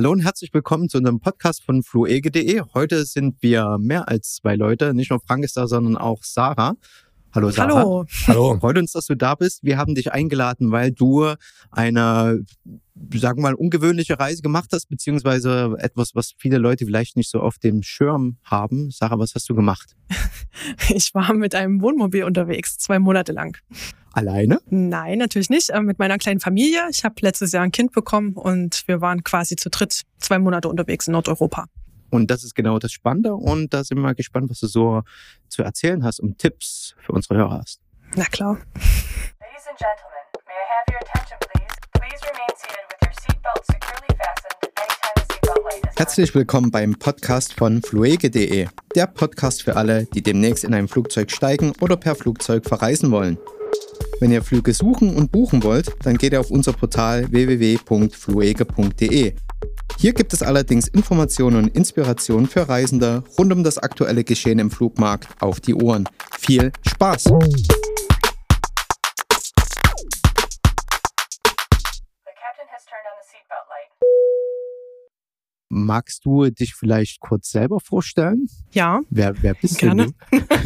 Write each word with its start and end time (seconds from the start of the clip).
Hallo 0.00 0.12
und 0.12 0.20
herzlich 0.20 0.54
willkommen 0.54 0.88
zu 0.88 0.96
unserem 0.96 1.20
Podcast 1.20 1.62
von 1.62 1.82
fluege.de. 1.82 2.62
Heute 2.72 3.04
sind 3.04 3.36
wir 3.42 3.76
mehr 3.78 4.08
als 4.08 4.36
zwei 4.36 4.56
Leute. 4.56 4.94
Nicht 4.94 5.10
nur 5.10 5.20
Frank 5.20 5.44
ist 5.44 5.58
da, 5.58 5.66
sondern 5.66 5.98
auch 5.98 6.24
Sarah. 6.24 6.76
Hallo 7.32 7.50
Sarah. 7.50 7.76
Hallo. 7.76 8.06
Hallo. 8.26 8.58
Freut 8.60 8.78
uns, 8.78 8.92
dass 8.92 9.06
du 9.06 9.14
da 9.14 9.34
bist. 9.34 9.62
Wir 9.62 9.78
haben 9.78 9.94
dich 9.94 10.12
eingeladen, 10.12 10.72
weil 10.72 10.90
du 10.90 11.34
eine, 11.70 12.44
sagen 13.14 13.38
wir 13.38 13.42
mal, 13.42 13.54
ungewöhnliche 13.54 14.18
Reise 14.18 14.42
gemacht 14.42 14.70
hast, 14.72 14.88
beziehungsweise 14.88 15.76
etwas, 15.78 16.14
was 16.14 16.32
viele 16.38 16.58
Leute 16.58 16.86
vielleicht 16.86 17.16
nicht 17.16 17.30
so 17.30 17.40
auf 17.40 17.58
dem 17.58 17.82
Schirm 17.82 18.38
haben. 18.42 18.90
Sarah, 18.90 19.18
was 19.18 19.34
hast 19.34 19.48
du 19.48 19.54
gemacht? 19.54 19.96
Ich 20.88 21.14
war 21.14 21.32
mit 21.32 21.54
einem 21.54 21.80
Wohnmobil 21.80 22.24
unterwegs, 22.24 22.76
zwei 22.76 22.98
Monate 22.98 23.32
lang. 23.32 23.56
Alleine? 24.12 24.60
Nein, 24.68 25.18
natürlich 25.18 25.50
nicht. 25.50 25.70
Äh, 25.70 25.80
mit 25.80 25.98
meiner 25.98 26.18
kleinen 26.18 26.40
Familie. 26.40 26.80
Ich 26.90 27.04
habe 27.04 27.14
letztes 27.20 27.52
Jahr 27.52 27.62
ein 27.62 27.72
Kind 27.72 27.92
bekommen 27.92 28.34
und 28.34 28.82
wir 28.86 29.00
waren 29.00 29.22
quasi 29.22 29.56
zu 29.56 29.70
dritt 29.70 30.02
zwei 30.18 30.38
Monate 30.38 30.68
unterwegs 30.68 31.06
in 31.06 31.12
Nordeuropa. 31.12 31.66
Und 32.10 32.30
das 32.30 32.44
ist 32.44 32.54
genau 32.54 32.78
das 32.78 32.92
Spannende. 32.92 33.34
Und 33.34 33.72
da 33.72 33.82
sind 33.84 33.96
wir 33.98 34.02
mal 34.02 34.14
gespannt, 34.14 34.50
was 34.50 34.60
du 34.60 34.66
so 34.66 35.02
zu 35.48 35.62
erzählen 35.62 36.04
hast 36.04 36.20
und 36.20 36.38
Tipps 36.38 36.94
für 37.00 37.12
unsere 37.12 37.36
Hörer 37.36 37.58
hast. 37.60 37.80
Na 38.16 38.24
klar. 38.24 38.54
Ladies 38.54 39.66
and 39.68 39.78
gentlemen, 39.78 40.24
may 40.46 40.52
I 40.52 40.66
have 40.68 40.84
your 40.90 40.98
attention, 41.00 41.38
please? 41.40 41.74
Please 41.92 42.20
remain 42.26 42.52
seated 42.56 42.84
with 42.90 42.98
your 43.02 43.12
seatbelt 43.22 43.64
securely 43.66 44.14
fastened 44.18 44.56
anytime 44.76 45.14
the 45.16 45.22
seatbelt 45.32 45.62
light 45.64 45.78
is 45.78 45.84
on. 45.90 45.96
Herzlich 45.96 46.34
willkommen 46.34 46.70
beim 46.70 46.98
Podcast 46.98 47.54
von 47.54 47.82
fluege.de. 47.82 48.68
Der 48.96 49.06
Podcast 49.06 49.62
für 49.62 49.76
alle, 49.76 50.06
die 50.06 50.22
demnächst 50.22 50.64
in 50.64 50.74
ein 50.74 50.88
Flugzeug 50.88 51.30
steigen 51.30 51.72
oder 51.80 51.96
per 51.96 52.16
Flugzeug 52.16 52.66
verreisen 52.66 53.10
wollen. 53.12 53.38
Wenn 54.18 54.32
ihr 54.32 54.42
Flüge 54.42 54.74
suchen 54.74 55.14
und 55.16 55.30
buchen 55.32 55.62
wollt, 55.62 55.94
dann 56.04 56.18
geht 56.18 56.32
ihr 56.32 56.40
auf 56.40 56.50
unser 56.50 56.72
Portal 56.72 57.30
www.fluege.de. 57.30 59.34
Hier 59.98 60.12
gibt 60.14 60.32
es 60.32 60.42
allerdings 60.42 60.88
Informationen 60.88 61.56
und 61.64 61.76
Inspirationen 61.76 62.46
für 62.46 62.68
Reisende 62.68 63.22
rund 63.38 63.52
um 63.52 63.62
das 63.64 63.78
aktuelle 63.78 64.24
Geschehen 64.24 64.58
im 64.58 64.70
Flugmarkt 64.70 65.28
auf 65.40 65.60
die 65.60 65.74
Ohren. 65.74 66.08
Viel 66.38 66.72
Spaß! 66.88 67.26
Magst 75.72 76.24
du 76.24 76.50
dich 76.50 76.74
vielleicht 76.74 77.20
kurz 77.20 77.50
selber 77.50 77.78
vorstellen? 77.78 78.48
Ja, 78.72 79.00
Wer, 79.08 79.40
wer 79.40 79.54
bist 79.54 79.78
Gerne. 79.78 80.08
denn 80.32 80.46
du? 80.48 80.56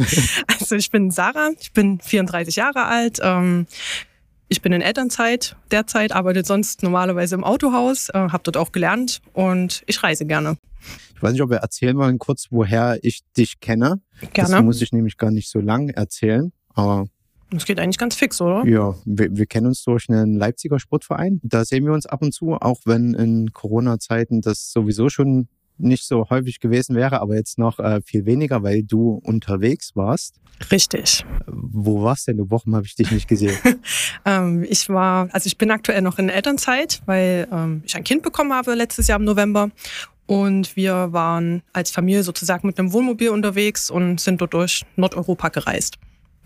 also 0.47 0.75
ich 0.75 0.89
bin 0.89 1.11
Sarah, 1.11 1.51
ich 1.59 1.71
bin 1.73 1.99
34 1.99 2.55
Jahre 2.55 2.85
alt. 2.85 3.19
Ähm, 3.21 3.67
ich 4.55 4.61
bin 4.61 4.71
in 4.71 4.81
Elternzeit 4.81 5.57
derzeit, 5.69 6.13
arbeite 6.13 6.45
sonst 6.45 6.81
normalerweise 6.81 7.35
im 7.35 7.43
Autohaus, 7.43 8.07
äh, 8.07 8.13
habe 8.13 8.39
dort 8.43 8.55
auch 8.55 8.71
gelernt 8.71 9.19
und 9.33 9.83
ich 9.85 10.01
reise 10.01 10.25
gerne. 10.25 10.55
Ich 11.13 11.21
weiß 11.21 11.33
nicht, 11.33 11.41
ob 11.41 11.49
wir 11.49 11.57
erzählen 11.57 11.97
wollen 11.97 12.19
kurz, 12.19 12.47
woher 12.51 12.97
ich 13.01 13.19
dich 13.35 13.59
kenne. 13.59 13.99
Das 14.21 14.49
Gerne. 14.49 14.61
muss 14.61 14.81
ich 14.81 14.93
nämlich 14.93 15.17
gar 15.17 15.29
nicht 15.31 15.49
so 15.49 15.59
lang 15.59 15.89
erzählen. 15.89 16.53
Aber 16.73 17.05
Das 17.49 17.65
geht 17.65 17.81
eigentlich 17.81 17.97
ganz 17.97 18.15
fix, 18.15 18.39
oder? 18.39 18.65
ja, 18.65 18.95
wir, 19.03 19.35
wir 19.35 19.45
kennen 19.45 19.67
uns 19.67 19.83
durch 19.83 20.07
einen 20.09 20.37
Leipziger 20.37 20.79
Sportverein. 20.79 21.41
Da 21.43 21.65
sehen 21.65 21.83
wir 21.85 21.91
uns 21.91 22.05
ab 22.05 22.21
und 22.21 22.33
zu, 22.33 22.53
auch 22.53 22.79
wenn 22.85 23.13
in 23.13 23.51
Corona-Zeiten 23.51 24.39
das 24.39 24.71
sowieso 24.71 25.09
schon 25.09 25.49
nicht 25.77 26.05
so 26.05 26.29
häufig 26.29 26.59
gewesen 26.59 26.95
wäre, 26.95 27.21
aber 27.21 27.35
jetzt 27.35 27.57
noch 27.57 27.79
äh, 27.79 28.01
viel 28.01 28.25
weniger, 28.25 28.63
weil 28.63 28.83
du 28.83 29.21
unterwegs 29.23 29.95
warst. 29.95 30.39
Richtig. 30.71 31.25
Wo 31.47 32.03
warst 32.03 32.27
denn 32.27 32.37
du? 32.37 32.49
Wochen 32.49 32.75
habe 32.75 32.85
ich 32.85 32.95
dich 32.95 33.11
nicht 33.11 33.27
gesehen. 33.27 33.57
Ähm, 34.27 34.65
ich 34.67 34.89
war, 34.89 35.29
also 35.33 35.45
ich 35.45 35.57
bin 35.57 35.69
aktuell 35.69 36.01
noch 36.01 36.17
in 36.17 36.29
Elternzeit, 36.29 37.01
weil 37.05 37.47
ähm, 37.51 37.83
ich 37.85 37.95
ein 37.95 38.03
Kind 38.03 38.23
bekommen 38.23 38.53
habe 38.53 38.73
letztes 38.73 39.07
Jahr 39.07 39.19
im 39.19 39.25
November. 39.25 39.69
Und 40.25 40.75
wir 40.75 41.13
waren 41.13 41.61
als 41.73 41.91
Familie 41.91 42.23
sozusagen 42.23 42.65
mit 42.65 42.79
einem 42.79 42.91
Wohnmobil 42.91 43.29
unterwegs 43.29 43.91
und 43.91 44.19
sind 44.19 44.41
dort 44.41 44.55
durch 44.55 44.83
Nordeuropa 44.95 45.49
gereist. 45.49 45.97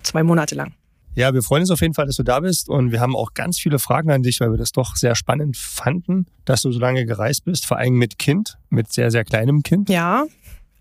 Zwei 0.03 0.23
Monate 0.23 0.55
lang. 0.55 0.73
Ja, 1.19 1.33
wir 1.33 1.43
freuen 1.43 1.63
uns 1.63 1.71
auf 1.71 1.81
jeden 1.81 1.93
Fall, 1.93 2.05
dass 2.05 2.15
du 2.15 2.23
da 2.23 2.39
bist 2.39 2.69
und 2.69 2.93
wir 2.93 3.01
haben 3.01 3.13
auch 3.13 3.33
ganz 3.33 3.59
viele 3.59 3.77
Fragen 3.77 4.09
an 4.09 4.23
dich, 4.23 4.39
weil 4.39 4.51
wir 4.51 4.57
das 4.57 4.71
doch 4.71 4.95
sehr 4.95 5.15
spannend 5.15 5.57
fanden, 5.57 6.27
dass 6.45 6.61
du 6.61 6.71
so 6.71 6.79
lange 6.79 7.05
gereist 7.05 7.43
bist, 7.43 7.65
vor 7.65 7.75
allem 7.75 7.95
mit 7.95 8.17
Kind, 8.17 8.57
mit 8.69 8.93
sehr, 8.93 9.11
sehr 9.11 9.25
kleinem 9.25 9.61
Kind. 9.61 9.89
Ja, 9.89 10.27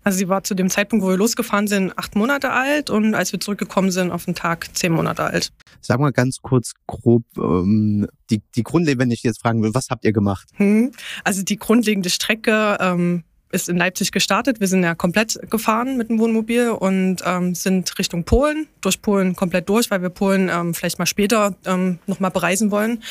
also 0.01 0.17
sie 0.17 0.29
war 0.29 0.45
zu 0.45 0.55
dem 0.55 0.69
Zeitpunkt, 0.69 1.03
wo 1.03 1.09
wir 1.09 1.17
losgefahren 1.17 1.67
sind, 1.67 1.91
acht 1.97 2.15
Monate 2.15 2.51
alt 2.51 2.89
und 2.89 3.15
als 3.15 3.33
wir 3.33 3.41
zurückgekommen 3.41 3.91
sind, 3.91 4.11
auf 4.11 4.23
den 4.23 4.33
Tag 4.33 4.69
zehn 4.77 4.93
Monate 4.93 5.23
alt. 5.23 5.51
Sag 5.81 5.99
mal 5.99 6.13
ganz 6.13 6.37
kurz 6.41 6.71
grob, 6.87 7.23
ähm, 7.37 8.07
die, 8.29 8.41
die 8.55 8.63
Grundlegende, 8.63 9.03
wenn 9.03 9.11
ich 9.11 9.23
jetzt 9.23 9.41
fragen 9.41 9.61
will, 9.61 9.73
was 9.73 9.89
habt 9.89 10.05
ihr 10.05 10.13
gemacht? 10.13 10.47
Hm. 10.53 10.93
Also 11.25 11.43
die 11.43 11.57
grundlegende 11.57 12.09
Strecke 12.09 12.77
ähm, 12.79 13.25
ist 13.51 13.69
in 13.69 13.77
Leipzig 13.77 14.11
gestartet. 14.11 14.59
Wir 14.59 14.67
sind 14.67 14.83
ja 14.83 14.95
komplett 14.95 15.39
gefahren 15.49 15.97
mit 15.97 16.09
dem 16.09 16.19
Wohnmobil 16.19 16.69
und 16.69 17.17
ähm, 17.25 17.55
sind 17.55 17.97
Richtung 17.97 18.23
Polen, 18.23 18.67
durch 18.81 19.01
Polen 19.01 19.35
komplett 19.35 19.67
durch, 19.69 19.89
weil 19.89 20.01
wir 20.01 20.09
Polen 20.09 20.49
ähm, 20.49 20.73
vielleicht 20.73 20.99
mal 20.99 21.05
später 21.05 21.55
ähm, 21.65 21.99
nochmal 22.05 22.31
bereisen 22.31 22.69
wollen. 22.71 23.01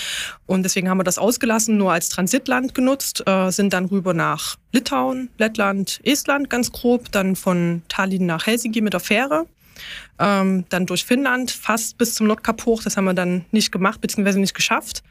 Und 0.47 0.63
deswegen 0.63 0.89
haben 0.89 0.99
wir 0.99 1.05
das 1.05 1.19
ausgelassen, 1.19 1.77
nur 1.77 1.93
als 1.93 2.09
Transitland 2.09 2.75
genutzt, 2.75 3.25
äh, 3.27 3.51
sind 3.51 3.73
dann 3.73 3.87
rüber 3.87 4.15
nach 4.15 4.57
Litauen, 4.73 5.31
Lettland, 5.39 6.01
Estland 6.05 6.51
ganz 6.51 6.71
grob, 6.71 7.11
dann 7.11 7.35
von 7.35 7.83
Tallinn 7.89 8.27
nach 8.27 8.47
Helsinki 8.47 8.81
mit 8.81 8.93
der 8.93 9.01
Fähre. 9.01 9.47
Ähm, 10.19 10.65
dann 10.69 10.87
durch 10.87 11.05
Finnland 11.05 11.51
fast 11.51 11.99
bis 11.99 12.15
zum 12.15 12.27
Nordkap 12.27 12.65
hoch. 12.67 12.83
Das 12.83 12.97
haben 12.97 13.05
wir 13.05 13.15
dann 13.15 13.45
nicht 13.53 13.71
gemacht, 13.71 14.01
beziehungsweise 14.01 14.41
nicht 14.41 14.55
geschafft. 14.55 15.03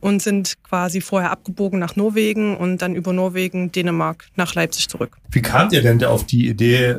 Und 0.00 0.20
sind 0.20 0.62
quasi 0.62 1.00
vorher 1.00 1.30
abgebogen 1.30 1.78
nach 1.78 1.96
Norwegen 1.96 2.56
und 2.56 2.82
dann 2.82 2.94
über 2.94 3.12
Norwegen, 3.12 3.72
Dänemark 3.72 4.26
nach 4.36 4.54
Leipzig 4.54 4.88
zurück. 4.88 5.16
Wie 5.30 5.40
kamt 5.40 5.72
ihr 5.72 5.80
denn 5.80 5.98
da 5.98 6.10
auf 6.10 6.26
die 6.26 6.48
Idee, 6.48 6.96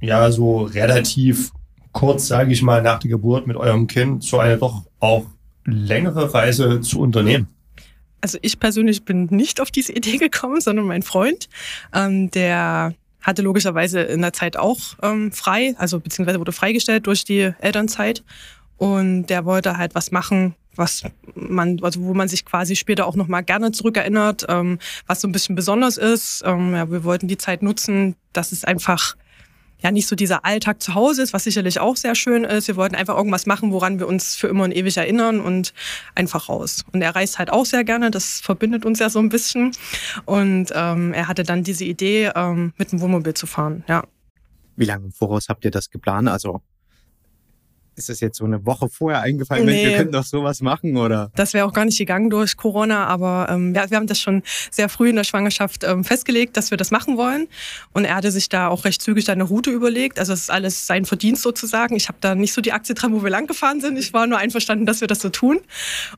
ja, 0.00 0.30
so 0.32 0.62
relativ 0.62 1.52
kurz, 1.92 2.26
sage 2.26 2.52
ich 2.52 2.62
mal, 2.62 2.82
nach 2.82 2.98
der 2.98 3.10
Geburt 3.10 3.46
mit 3.46 3.56
eurem 3.56 3.86
Kind 3.86 4.24
so 4.24 4.38
eine 4.38 4.58
doch 4.58 4.84
auch 4.98 5.26
längere 5.64 6.32
Reise 6.34 6.80
zu 6.80 7.00
unternehmen? 7.00 7.48
Also 8.20 8.38
ich 8.42 8.58
persönlich 8.58 9.04
bin 9.04 9.26
nicht 9.30 9.60
auf 9.60 9.70
diese 9.70 9.92
Idee 9.92 10.16
gekommen, 10.16 10.60
sondern 10.60 10.86
mein 10.86 11.02
Freund, 11.02 11.48
ähm, 11.94 12.30
der 12.30 12.94
hatte 13.20 13.42
logischerweise 13.42 14.00
in 14.00 14.22
der 14.22 14.32
Zeit 14.32 14.56
auch 14.56 14.78
ähm, 15.02 15.32
frei, 15.32 15.74
also 15.78 16.00
beziehungsweise 16.00 16.38
wurde 16.38 16.52
freigestellt 16.52 17.06
durch 17.06 17.24
die 17.24 17.52
Elternzeit. 17.60 18.24
Und 18.76 19.26
der 19.26 19.44
wollte 19.44 19.76
halt 19.76 19.94
was 19.94 20.12
machen, 20.12 20.54
was 20.78 21.02
man, 21.34 21.78
also 21.82 22.02
wo 22.02 22.14
man 22.14 22.28
sich 22.28 22.44
quasi 22.44 22.76
später 22.76 23.06
auch 23.06 23.16
nochmal 23.16 23.42
gerne 23.42 23.72
zurückerinnert, 23.72 24.46
ähm, 24.48 24.78
was 25.06 25.20
so 25.20 25.28
ein 25.28 25.32
bisschen 25.32 25.54
besonders 25.54 25.96
ist. 25.96 26.42
Ähm, 26.44 26.74
ja, 26.74 26.90
wir 26.90 27.04
wollten 27.04 27.28
die 27.28 27.38
Zeit 27.38 27.62
nutzen, 27.62 28.14
dass 28.32 28.52
es 28.52 28.64
einfach 28.64 29.16
ja 29.80 29.90
nicht 29.90 30.08
so 30.08 30.16
dieser 30.16 30.44
Alltag 30.44 30.82
zu 30.82 30.94
Hause 30.94 31.22
ist, 31.22 31.32
was 31.32 31.44
sicherlich 31.44 31.78
auch 31.78 31.96
sehr 31.96 32.14
schön 32.14 32.44
ist. 32.44 32.68
Wir 32.68 32.76
wollten 32.76 32.94
einfach 32.94 33.16
irgendwas 33.16 33.46
machen, 33.46 33.72
woran 33.72 33.98
wir 33.98 34.08
uns 34.08 34.34
für 34.34 34.48
immer 34.48 34.64
und 34.64 34.74
ewig 34.74 34.96
erinnern 34.96 35.40
und 35.40 35.72
einfach 36.14 36.48
raus. 36.48 36.84
Und 36.92 37.02
er 37.02 37.14
reist 37.14 37.38
halt 37.38 37.50
auch 37.50 37.64
sehr 37.64 37.84
gerne, 37.84 38.10
das 38.10 38.40
verbindet 38.40 38.84
uns 38.84 38.98
ja 38.98 39.08
so 39.08 39.20
ein 39.20 39.28
bisschen. 39.28 39.72
Und 40.24 40.72
ähm, 40.74 41.12
er 41.12 41.28
hatte 41.28 41.44
dann 41.44 41.62
diese 41.62 41.84
Idee, 41.84 42.32
ähm, 42.34 42.72
mit 42.76 42.92
dem 42.92 43.00
Wohnmobil 43.00 43.34
zu 43.34 43.46
fahren. 43.46 43.84
Ja. 43.88 44.04
Wie 44.76 44.84
lange 44.84 45.06
im 45.06 45.12
Voraus 45.12 45.48
habt 45.48 45.64
ihr 45.64 45.70
das 45.70 45.90
geplant? 45.90 46.28
Also 46.28 46.60
ist 47.98 48.08
das 48.08 48.20
jetzt 48.20 48.38
so 48.38 48.44
eine 48.44 48.64
Woche 48.64 48.88
vorher 48.88 49.20
eingefallen, 49.22 49.64
Mensch, 49.66 49.78
wir 49.82 49.88
Nee. 49.90 49.96
könnten 49.96 50.12
doch 50.12 50.24
sowas 50.24 50.60
machen 50.60 50.96
oder? 50.96 51.30
Das 51.34 51.52
wäre 51.54 51.66
auch 51.66 51.72
gar 51.72 51.84
nicht 51.84 51.98
gegangen 51.98 52.30
durch 52.30 52.56
Corona, 52.56 53.06
aber 53.06 53.48
ähm, 53.50 53.74
ja, 53.74 53.90
wir 53.90 53.96
haben 53.96 54.06
das 54.06 54.20
schon 54.20 54.42
sehr 54.70 54.88
früh 54.88 55.10
in 55.10 55.16
der 55.16 55.24
Schwangerschaft 55.24 55.84
ähm, 55.84 56.04
festgelegt, 56.04 56.56
dass 56.56 56.70
wir 56.70 56.78
das 56.78 56.90
machen 56.90 57.16
wollen. 57.16 57.48
Und 57.92 58.04
er 58.04 58.14
hatte 58.16 58.30
sich 58.30 58.48
da 58.48 58.68
auch 58.68 58.84
recht 58.84 59.02
zügig 59.02 59.28
eine 59.30 59.44
Route 59.44 59.70
überlegt. 59.70 60.18
Also 60.18 60.32
es 60.32 60.42
ist 60.42 60.50
alles 60.50 60.86
sein 60.86 61.04
Verdienst 61.04 61.42
sozusagen. 61.42 61.96
Ich 61.96 62.08
habe 62.08 62.18
da 62.20 62.34
nicht 62.34 62.52
so 62.52 62.60
die 62.60 62.72
Aktie 62.72 62.94
dran, 62.94 63.12
wo 63.12 63.22
wir 63.22 63.30
lang 63.30 63.46
gefahren 63.46 63.80
sind. 63.80 63.98
Ich 63.98 64.12
war 64.14 64.26
nur 64.26 64.38
einverstanden, 64.38 64.86
dass 64.86 65.00
wir 65.00 65.08
das 65.08 65.20
so 65.20 65.28
tun. 65.28 65.60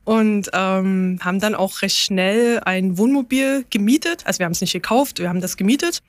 Und 0.04 0.50
ähm, 0.52 1.18
haben 1.22 1.40
dann 1.40 1.54
auch 1.54 1.82
recht 1.82 1.96
schnell 1.96 2.60
ein 2.64 2.98
Wohnmobil 2.98 3.64
gemietet. 3.70 4.22
Also 4.26 4.38
wir 4.40 4.44
haben 4.46 4.52
es 4.52 4.60
nicht 4.60 4.72
gekauft, 4.72 5.18
wir 5.18 5.28
haben 5.28 5.40
das 5.40 5.56
gemietet 5.56 6.02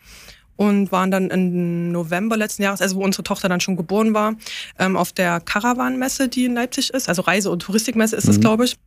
und 0.62 0.92
waren 0.92 1.10
dann 1.10 1.32
im 1.32 1.92
November 1.92 2.38
letzten 2.38 2.62
Jahres, 2.62 2.82
also 2.84 2.98
wo 2.98 3.04
unsere 3.04 3.24
Tochter 3.24 3.50
dann 3.50 3.62
schon 3.62 3.76
geboren 3.76 4.14
war, 4.14 4.36
ähm, 4.78 4.96
auf 4.96 5.12
der 5.12 5.40
Caravan-Messe, 5.40 6.28
die 6.28 6.46
in 6.46 6.54
Leipzig 6.54 6.92
ist. 6.92 7.10
Also 7.10 7.24
Reise- 7.24 7.50
und 7.50 7.64
Touristikmesse 7.64 8.16
ist 8.16 8.28
das, 8.28 8.38
Mhm. 8.38 8.42
glaube 8.42 8.66
ich. 8.66 8.78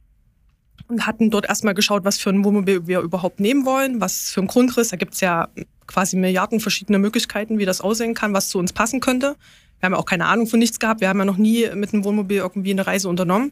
Und 0.87 1.05
hatten 1.05 1.31
dort 1.31 1.47
erstmal 1.47 1.75
geschaut, 1.75 2.05
was 2.05 2.17
für 2.17 2.31
ein 2.31 2.45
Wohnmobil 2.45 2.87
wir 2.87 3.01
überhaupt 3.01 3.41
nehmen 3.41 3.67
wollen, 3.67 4.01
was 4.01 4.31
für 4.31 4.41
ein 4.41 4.47
Grundriss. 4.47 4.91
Da 4.91 4.97
gibt's 4.97 5.21
ja 5.21 5.49
quasi 5.89 6.17
Milliarden 6.17 6.61
verschiedene 6.61 7.01
Möglichkeiten, 7.01 7.59
wie 7.59 7.65
das 7.65 7.81
aussehen 7.81 8.15
kann, 8.15 8.33
was 8.35 8.51
zu 8.51 8.61
uns 8.61 8.73
passen 8.73 9.01
könnte. 9.01 9.35
Wir 9.81 9.87
haben 9.87 9.95
ja 9.95 9.99
auch 9.99 10.07
keine 10.07 10.27
Ahnung 10.27 10.47
von 10.47 10.61
nichts 10.61 10.79
gehabt. 10.79 11.01
Wir 11.01 11.09
haben 11.09 11.19
ja 11.19 11.25
noch 11.25 11.39
nie 11.39 11.69
mit 11.75 11.93
einem 11.93 12.05
Wohnmobil 12.05 12.37
irgendwie 12.37 12.71
eine 12.71 12.87
Reise 12.87 13.09
unternommen. 13.09 13.51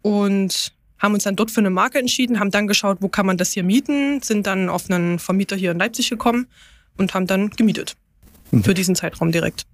Und 0.00 0.72
haben 0.98 1.14
uns 1.14 1.22
dann 1.22 1.36
dort 1.36 1.52
für 1.52 1.60
eine 1.60 1.70
Marke 1.70 2.00
entschieden, 2.00 2.40
haben 2.40 2.50
dann 2.50 2.66
geschaut, 2.66 2.98
wo 3.00 3.08
kann 3.08 3.26
man 3.26 3.36
das 3.36 3.52
hier 3.52 3.62
mieten, 3.62 4.20
sind 4.20 4.48
dann 4.48 4.68
auf 4.68 4.90
einen 4.90 5.20
Vermieter 5.20 5.54
hier 5.54 5.70
in 5.70 5.78
Leipzig 5.78 6.10
gekommen 6.10 6.48
und 6.96 7.14
haben 7.14 7.26
dann 7.26 7.50
gemietet. 7.50 7.96
Mhm. 8.50 8.64
Für 8.64 8.74
diesen 8.74 8.94
Zeitraum 8.94 9.32
direkt. 9.32 9.66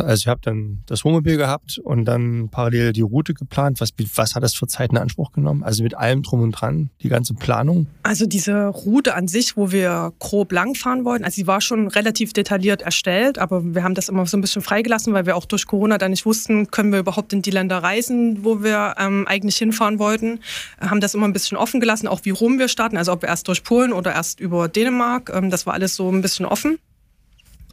Also 0.00 0.22
ich 0.22 0.28
habe 0.28 0.40
dann 0.42 0.80
das 0.86 1.04
Wohnmobil 1.04 1.36
gehabt 1.36 1.78
und 1.78 2.04
dann 2.04 2.48
parallel 2.50 2.92
die 2.92 3.02
Route 3.02 3.34
geplant. 3.34 3.80
Was, 3.80 3.90
was 4.14 4.34
hat 4.34 4.42
das 4.42 4.54
für 4.54 4.66
Zeit 4.66 4.90
in 4.90 4.98
Anspruch 4.98 5.32
genommen? 5.32 5.62
Also 5.62 5.82
mit 5.82 5.96
allem 5.96 6.22
drum 6.22 6.40
und 6.42 6.52
dran, 6.52 6.90
die 7.02 7.08
ganze 7.08 7.34
Planung? 7.34 7.86
Also 8.02 8.26
diese 8.26 8.66
Route 8.66 9.14
an 9.14 9.28
sich, 9.28 9.56
wo 9.56 9.72
wir 9.72 10.12
grob 10.18 10.52
langfahren 10.52 11.04
wollten, 11.04 11.24
also 11.24 11.34
sie 11.34 11.46
war 11.46 11.60
schon 11.60 11.88
relativ 11.88 12.32
detailliert 12.32 12.82
erstellt, 12.82 13.38
aber 13.38 13.74
wir 13.74 13.82
haben 13.82 13.94
das 13.94 14.08
immer 14.08 14.26
so 14.26 14.36
ein 14.36 14.40
bisschen 14.40 14.62
freigelassen, 14.62 15.12
weil 15.12 15.26
wir 15.26 15.36
auch 15.36 15.44
durch 15.44 15.66
Corona 15.66 15.98
dann 15.98 16.10
nicht 16.10 16.26
wussten, 16.26 16.70
können 16.70 16.92
wir 16.92 16.98
überhaupt 16.98 17.32
in 17.32 17.42
die 17.42 17.50
Länder 17.50 17.78
reisen, 17.78 18.44
wo 18.44 18.62
wir 18.62 18.94
ähm, 18.98 19.26
eigentlich 19.26 19.56
hinfahren 19.56 19.98
wollten. 19.98 20.40
Haben 20.80 21.00
das 21.00 21.14
immer 21.14 21.26
ein 21.26 21.32
bisschen 21.32 21.56
offen 21.56 21.80
gelassen, 21.80 22.08
auch 22.08 22.20
wie 22.24 22.30
rum 22.30 22.58
wir 22.58 22.68
starten, 22.68 22.96
also 22.96 23.12
ob 23.12 23.22
wir 23.22 23.28
erst 23.28 23.48
durch 23.48 23.64
Polen 23.64 23.92
oder 23.92 24.12
erst 24.12 24.40
über 24.40 24.68
Dänemark. 24.68 25.30
Ähm, 25.34 25.50
das 25.50 25.66
war 25.66 25.74
alles 25.74 25.96
so 25.96 26.10
ein 26.10 26.22
bisschen 26.22 26.46
offen. 26.46 26.78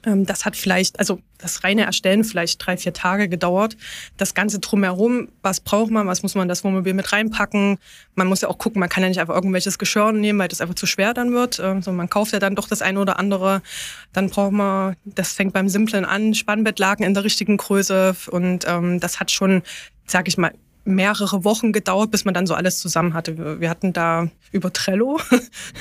Ähm, 0.05 0.25
das 0.25 0.45
hat 0.45 0.55
vielleicht, 0.55 0.99
also 0.99 1.19
das 1.37 1.63
reine 1.63 1.83
Erstellen 1.83 2.23
vielleicht 2.23 2.65
drei, 2.65 2.77
vier 2.77 2.93
Tage 2.93 3.27
gedauert. 3.27 3.77
Das 4.17 4.33
Ganze 4.33 4.59
drumherum, 4.59 5.29
was 5.41 5.59
braucht 5.59 5.91
man, 5.91 6.07
was 6.07 6.23
muss 6.23 6.35
man 6.35 6.47
das 6.47 6.63
Wohnmobil 6.63 6.93
mit 6.93 7.11
reinpacken? 7.11 7.77
Man 8.15 8.27
muss 8.27 8.41
ja 8.41 8.49
auch 8.49 8.57
gucken, 8.57 8.79
man 8.79 8.89
kann 8.89 9.03
ja 9.03 9.09
nicht 9.09 9.19
einfach 9.19 9.35
irgendwelches 9.35 9.77
Geschirr 9.77 10.11
nehmen, 10.11 10.39
weil 10.39 10.47
das 10.47 10.61
einfach 10.61 10.75
zu 10.75 10.85
schwer 10.85 11.13
dann 11.13 11.33
wird. 11.33 11.59
Also 11.59 11.91
man 11.91 12.09
kauft 12.09 12.33
ja 12.33 12.39
dann 12.39 12.55
doch 12.55 12.67
das 12.67 12.81
eine 12.81 12.99
oder 12.99 13.19
andere. 13.19 13.61
Dann 14.13 14.29
braucht 14.29 14.53
man, 14.53 14.95
das 15.05 15.33
fängt 15.33 15.53
beim 15.53 15.69
Simplen 15.69 16.05
an, 16.05 16.33
Spannbettlaken 16.33 17.05
in 17.05 17.13
der 17.13 17.23
richtigen 17.23 17.57
Größe. 17.57 18.15
Und 18.31 18.65
ähm, 18.67 18.99
das 18.99 19.19
hat 19.19 19.31
schon, 19.31 19.63
sag 20.05 20.27
ich 20.27 20.37
mal, 20.37 20.53
mehrere 20.85 21.43
Wochen 21.43 21.71
gedauert, 21.71 22.11
bis 22.11 22.25
man 22.25 22.33
dann 22.33 22.45
so 22.45 22.53
alles 22.53 22.79
zusammen 22.79 23.13
hatte. 23.13 23.59
Wir 23.59 23.69
hatten 23.69 23.93
da 23.93 24.29
über 24.51 24.73
Trello, 24.73 25.19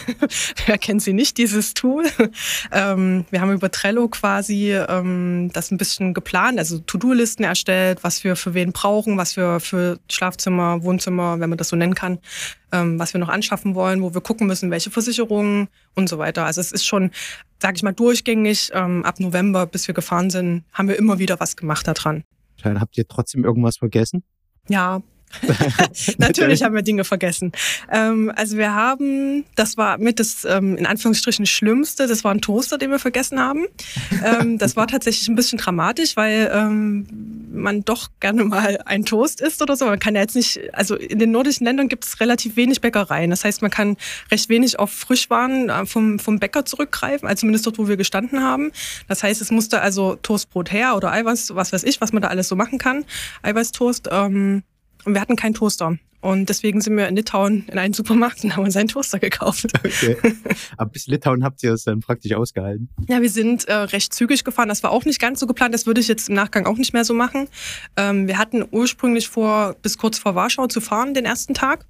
wer 0.67 0.79
kennt 0.79 1.03
sie 1.03 1.13
nicht, 1.13 1.39
dieses 1.39 1.75
Tool. 1.75 2.05
Ähm, 2.71 3.25
wir 3.31 3.41
haben 3.41 3.53
über 3.53 3.71
Trello 3.71 4.09
quasi 4.09 4.73
ähm, 4.73 5.51
das 5.53 5.71
ein 5.71 5.79
bisschen 5.79 6.15
geplant, 6.15 6.59
also 6.59 6.79
To-Do-Listen 6.79 7.45
erstellt, 7.45 8.03
was 8.03 8.25
wir 8.25 8.37
für 8.37 8.55
wen 8.55 8.73
brauchen, 8.73 9.17
was 9.19 9.37
wir 9.37 9.61
für 9.61 9.99
Schlafzimmer, 10.11 10.83
Wohnzimmer, 10.83 11.41
wenn 11.41 11.51
man 11.51 11.59
das 11.59 11.69
so 11.69 11.77
nennen 11.77 11.95
kann, 11.95 12.19
ähm, 12.71 12.99
was 12.99 13.13
wir 13.13 13.19
noch 13.19 13.29
anschaffen 13.29 13.75
wollen, 13.75 14.03
wo 14.03 14.15
wir 14.15 14.21
gucken 14.21 14.47
müssen, 14.47 14.71
welche 14.71 14.91
Versicherungen 14.91 15.69
und 15.95 16.09
so 16.09 16.19
weiter. 16.19 16.47
Also 16.47 16.61
es 16.61 16.73
ist 16.73 16.87
schon, 16.87 17.11
sage 17.59 17.77
ich 17.77 17.83
mal, 17.83 17.93
durchgängig. 17.93 18.73
ab 18.75 19.21
November, 19.21 19.67
bis 19.67 19.87
wir 19.87 19.95
gefahren 19.95 20.31
sind, 20.31 20.65
haben 20.73 20.89
wir 20.89 20.97
immer 20.97 21.19
wieder 21.19 21.41
was 21.41 21.57
gemacht 21.57 21.87
daran. 21.87 22.25
Habt 22.65 22.97
ihr 22.97 23.07
trotzdem 23.09 23.45
irgendwas 23.45 23.79
vergessen? 23.79 24.23
Ja, 24.69 25.03
Natürlich 26.19 26.63
haben 26.63 26.75
wir 26.75 26.83
Dinge 26.83 27.05
vergessen. 27.05 27.53
Ähm, 27.91 28.33
also 28.37 28.57
wir 28.57 28.75
haben, 28.75 29.45
das 29.57 29.77
war 29.77 29.99
mit 29.99 30.21
das 30.21 30.45
ähm, 30.45 30.77
in 30.77 30.87
Anführungsstrichen 30.87 31.47
Schlimmste, 31.47 32.07
das 32.07 32.25
war 32.25 32.33
ein 32.33 32.41
Toaster, 32.41 32.79
den 32.79 32.91
wir 32.91 32.99
vergessen 32.99 33.41
haben. 33.41 33.67
Ähm, 34.25 34.59
das 34.59 34.77
war 34.77 34.87
tatsächlich 34.87 35.29
ein 35.29 35.35
bisschen 35.35 35.59
dramatisch, 35.59 36.17
weil 36.17 36.51
ähm, 36.53 37.07
man 37.53 37.85
doch 37.85 38.09
gerne 38.21 38.45
mal 38.45 38.81
ein 38.85 39.05
Toast 39.05 39.41
isst 39.41 39.63
oder 39.63 39.77
so. 39.77 39.87
Man 39.87 39.99
kann 39.99 40.15
ja 40.15 40.23
jetzt 40.23 40.37
nicht, 40.37 40.61
also 40.73 40.97
in 40.97 41.19
den 41.19 41.31
nordischen 41.31 41.65
Ländern 41.65 41.89
gibt 41.89 42.05
es 42.05 42.21
relativ 42.21 42.57
wenig 42.57 42.81
Bäckereien. 42.81 43.31
Das 43.31 43.45
heißt, 43.45 43.63
man 43.63 43.71
kann 43.71 43.97
recht 44.31 44.49
wenig 44.49 44.79
auf 44.79 44.91
Frischwaren 44.91 45.69
äh, 45.69 45.87
vom, 45.87 46.19
vom 46.19 46.39
Bäcker 46.39 46.65
zurückgreifen, 46.65 47.29
also 47.29 47.41
zumindest 47.41 47.67
dort, 47.67 47.79
wo 47.79 47.89
wir 47.89 47.97
gestanden 47.97 48.43
haben. 48.43 48.73
Das 49.09 49.23
heißt, 49.23 49.41
es 49.41 49.51
musste 49.51 49.81
also 49.81 50.17
Toastbrot 50.17 50.73
her 50.73 50.97
oder 50.97 51.13
Eiweiß, 51.13 51.55
was 51.55 51.73
weiß 51.73 51.85
ich, 51.85 52.01
was 52.01 52.13
man 52.13 52.23
da 52.23 52.29
alles 52.29 52.49
so 52.49 52.57
machen 52.57 52.79
kann. 52.79 53.05
Eiweißtoast. 53.43 54.09
Ähm, 54.11 54.63
und 55.05 55.15
wir 55.15 55.21
hatten 55.21 55.37
keinen 55.37 55.55
Toaster. 55.55 55.99
Und 56.23 56.49
deswegen 56.49 56.81
sind 56.81 56.97
wir 56.97 57.09
in 57.09 57.17
Litauen 57.17 57.67
in 57.67 57.79
einen 57.79 57.95
Supermarkt 57.95 58.45
und 58.45 58.55
haben 58.55 58.63
uns 58.63 58.77
einen 58.77 58.87
Toaster 58.87 59.19
gekauft. 59.19 59.67
Okay. 59.85 60.17
Aber 60.77 60.91
bis 60.91 61.09
Litauen 61.09 61.43
habt 61.43 61.63
ihr 61.65 61.73
es 61.73 61.83
dann 61.83 61.99
praktisch 61.99 62.33
ausgehalten? 62.33 62.89
Ja, 63.09 63.21
wir 63.21 63.29
sind 63.29 63.65
äh, 63.65 63.75
recht 63.75 64.15
zügig 64.15 64.45
gefahren. 64.45 64.69
Das 64.69 64.85
war 64.85 64.93
auch 64.93 65.05
nicht 65.05 65.21
ganz 65.21 65.41
so 65.41 65.49
geplant. 65.49 65.75
Das 65.75 65.85
würde 65.85 66.01
ich 66.01 66.07
jetzt 66.07 66.29
im 66.29 66.37
Nachgang 66.37 66.67
auch 66.67 66.77
nicht 66.77 66.93
mehr 66.93 67.05
so 67.05 67.13
machen. 67.13 67.49
Ähm, 67.97 68.29
wir 68.29 68.39
hatten 68.39 68.65
ursprünglich 68.71 69.29
vor, 69.29 69.75
bis 69.83 69.99
kurz 69.99 70.17
vor 70.17 70.37
Warschau 70.37 70.69
zu 70.69 70.81
fahren, 70.81 71.13
den 71.13 71.25
ersten 71.25 71.55
Tag. 71.55 71.87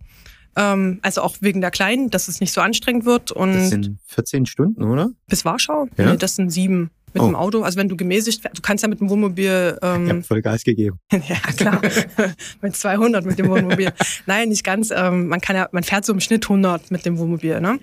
Ähm, 0.56 0.98
also 1.02 1.20
auch 1.20 1.36
wegen 1.40 1.60
der 1.60 1.70
Kleinen, 1.70 2.08
dass 2.08 2.28
es 2.28 2.40
nicht 2.40 2.54
so 2.54 2.62
anstrengend 2.62 3.04
wird. 3.04 3.32
Und 3.32 3.52
das 3.52 3.68
sind 3.68 3.98
14 4.06 4.46
Stunden, 4.46 4.82
oder? 4.82 5.10
Bis 5.28 5.44
Warschau? 5.44 5.88
Ja. 5.98 6.10
Nee, 6.10 6.16
das 6.16 6.36
sind 6.36 6.48
sieben 6.48 6.90
mit 7.14 7.22
oh. 7.22 7.26
dem 7.26 7.34
Auto. 7.34 7.62
Also 7.62 7.78
wenn 7.78 7.88
du 7.88 7.96
gemäßigt, 7.96 8.44
du 8.44 8.62
kannst 8.62 8.82
ja 8.82 8.88
mit 8.88 9.00
dem 9.00 9.10
Wohnmobil. 9.10 9.78
Ähm, 9.82 10.04
ich 10.04 10.10
habe 10.10 10.22
voll 10.22 10.42
Gas 10.42 10.64
gegeben. 10.64 10.98
ja 11.12 11.36
klar, 11.56 11.80
mit 12.62 12.76
200 12.76 13.24
mit 13.24 13.38
dem 13.38 13.48
Wohnmobil. 13.48 13.92
Nein, 14.26 14.48
nicht 14.48 14.64
ganz. 14.64 14.90
Ähm, 14.90 15.28
man 15.28 15.40
kann 15.40 15.56
ja, 15.56 15.68
man 15.72 15.82
fährt 15.82 16.04
so 16.04 16.12
im 16.12 16.20
Schnitt 16.20 16.44
100 16.44 16.90
mit 16.90 17.04
dem 17.04 17.18
Wohnmobil, 17.18 17.60
ne? 17.60 17.78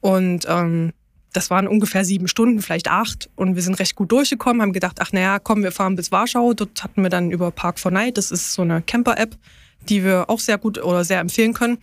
Und 0.00 0.46
ähm, 0.48 0.92
das 1.34 1.50
waren 1.50 1.66
ungefähr 1.66 2.04
sieben 2.04 2.28
Stunden, 2.28 2.62
vielleicht 2.62 2.88
acht. 2.88 3.28
Und 3.34 3.56
wir 3.56 3.62
sind 3.62 3.78
recht 3.80 3.96
gut 3.96 4.12
durchgekommen, 4.12 4.62
haben 4.62 4.72
gedacht, 4.72 4.98
ach 5.00 5.12
naja, 5.12 5.38
komm, 5.38 5.62
wir 5.62 5.72
fahren 5.72 5.96
bis 5.96 6.12
Warschau. 6.12 6.54
Dort 6.54 6.82
hatten 6.82 7.02
wir 7.02 7.10
dann 7.10 7.30
über 7.30 7.50
Park 7.50 7.80
4 7.80 7.90
Night, 7.90 8.16
das 8.18 8.30
ist 8.30 8.54
so 8.54 8.62
eine 8.62 8.82
Camper-App, 8.82 9.36
die 9.88 10.04
wir 10.04 10.30
auch 10.30 10.40
sehr 10.40 10.58
gut 10.58 10.82
oder 10.82 11.04
sehr 11.04 11.20
empfehlen 11.20 11.52
können, 11.52 11.78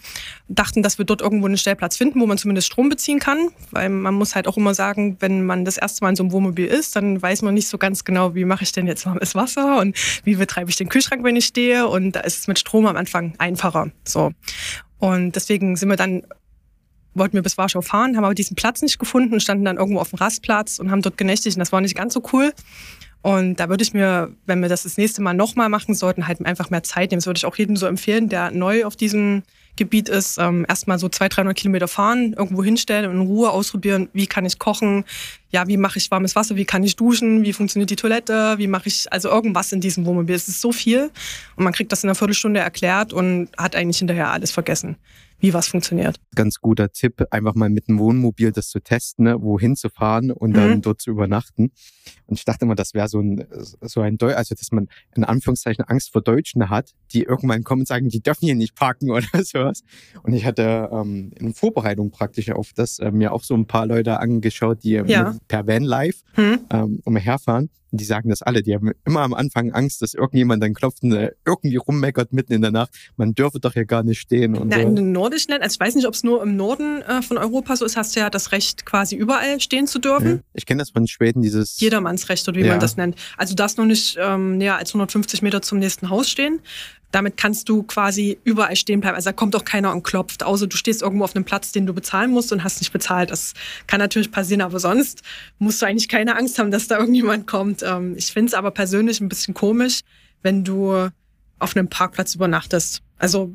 dachten, 0.48 0.84
dass 0.84 0.98
wir 0.98 1.06
dort 1.06 1.22
irgendwo 1.22 1.46
einen 1.46 1.58
Stellplatz 1.58 1.98
finden, 1.98 2.20
wo 2.20 2.26
man 2.26 2.38
zumindest 2.38 2.68
Strom 2.68 2.90
beziehen 2.90 3.20
kann. 3.20 3.50
Weil 3.72 3.90
man 3.90 4.14
muss 4.14 4.36
halt 4.36 4.48
auch 4.48 4.58
immer 4.58 4.74
sagen, 4.74 5.18
wenn 5.20 5.46
man 5.46 5.66
das 5.66 5.78
erste 5.78 6.04
Mal 6.04 6.10
in 6.10 6.16
so 6.16 6.24
einem 6.24 6.32
Wohnmobil 6.32 6.66
ist, 6.66 6.96
dann 6.96 7.22
weiß 7.22 7.42
man 7.42 7.54
nicht 7.54 7.68
so 7.68 7.78
ganz 7.78 8.04
genau, 8.04 8.36
wie 8.36 8.46
mache 8.46 8.64
ich 8.64 8.72
denn 8.72 8.88
jetzt 8.88 9.06
warmes 9.06 9.36
Wasser 9.36 9.80
und 9.80 9.96
wie 10.24 10.36
betreibe 10.36 10.70
ich 10.70 10.78
den 10.78 10.90
Kühlschrank, 10.90 11.24
wenn 11.24 11.36
ich 11.36 11.46
stehe. 11.46 11.88
Und 11.88 12.14
da 12.14 12.22
ist 12.22 12.40
es 12.40 12.48
mit 12.48 12.60
Strom 12.60 12.86
am 12.86 12.96
Anfang 12.96 13.34
einfacher. 13.38 13.92
So. 14.06 14.32
Und 15.00 15.36
deswegen 15.36 15.76
sind 15.76 15.90
wir 15.90 15.96
dann 15.96 16.24
wollten 17.14 17.34
wir 17.34 17.42
bis 17.42 17.58
Warschau 17.58 17.82
fahren, 17.82 18.16
haben 18.16 18.24
aber 18.24 18.36
diesen 18.36 18.56
Platz 18.56 18.82
nicht 18.82 19.00
gefunden 19.00 19.34
und 19.34 19.42
standen 19.42 19.66
dann 19.66 19.78
irgendwo 19.78 20.00
auf 20.00 20.12
dem 20.12 20.18
Rastplatz 20.18 20.80
und 20.80 20.92
haben 20.92 21.02
dort 21.02 21.18
genächtigt 21.18 21.58
und 21.58 21.60
das 21.60 21.72
war 21.72 21.82
nicht 21.82 21.96
ganz 21.96 22.14
so 22.14 22.24
cool. 22.32 22.54
Und 23.22 23.60
da 23.60 23.70
würde 23.70 23.84
ich 23.84 23.94
mir, 23.94 24.36
wenn 24.48 24.62
wir 24.62 24.70
das 24.70 24.84
das 24.84 24.98
nächste 24.98 25.22
Mal 25.22 25.34
nochmal 25.34 25.70
machen 25.70 25.94
sollten, 25.94 26.28
halt 26.28 26.44
einfach 26.46 26.70
mehr 26.72 26.84
Zeit 26.84 27.12
nehmen. 27.12 27.20
Das 27.20 27.28
würde 27.28 27.38
ich 27.38 27.46
auch 27.46 27.56
jedem 27.56 27.76
so 27.76 27.86
empfehlen, 27.86 28.30
der 28.30 28.52
neu 28.52 28.86
auf 28.86 28.96
diesem 28.96 29.44
Gebiet 29.76 30.10
ist, 30.10 30.38
ähm, 30.38 30.66
erstmal 30.68 31.00
so 31.00 31.08
200, 31.08 31.38
300 31.38 31.58
Kilometer 31.58 31.88
fahren, 31.88 32.34
irgendwo 32.34 32.64
hinstellen 32.64 33.10
und 33.10 33.22
in 33.22 33.28
Ruhe 33.28 33.52
ausprobieren, 33.52 34.10
wie 34.12 34.28
kann 34.28 34.46
ich 34.46 34.60
kochen, 34.60 35.06
ja, 35.50 35.68
wie 35.68 35.78
mache 35.78 35.98
ich 35.98 36.12
warmes 36.12 36.36
Wasser, 36.36 36.56
wie 36.56 36.66
kann 36.66 36.84
ich 36.84 36.98
duschen, 36.98 37.44
wie 37.44 37.54
funktioniert 37.54 37.90
die 37.90 37.96
Toilette, 37.96 38.58
wie 38.58 38.68
mache 38.68 38.88
ich 38.88 39.12
also 39.12 39.30
irgendwas 39.30 39.72
in 39.72 39.80
diesem 39.80 40.06
Wohnmobil. 40.06 40.36
Es 40.36 40.48
ist 40.48 40.60
so 40.60 40.72
viel 40.72 41.10
und 41.56 41.64
man 41.64 41.74
kriegt 41.74 41.92
das 41.92 42.04
in 42.04 42.10
einer 42.10 42.16
Viertelstunde 42.16 42.60
erklärt 42.60 43.14
und 43.14 43.50
hat 43.58 43.76
eigentlich 43.76 44.00
hinterher 44.00 44.32
alles 44.32 44.52
vergessen 44.52 44.98
wie 45.42 45.54
was 45.54 45.68
funktioniert. 45.68 46.20
Ganz 46.36 46.62
guter 46.62 46.92
Tipp, 46.92 47.26
einfach 47.32 47.56
mal 47.56 47.70
mit 47.70 47.88
dem 47.88 48.00
Wohnmobil 48.00 48.52
das 48.52 48.70
zu 48.70 48.80
testen, 48.80 49.26
ne, 49.26 49.42
wohin 49.42 49.76
zu 49.76 49.90
fahren 49.90 50.32
und 50.32 50.54
dann 50.54 50.70
mhm. 50.70 50.82
dort 50.82 51.02
zu 51.02 51.10
übernachten. 51.10 51.72
Und 52.28 52.38
ich 52.38 52.46
dachte 52.46 52.66
immer, 52.66 52.76
das 52.76 52.94
wäre 52.94 53.10
so 53.10 53.20
ein, 53.20 53.46
so 53.82 54.02
ein 54.02 54.18
Deu 54.18 54.34
also 54.36 54.56
dass 54.56 54.72
man 54.72 54.88
in 55.16 55.24
Anführungszeichen 55.24 55.84
Angst 55.86 56.12
vor 56.14 56.22
Deutschen 56.22 56.70
hat, 56.70 56.94
die 57.12 57.24
irgendwann 57.24 57.64
kommen 57.64 57.82
und 57.82 57.88
sagen, 57.88 58.10
die 58.10 58.22
dürfen 58.22 58.46
hier 58.46 58.56
nicht 58.56 58.76
parken 58.76 59.10
oder 59.12 59.44
sowas. 59.44 59.82
Und 60.24 60.34
ich 60.34 60.46
hatte 60.46 60.90
ähm, 60.92 61.32
in 61.38 61.54
Vorbereitung 61.54 62.12
praktisch 62.12 62.52
auf 62.52 62.72
das 62.74 63.00
äh, 63.00 63.12
mir 63.12 63.34
auch 63.34 63.44
so 63.44 63.56
ein 63.56 63.66
paar 63.66 63.86
Leute 63.86 64.20
angeschaut, 64.20 64.84
die 64.84 64.92
ja. 64.92 65.36
per 65.48 65.68
Van 65.68 65.84
Live 65.84 66.22
mhm. 66.38 66.60
ähm, 66.70 67.00
umherfahren 67.04 67.70
die 67.98 68.06
sagen 68.06 68.30
das 68.30 68.42
alle, 68.42 68.64
die 68.64 68.74
haben 68.74 68.92
immer 69.06 69.22
am 69.22 69.34
Anfang 69.34 69.72
Angst, 69.72 70.02
dass 70.02 70.14
irgendjemand 70.14 70.64
dann 70.64 70.74
klopft 70.74 71.04
und 71.04 71.12
äh, 71.14 71.32
irgendwie 71.46 71.76
rummeckert 71.76 72.34
mitten 72.34 72.54
in 72.54 72.62
der 72.62 72.72
Nacht. 72.72 72.92
Man 73.18 73.34
dürfe 73.34 73.60
doch 73.60 73.74
hier 73.74 73.86
gar 73.86 74.04
nicht 74.04 74.20
stehen. 74.20 74.56
Und 74.56 74.70
Na, 74.70 74.78
so. 74.78 74.82
In 74.82 74.96
den 74.96 75.12
nordischen 75.12 75.52
Ländern, 75.52 75.66
also 75.66 75.76
ich 75.76 75.80
weiß 75.80 75.96
nicht, 75.96 76.08
ob 76.08 76.14
es 76.14 76.24
nur 76.24 76.42
im 76.42 76.56
Norden 76.56 77.02
äh, 77.02 77.22
von 77.22 77.38
Europa 77.38 77.76
so 77.76 77.86
ist, 77.86 77.98
hast 77.98 78.16
du 78.16 78.22
ja 78.22 78.30
das 78.30 78.52
Recht, 78.52 78.86
quasi 78.86 79.16
überall 79.16 79.60
stehen 79.60 79.88
zu 79.88 80.00
dürfen. 80.00 80.28
Ja, 80.28 80.40
ich 80.54 80.66
kenne 80.66 80.80
das 80.80 80.92
von 80.92 81.08
Schweden, 81.08 81.42
dieses... 81.42 81.80
Jedermannsrecht 81.80 82.48
oder 82.48 82.58
wie 82.58 82.66
ja. 82.66 82.72
man 82.72 82.80
das 82.80 82.98
nennt. 82.98 83.16
Also 83.38 83.56
darfst 83.56 83.78
noch 83.78 83.86
nicht 83.86 84.18
ähm, 84.20 84.58
näher 84.58 84.78
als 84.78 84.90
150 84.92 85.42
Meter 85.42 85.62
zum 85.62 85.80
nächsten 85.80 86.10
Haus 86.10 86.30
stehen. 86.30 86.62
Damit 87.12 87.38
kannst 87.38 87.70
du 87.70 87.84
quasi 87.84 88.40
überall 88.44 88.76
stehen 88.76 89.02
bleiben. 89.02 89.16
Also 89.16 89.30
da 89.30 89.34
kommt 89.34 89.56
auch 89.56 89.66
keiner 89.66 89.92
und 89.92 90.04
klopft, 90.04 90.44
außer 90.44 90.68
du 90.68 90.78
stehst 90.78 91.02
irgendwo 91.02 91.24
auf 91.24 91.36
einem 91.36 91.46
Platz, 91.46 91.72
den 91.72 91.86
du 91.86 91.94
bezahlen 91.94 92.32
musst 92.32 92.52
und 92.52 92.64
hast 92.64 92.82
nicht 92.82 92.94
bezahlt. 92.94 93.32
Das 93.32 93.54
kann 93.88 94.00
natürlich 94.00 94.32
passieren, 94.32 94.62
aber 94.62 94.80
sonst 94.80 95.22
musst 95.60 95.82
du 95.82 95.86
eigentlich 95.86 96.10
keine 96.10 96.36
Angst 96.36 96.58
haben, 96.60 96.72
dass 96.72 96.88
da 96.88 96.98
irgendjemand 96.98 97.48
kommt. 97.48 97.84
Ähm, 97.84 98.16
ich 98.18 98.28
finde 98.28 98.50
es 98.50 98.54
aber 98.54 98.72
persönlich 98.72 99.20
ein 99.22 99.30
bisschen 99.30 99.54
komisch, 99.54 100.02
wenn 100.42 100.64
du 100.64 101.10
auf 101.60 101.76
einem 101.76 101.90
Parkplatz 101.90 102.36
übernachtest. 102.36 103.02
Also 103.18 103.54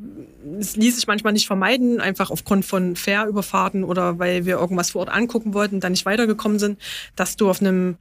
es 0.61 0.77
ließ 0.77 0.95
sich 0.95 1.09
manchmal 1.09 1.33
nicht 1.33 1.49
vermeiden, 1.49 2.01
einfach 2.01 2.31
aufgrund 2.31 2.65
von 2.65 2.95
Fährüberfahrten 2.95 3.83
oder 3.83 4.19
weil 4.21 4.47
wir 4.47 4.59
irgendwas 4.59 4.91
vor 4.91 5.01
Ort 5.01 5.11
angucken 5.11 5.55
wollten, 5.55 5.81
dann 5.81 5.93
nicht 5.93 6.07
weitergekommen 6.07 6.61
sind, 6.61 6.81
dass 7.17 7.37
du 7.37 7.51
auf 7.51 7.61
einem 7.61 7.97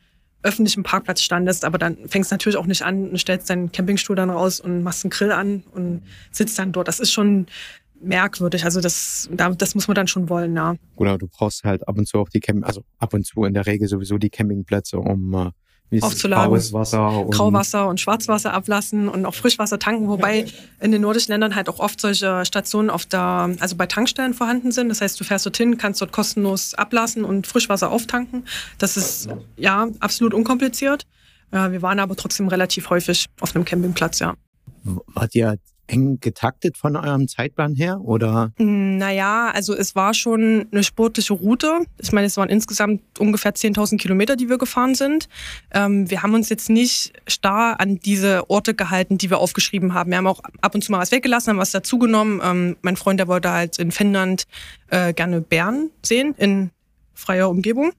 öffentlichen 0.45 0.83
Parkplatz 0.83 1.21
standest, 1.21 1.65
aber 1.65 1.77
dann 1.77 1.97
fängst 2.07 2.31
du 2.31 2.35
natürlich 2.35 2.57
auch 2.57 2.65
nicht 2.65 2.83
an 2.83 3.09
und 3.09 3.17
stellst 3.17 3.49
deinen 3.49 3.71
Campingstuhl 3.71 4.15
dann 4.15 4.29
raus 4.29 4.59
und 4.59 4.83
machst 4.83 5.03
einen 5.03 5.11
Grill 5.11 5.31
an 5.31 5.63
und 5.73 6.03
sitzt 6.31 6.57
dann 6.59 6.71
dort. 6.71 6.87
Das 6.87 6.99
ist 6.99 7.11
schon 7.11 7.47
merkwürdig. 7.99 8.63
Also 8.63 8.81
das, 8.81 9.29
das 9.31 9.75
muss 9.75 9.87
man 9.87 9.95
dann 9.95 10.07
schon 10.07 10.29
wollen, 10.29 10.55
ja. 10.55 10.75
Genau, 10.97 11.17
du 11.17 11.27
brauchst 11.27 11.63
halt 11.63 11.87
ab 11.87 11.97
und 11.97 12.07
zu 12.07 12.19
auch 12.19 12.29
die 12.29 12.39
Camp, 12.39 12.65
also 12.65 12.81
ab 12.99 13.13
und 13.13 13.25
zu 13.25 13.43
in 13.43 13.53
der 13.53 13.65
Regel 13.65 13.87
sowieso 13.87 14.17
die 14.17 14.29
Campingplätze, 14.29 14.99
um 14.99 15.51
äh, 15.92 16.01
aufzuladen. 16.01 16.50
Graues 16.50 16.74
Wasser 16.74 17.20
und 17.20 17.32
Grauwasser 17.32 17.88
und 17.88 18.00
Schwarzwasser 18.00 18.54
ablassen 18.54 19.08
und 19.08 19.25
auch 19.25 19.34
Frischwasser 19.34 19.80
tanken, 19.80 20.08
wobei 20.08 20.46
in 20.80 20.92
den 20.92 21.01
nordischen 21.01 21.32
Ländern 21.32 21.56
halt 21.56 21.70
auch 21.70 21.80
oft 21.80 22.01
solche 22.01 22.46
Stationen 22.46 22.89
auf 22.89 23.06
der, 23.06 23.56
also 23.60 23.75
bei 23.75 23.86
Tankstellen 23.86 24.34
vorhanden 24.34 24.72
sind. 24.72 24.89
Das 24.89 25.01
heißt, 25.01 25.20
du 25.20 25.24
fährst 25.24 25.46
dorthin, 25.46 25.77
kannst 25.77 26.01
dort 26.01 26.12
kostenlos 26.12 26.74
ablassen 26.74 27.24
und 27.24 27.48
Frischwasser 27.48 27.92
auftanken. 27.92 28.46
Das 28.77 28.98
ist 28.98 29.30
ja 29.58 29.88
absolut 30.00 30.34
unkompliziert. 30.34 31.06
Ja, 31.51 31.72
wir 31.72 31.82
waren 31.82 32.00
aber 32.00 32.15
trotzdem 32.15 32.48
relativ 32.48 32.89
häufig 32.89 33.27
auf 33.39 33.56
einem 33.56 33.65
Campingplatz, 33.65 34.20
ja. 34.20 34.34
Wart 34.84 35.36
ihr 35.36 35.58
eng 35.88 36.20
getaktet 36.20 36.77
von 36.77 36.96
eurem 36.96 37.27
Zeitplan 37.27 37.75
her 37.75 38.01
oder? 38.01 38.51
Naja, 38.58 39.51
also 39.54 39.75
es 39.75 39.96
war 39.96 40.13
schon 40.13 40.68
eine 40.72 40.84
sportliche 40.84 41.34
Route. 41.34 41.82
Ich 42.01 42.12
meine, 42.12 42.27
es 42.27 42.38
waren 42.38 42.50
insgesamt 42.50 43.01
ungefähr 43.20 43.54
10.000 43.54 43.98
Kilometer, 43.98 44.36
die 44.36 44.50
wir 44.50 44.58
gefahren 44.58 44.96
sind. 44.96 45.27
Ähm, 45.72 46.10
wir 46.10 46.24
haben 46.24 46.34
uns 46.34 46.50
jetzt 46.50 46.70
nicht 46.70 47.13
starr 47.27 47.80
an 47.80 48.00
diese 48.00 48.50
Orte 48.50 48.74
gehalten, 48.74 49.18
die 49.18 49.30
wir 49.30 49.39
aufgeschrieben 49.39 49.94
haben. 49.94 50.12
Wir 50.12 50.18
haben 50.18 50.27
auch 50.27 50.42
ab 50.62 50.75
und 50.75 50.84
zu 50.84 50.92
mal 50.92 51.00
was 51.00 51.12
weggelassen, 51.12 51.51
haben 51.51 51.60
was 51.60 51.72
dazugenommen. 51.72 52.42
Ähm, 52.44 52.77
mein 52.82 52.96
Freund, 52.96 53.20
der 53.20 53.27
wollte 53.27 53.51
halt 53.51 53.80
in 53.80 53.92
Finnland 53.92 54.46
äh, 54.89 55.13
gerne 55.13 55.42
Bären 55.42 55.92
sehen, 56.01 56.34
in 56.38 56.72
freier 57.13 57.50
Umgebung. 57.50 57.92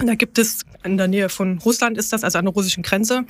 Da 0.00 0.14
gibt 0.14 0.38
es 0.38 0.64
in 0.84 0.96
der 0.96 1.08
Nähe 1.08 1.28
von 1.28 1.58
Russland 1.58 1.98
ist 1.98 2.12
das, 2.12 2.24
also 2.24 2.38
an 2.38 2.44
der 2.44 2.54
russischen 2.54 2.82
Grenze, 2.82 3.24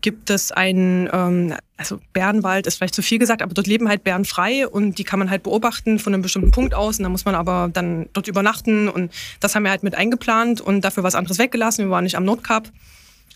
gibt 0.00 0.30
es 0.30 0.52
einen, 0.52 1.08
ähm, 1.12 1.54
also 1.76 2.00
Bärenwald 2.12 2.66
ist 2.66 2.76
vielleicht 2.76 2.94
zu 2.94 3.02
viel 3.02 3.18
gesagt, 3.18 3.42
aber 3.42 3.52
dort 3.52 3.66
leben 3.66 3.88
halt 3.88 4.04
Bären 4.04 4.24
frei 4.24 4.66
und 4.68 4.98
die 4.98 5.04
kann 5.04 5.18
man 5.18 5.28
halt 5.28 5.42
beobachten 5.42 5.98
von 5.98 6.14
einem 6.14 6.22
bestimmten 6.22 6.52
Punkt 6.52 6.74
aus 6.74 6.98
und 6.98 7.02
da 7.02 7.08
muss 7.08 7.24
man 7.24 7.34
aber 7.34 7.68
dann 7.72 8.08
dort 8.12 8.28
übernachten 8.28 8.88
und 8.88 9.12
das 9.40 9.54
haben 9.54 9.64
wir 9.64 9.70
halt 9.70 9.82
mit 9.82 9.94
eingeplant 9.94 10.60
und 10.60 10.82
dafür 10.82 11.02
was 11.02 11.14
anderes 11.14 11.38
weggelassen. 11.38 11.84
Wir 11.84 11.90
waren 11.90 12.04
nicht 12.04 12.16
am 12.16 12.24
Nordkap. 12.24 12.70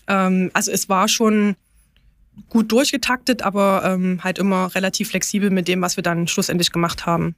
Ähm, 0.07 0.49
also 0.53 0.71
es 0.71 0.87
war 0.87 1.07
schon 1.07 1.55
gut 2.47 2.71
durchgetaktet, 2.71 3.41
aber 3.41 3.83
ähm, 3.83 4.23
halt 4.23 4.39
immer 4.39 4.73
relativ 4.73 5.09
flexibel 5.09 5.49
mit 5.49 5.67
dem, 5.67 5.81
was 5.81 5.97
wir 5.97 6.03
dann 6.03 6.27
schlussendlich 6.27 6.71
gemacht 6.71 7.05
haben. 7.05 7.35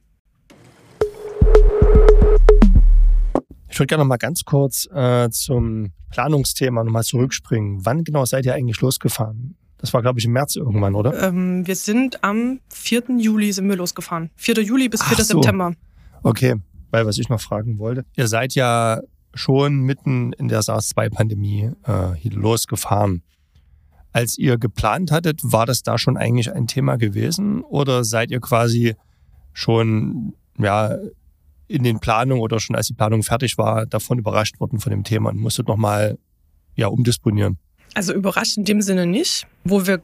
Ich 3.72 3.78
würde 3.78 3.86
gerne 3.86 4.04
noch 4.04 4.08
mal 4.08 4.18
ganz 4.18 4.44
kurz 4.44 4.86
äh, 4.92 5.30
zum 5.30 5.92
Planungsthema 6.10 6.84
nochmal 6.84 7.04
zurückspringen. 7.04 7.86
Wann 7.86 8.04
genau 8.04 8.26
seid 8.26 8.44
ihr 8.44 8.52
eigentlich 8.54 8.82
losgefahren? 8.82 9.56
Das 9.78 9.94
war, 9.94 10.02
glaube 10.02 10.18
ich, 10.18 10.26
im 10.26 10.32
März 10.32 10.56
irgendwann, 10.56 10.94
oder? 10.94 11.20
Ähm, 11.26 11.66
wir 11.66 11.74
sind 11.74 12.22
am 12.22 12.60
4. 12.68 13.04
Juli 13.18 13.50
sind 13.50 13.66
wir 13.70 13.76
losgefahren. 13.76 14.30
4. 14.36 14.62
Juli 14.62 14.90
bis 14.90 15.02
4. 15.02 15.16
Ach 15.18 15.24
so. 15.24 15.40
September. 15.40 15.72
Okay, 16.22 16.56
weil 16.90 17.06
was 17.06 17.16
ich 17.16 17.30
noch 17.30 17.40
fragen 17.40 17.78
wollte. 17.78 18.04
Ihr 18.14 18.28
seid 18.28 18.54
ja 18.54 19.00
schon 19.32 19.80
mitten 19.80 20.34
in 20.34 20.48
der 20.48 20.60
SARS-2-Pandemie 20.60 21.70
äh, 21.88 22.28
losgefahren. 22.28 23.22
Als 24.12 24.36
ihr 24.36 24.58
geplant 24.58 25.10
hattet, 25.10 25.40
war 25.42 25.64
das 25.64 25.82
da 25.82 25.96
schon 25.96 26.18
eigentlich 26.18 26.52
ein 26.52 26.66
Thema 26.66 26.96
gewesen? 26.96 27.62
Oder 27.62 28.04
seid 28.04 28.30
ihr 28.30 28.40
quasi 28.40 28.96
schon 29.54 30.34
ja, 30.58 30.98
in 31.72 31.82
den 31.82 31.98
Planungen 32.00 32.42
oder 32.42 32.60
schon 32.60 32.76
als 32.76 32.86
die 32.86 32.94
Planung 32.94 33.22
fertig 33.22 33.58
war, 33.58 33.86
davon 33.86 34.18
überrascht 34.18 34.60
worden 34.60 34.78
von 34.78 34.90
dem 34.90 35.04
Thema 35.04 35.30
und 35.30 35.38
musstet 35.38 35.68
nochmal 35.68 36.18
ja, 36.76 36.86
umdisponieren? 36.88 37.58
Also 37.94 38.12
überrascht 38.12 38.56
in 38.56 38.64
dem 38.64 38.82
Sinne 38.82 39.06
nicht. 39.06 39.46
Wo 39.64 39.86
wir 39.86 40.02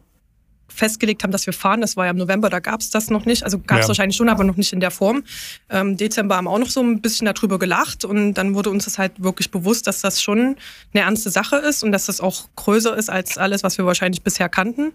festgelegt 0.70 1.22
haben, 1.22 1.30
dass 1.30 1.46
wir 1.46 1.54
fahren, 1.54 1.80
das 1.80 1.96
war 1.96 2.04
ja 2.04 2.10
im 2.10 2.18
November, 2.18 2.50
da 2.50 2.60
gab 2.60 2.80
es 2.80 2.90
das 2.90 3.08
noch 3.10 3.24
nicht. 3.24 3.42
Also 3.42 3.58
gab 3.58 3.78
es 3.78 3.84
Ja. 3.86 3.88
wahrscheinlich 3.88 4.16
schon, 4.16 4.28
aber 4.28 4.44
noch 4.44 4.56
nicht 4.56 4.72
in 4.72 4.80
der 4.80 4.90
Form. 4.90 5.24
Ähm, 5.70 5.96
Dezember 5.96 6.36
haben 6.36 6.44
wir 6.44 6.50
auch 6.50 6.58
noch 6.58 6.68
so 6.68 6.80
ein 6.82 7.00
bisschen 7.00 7.24
darüber 7.26 7.58
gelacht 7.58 8.04
und 8.04 8.34
dann 8.34 8.54
wurde 8.54 8.70
uns 8.70 8.84
das 8.84 8.98
halt 8.98 9.22
wirklich 9.22 9.50
bewusst, 9.50 9.86
dass 9.86 10.02
das 10.02 10.22
schon 10.22 10.56
eine 10.92 11.02
ernste 11.04 11.30
Sache 11.30 11.56
ist 11.56 11.82
und 11.82 11.92
dass 11.92 12.06
das 12.06 12.20
auch 12.20 12.48
größer 12.56 12.96
ist 12.96 13.08
als 13.10 13.38
alles, 13.38 13.62
was 13.62 13.78
wir 13.78 13.86
wahrscheinlich 13.86 14.22
bisher 14.22 14.48
kannten. 14.50 14.92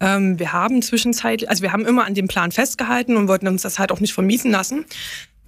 Ähm, 0.00 0.38
wir 0.38 0.52
haben 0.52 0.82
zwischenzeitlich, 0.82 1.50
also 1.50 1.62
wir 1.62 1.72
haben 1.72 1.84
immer 1.84 2.04
an 2.04 2.14
dem 2.14 2.28
Plan 2.28 2.52
festgehalten 2.52 3.16
und 3.16 3.28
wollten 3.28 3.48
uns 3.48 3.62
das 3.62 3.78
halt 3.78 3.92
auch 3.92 4.00
nicht 4.00 4.14
vermiesen 4.14 4.50
lassen. 4.50 4.84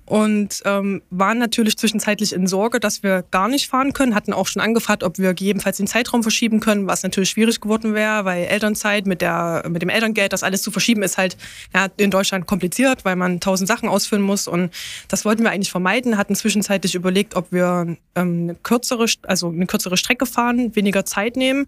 Und 0.07 0.61
ähm, 0.67 1.01
waren 1.09 1.39
natürlich 1.39 1.79
zwischenzeitlich 1.79 2.35
in 2.35 2.47
Sorge, 2.47 2.79
dass 2.79 3.03
wir 3.03 3.25
gar 3.31 3.49
nicht 3.49 3.69
fahren 3.69 3.95
können. 3.95 4.15
Hatten 4.15 4.35
auch 4.35 4.47
schon 4.47 4.61
angefragt, 4.61 5.03
ob 5.03 5.19
wir 5.19 5.33
gegebenenfalls 5.33 5.79
den 5.79 5.87
Zeitraum 5.87 6.23
verschieben 6.23 6.61
können, 6.61 6.87
was 6.87 7.03
natürlich 7.03 7.31
schwierig 7.31 7.61
geworden 7.61 7.95
wäre, 7.95 8.27
weil 8.27 8.45
Elternzeit 8.45 9.07
mit, 9.07 9.23
der, 9.23 9.65
mit 9.69 9.81
dem 9.81 9.89
Elterngeld, 9.89 10.35
das 10.35 10.43
alles 10.43 10.63
zu 10.63 10.71
verschieben, 10.71 11.03
ist 11.03 11.17
halt 11.17 11.39
ja, 11.75 11.87
in 11.97 12.11
Deutschland 12.11 12.47
kompliziert, 12.47 13.07
weil 13.07 13.17
man 13.17 13.41
tausend 13.41 13.67
Sachen 13.67 13.89
ausfüllen 13.89 14.23
muss. 14.23 14.47
Und 14.47 14.71
das 15.09 15.25
wollten 15.25 15.43
wir 15.43 15.51
eigentlich 15.51 15.71
vermeiden. 15.71 16.19
Hatten 16.19 16.35
zwischenzeitlich 16.35 16.95
überlegt, 16.95 17.35
ob 17.35 17.51
wir 17.51 17.97
ähm, 18.15 18.43
eine, 18.43 18.55
kürzere, 18.57 19.07
also 19.23 19.49
eine 19.49 19.67
kürzere 19.67 19.97
Strecke 19.97 20.27
fahren, 20.27 20.77
weniger 20.77 21.07
Zeit 21.07 21.37
nehmen. 21.37 21.67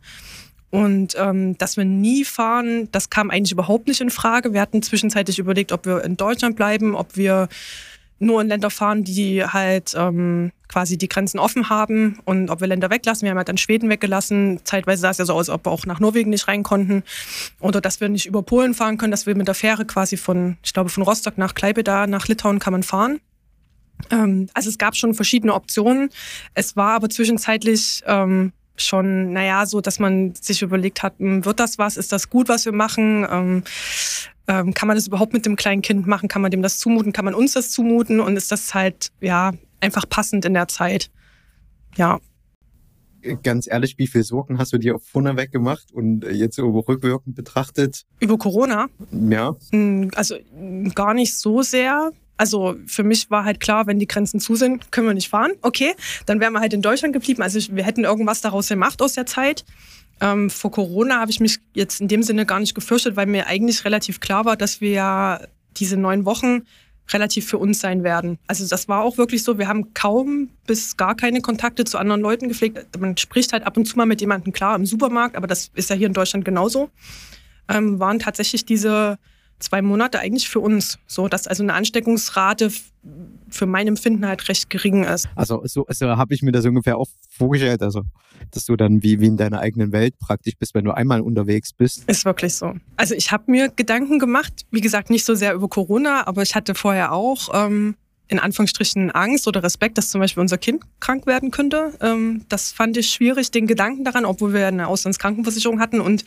Und 0.71 1.15
ähm, 1.17 1.57
dass 1.57 1.79
wir 1.79 1.87
nie 1.87 2.25
fahren, 2.25 2.91
das 2.93 3.09
kam 3.09 3.31
eigentlich 3.31 3.53
überhaupt 3.53 3.89
nicht 3.89 4.03
in 4.03 4.11
Frage. 4.11 4.53
Wir 4.53 4.61
hatten 4.61 4.83
zwischenzeitlich 4.83 5.39
überlegt, 5.39 5.73
ob 5.73 5.87
wir 5.87 6.05
in 6.05 6.19
Deutschland 6.19 6.57
bleiben, 6.57 6.95
ob 6.95 7.17
wir 7.17 7.49
nur 8.19 8.41
in 8.41 8.49
Länder 8.49 8.71
fahren, 8.71 9.05
die 9.05 9.45
halt 9.45 9.95
ähm, 9.97 10.53
quasi 10.69 10.97
die 10.97 11.09
Grenzen 11.09 11.39
offen 11.39 11.69
haben 11.69 12.19
und 12.25 12.51
ob 12.51 12.61
wir 12.61 12.67
Länder 12.67 12.91
weglassen. 12.91 13.25
Wir 13.25 13.31
haben 13.31 13.39
halt 13.39 13.49
dann 13.49 13.59
Schweden 13.59 13.89
weggelassen. 13.91 14.61
Zeitweise 14.65 15.03
sah 15.03 15.11
es 15.11 15.19
ja 15.19 15.25
so 15.25 15.35
aus, 15.35 15.51
ob 15.51 15.67
wir 15.67 15.71
auch 15.71 15.87
nach 15.87 16.01
Norwegen 16.01 16.31
nicht 16.31 16.49
rein 16.49 16.63
konnten. 16.63 17.03
Oder 17.61 17.81
dass 17.81 18.01
wir 18.01 18.09
nicht 18.09 18.27
über 18.27 18.43
Polen 18.43 18.75
fahren 18.75 18.97
können, 18.97 19.11
dass 19.11 19.27
wir 19.27 19.35
mit 19.35 19.49
der 19.49 19.55
Fähre 19.55 19.85
quasi 19.85 20.17
von, 20.17 20.57
ich 20.63 20.73
glaube, 20.73 20.91
von 20.91 21.03
Rostock 21.03 21.39
nach 21.39 21.55
Klaipeda, 21.55 22.07
nach 22.07 22.27
Litauen 22.27 22.59
kann 22.59 22.73
man 22.73 22.83
fahren. 22.83 23.21
Ähm, 24.11 24.49
also 24.55 24.71
es 24.71 24.79
gab 24.79 24.97
schon 24.97 25.15
verschiedene 25.15 25.55
Optionen. 25.55 26.11
Es 26.55 26.77
war 26.77 26.95
aber 26.95 27.09
zwischenzeitlich 27.09 28.03
ähm, 28.07 28.53
schon, 28.79 29.33
naja, 29.33 29.67
so, 29.67 29.81
dass 29.81 29.99
man 29.99 30.35
sich 30.35 30.63
überlegt 30.63 31.03
hat, 31.03 31.19
hm, 31.19 31.45
wird 31.45 31.61
das 31.61 31.79
was? 31.79 31.97
Ist 31.97 32.13
das 32.13 32.31
gut, 32.31 32.49
was 32.49 32.65
wir 32.65 32.73
machen? 32.73 33.27
Ähm, 33.31 33.63
ähm, 34.49 34.75
kann 34.75 34.87
man 34.87 34.97
das 34.97 35.07
überhaupt 35.09 35.33
mit 35.33 35.45
dem 35.47 35.57
kleinen 35.57 35.83
Kind 35.83 36.07
machen? 36.07 36.29
Kann 36.29 36.43
man 36.43 36.51
dem 36.51 36.63
das 36.63 36.79
zumuten? 36.79 37.13
Kann 37.13 37.25
man 37.25 37.35
uns 37.35 37.53
das 37.53 37.71
zumuten? 37.71 38.21
Und 38.21 38.37
ist 38.37 38.53
das 38.53 38.75
halt, 38.75 39.11
ja, 39.21 39.53
einfach 39.81 40.09
passend 40.09 40.45
in 40.45 40.55
der 40.55 40.69
Zeit? 40.69 41.11
Ja. 41.97 42.21
Ganz 43.43 43.67
ehrlich, 43.69 43.99
wie 43.99 44.07
viel 44.07 44.23
Sorgen 44.23 44.59
hast 44.59 44.73
du 44.73 44.79
dir 44.79 45.01
vorneweg 45.01 45.51
gemacht 45.51 45.91
und 45.93 46.25
jetzt 46.31 46.55
so 46.57 46.71
rückwirkend 46.79 47.35
betrachtet? 47.35 48.05
Über 48.21 48.39
Corona? 48.39 48.87
Ja, 49.11 49.57
Hm, 49.73 50.11
Also 50.15 50.37
gar 50.95 51.13
nicht 51.13 51.37
so 51.37 51.63
sehr. 51.63 52.13
Also 52.37 52.77
für 52.87 53.03
mich 53.03 53.31
war 53.31 53.45
halt 53.45 53.61
klar, 53.61 53.87
wenn 53.87 53.99
die 53.99 54.07
Grenzen 54.07 54.41
zu 54.41 54.57
sind, 54.57 54.93
können 54.93 55.07
wir 55.07 55.15
nicht 55.15 55.29
fahren. 55.29 55.53
Okay, 55.63 55.95
dann 56.27 56.41
wären 56.41 56.53
wir 56.53 56.61
halt 56.61 56.73
in 56.73 56.83
Deutschland 56.83 57.13
geblieben. 57.13 57.43
Also 57.43 57.59
wir 57.75 57.85
hätten 57.85 58.05
irgendwas 58.05 58.41
daraus 58.41 58.69
gemacht 58.69 59.01
aus 59.03 59.15
der 59.15 59.27
Zeit. 59.27 59.65
Ähm, 60.21 60.51
vor 60.51 60.71
Corona 60.71 61.21
habe 61.21 61.31
ich 61.31 61.41
mich 61.41 61.59
jetzt 61.75 62.01
in 62.01 62.09
dem 62.09 62.23
Sinne 62.23 62.47
gar 62.47 62.61
nicht 62.61 62.75
gefürchtet, 62.75 63.17
weil 63.17 63.27
mir 63.27 63.47
eigentlich 63.47 63.85
relativ 63.85 64.21
klar 64.21 64.45
war, 64.45 64.57
dass 64.57 64.81
wir 64.81 64.91
ja 64.91 65.41
diese 65.77 65.97
neun 65.97 66.25
Wochen 66.25 66.63
relativ 67.11 67.47
für 67.47 67.59
uns 67.59 67.79
sein 67.81 68.03
werden. 68.03 68.39
Also 68.47 68.67
das 68.67 68.89
war 68.89 69.03
auch 69.03 69.19
wirklich 69.19 69.45
so. 69.45 69.59
Wir 69.59 69.69
haben 69.69 69.95
kaum 69.95 70.49
bis 70.67 70.97
gar 70.97 71.15
keine 71.15 71.41
Kontakte 71.41 71.85
zu 71.85 71.99
anderen 71.99 72.21
Leuten 72.21 72.49
gepflegt. 72.49 72.99
Man 72.99 73.17
spricht 73.17 73.53
halt 73.53 73.65
ab 73.65 73.77
und 73.77 73.87
zu 73.87 73.97
mal 73.97 74.07
mit 74.07 74.21
jemandem 74.21 74.53
klar 74.53 74.75
im 74.75 74.87
Supermarkt, 74.87 75.37
aber 75.37 75.47
das 75.47 75.71
ist 75.75 75.91
ja 75.91 75.97
hier 75.97 76.09
in 76.09 76.15
Deutschland 76.15 76.45
genauso 76.45 76.91
ähm, 77.69 77.99
waren 77.99 78.19
tatsächlich 78.19 78.65
diese 78.65 79.19
zwei 79.59 79.83
Monate 79.83 80.19
eigentlich 80.19 80.49
für 80.49 80.61
uns. 80.61 80.99
So, 81.07 81.29
dass 81.29 81.47
also 81.47 81.63
eine 81.63 81.75
Ansteckungsrate 81.75 82.71
für 83.49 83.67
mein 83.67 83.87
Empfinden 83.87 84.27
halt 84.27 84.49
recht 84.49 84.69
gering 84.71 85.05
ist. 85.05 85.29
also 85.37 85.63
so, 85.65 85.87
so 85.89 86.09
habe 86.09 86.35
ich 86.35 86.43
mir 86.43 86.53
das 86.53 86.65
ungefähr 86.65 86.99
auch 86.99 87.09
vorgestellt, 87.31 87.83
also 87.83 88.03
dass 88.51 88.67
du 88.67 88.77
dann 88.77 89.03
wie, 89.03 89.21
wie 89.21 89.27
in 89.27 89.37
deiner 89.37 89.61
eigenen 89.61 89.93
Welt 89.93 90.19
praktisch 90.19 90.55
bist, 90.59 90.75
wenn 90.75 90.85
du 90.85 90.91
einmal 90.91 91.21
unterwegs 91.21 91.73
bist. 91.73 92.05
Ist 92.09 92.25
wirklich 92.25 92.55
so. 92.55 92.75
Also 92.97 93.15
ich 93.15 93.31
habe 93.31 93.51
mir 93.51 93.69
Gedanken 93.69 94.19
gemacht, 94.19 94.67
wie 94.71 94.81
gesagt, 94.81 95.11
nicht 95.11 95.25
so 95.25 95.35
sehr 95.35 95.55
über 95.55 95.69
Corona, 95.69 96.27
aber 96.27 96.43
ich 96.43 96.55
hatte 96.55 96.75
vorher 96.75 97.13
auch 97.13 97.49
ähm, 97.55 97.95
in 98.29 98.39
Anführungsstrichen 98.39 99.11
Angst 99.13 99.47
oder 99.47 99.63
Respekt, 99.63 99.99
dass 99.99 100.11
zum 100.11 100.21
Beispiel 100.21 100.41
unser 100.41 100.59
Kind 100.59 100.83
krank 101.01 101.27
werden 101.27 101.51
könnte. 101.51 101.93
Ähm, 102.01 102.45
das 102.49 102.73
fand 102.73 102.97
ich 102.97 103.09
schwierig, 103.11 103.51
den 103.51 103.67
Gedanken 103.67 104.05
daran, 104.05 104.25
obwohl 104.25 104.53
wir 104.53 104.67
eine 104.67 104.89
Auslandskrankenversicherung 104.89 105.81
hatten 105.81 106.01
und 106.01 106.25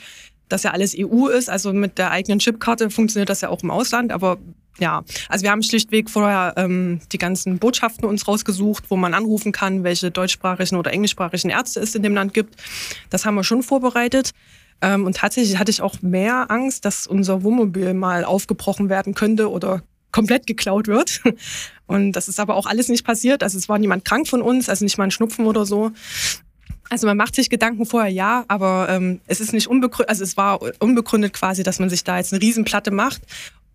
das 0.50 0.64
ja 0.64 0.72
alles 0.72 0.96
EU 0.98 1.28
ist, 1.28 1.50
also 1.50 1.74
mit 1.74 1.98
der 1.98 2.12
eigenen 2.12 2.40
Chipkarte 2.40 2.90
funktioniert 2.90 3.30
das 3.30 3.42
ja 3.42 3.50
auch 3.50 3.64
im 3.64 3.72
Ausland, 3.72 4.12
aber 4.12 4.38
ja, 4.80 5.04
also 5.28 5.44
wir 5.44 5.52
haben 5.52 5.64
schlichtweg 5.64 6.10
vorher 6.10 6.54
ähm, 6.58 7.02
die 7.12 7.18
ganzen 7.18 7.60
Botschaften 7.60 8.08
uns 8.08 8.28
rausgesucht, 8.28 8.86
wo 8.90 8.96
man 8.96 9.14
anrufen 9.14 9.52
kann, 9.52 9.84
welche 9.84 10.12
deutschsprachigen 10.12 10.78
oder 10.78 10.92
englischsprachigen 10.92 11.50
Ärzte 11.50 11.80
es 11.82 11.96
in 11.96 12.04
dem 12.04 12.14
Land 12.14 12.34
gibt. 12.34 12.56
Das 13.10 13.26
haben 13.26 13.36
wir 13.36 13.44
schon 13.44 13.64
vorbereitet. 13.64 14.32
Ähm, 14.82 15.06
und 15.06 15.18
tatsächlich 15.18 15.58
hatte 15.58 15.72
ich 15.72 15.82
auch 15.82 16.02
mehr 16.02 16.50
Angst, 16.50 16.86
dass 16.86 17.08
unser 17.08 17.44
Wohnmobil 17.44 17.94
mal 17.94 18.24
aufgebrochen 18.24 18.90
werden 18.90 19.14
könnte 19.14 19.52
oder 19.52 19.84
komplett 20.12 20.48
geklaut 20.48 20.88
wird. 20.88 21.22
Und 21.88 22.14
das 22.14 22.28
ist 22.28 22.40
aber 22.40 22.56
auch 22.56 22.66
alles 22.66 22.88
nicht 22.88 23.06
passiert. 23.06 23.44
Also 23.44 23.58
es 23.58 23.68
war 23.68 23.80
niemand 23.80 24.06
krank 24.06 24.28
von 24.28 24.42
uns, 24.42 24.70
also 24.70 24.86
nicht 24.86 24.98
mal 24.98 25.06
ein 25.06 25.12
Schnupfen 25.12 25.46
oder 25.46 25.66
so. 25.66 25.92
Also 26.90 27.06
man 27.06 27.18
macht 27.18 27.36
sich 27.36 27.50
Gedanken 27.50 27.86
vorher, 27.86 28.12
ja, 28.12 28.46
aber 28.48 28.88
ähm, 28.90 29.22
es 29.28 29.40
ist 29.40 29.54
nicht 29.54 29.68
unbegründet, 29.68 30.10
also 30.10 30.24
es 30.24 30.38
war 30.38 30.60
unbegründet 30.80 31.34
quasi, 31.34 31.62
dass 31.62 31.80
man 31.80 31.90
sich 31.90 32.04
da 32.04 32.18
jetzt 32.18 32.34
eine 32.34 32.42
Riesenplatte 32.42 32.90
macht. 32.92 33.22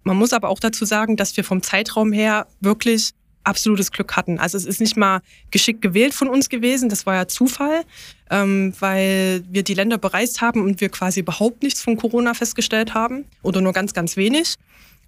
Man 0.02 0.16
muss 0.16 0.32
aber 0.32 0.48
auch 0.48 0.58
dazu 0.58 0.84
sagen, 0.84 1.16
dass 1.16 1.36
wir 1.36 1.44
vom 1.44 1.62
Zeitraum 1.62 2.12
her 2.12 2.46
wirklich 2.60 3.12
absolutes 3.44 3.92
Glück 3.92 4.16
hatten. 4.16 4.38
Also 4.38 4.58
es 4.58 4.64
ist 4.64 4.80
nicht 4.80 4.96
mal 4.96 5.20
geschickt 5.50 5.80
gewählt 5.82 6.14
von 6.14 6.28
uns 6.28 6.48
gewesen, 6.48 6.88
das 6.88 7.06
war 7.06 7.14
ja 7.14 7.28
Zufall, 7.28 7.84
ähm, 8.30 8.74
weil 8.80 9.44
wir 9.48 9.62
die 9.62 9.74
Länder 9.74 9.98
bereist 9.98 10.40
haben 10.40 10.62
und 10.62 10.80
wir 10.80 10.88
quasi 10.88 11.20
überhaupt 11.20 11.62
nichts 11.62 11.80
von 11.82 11.96
Corona 11.96 12.34
festgestellt 12.34 12.94
haben 12.94 13.26
oder 13.42 13.60
nur 13.60 13.72
ganz, 13.72 13.92
ganz 13.92 14.16
wenig. 14.16 14.56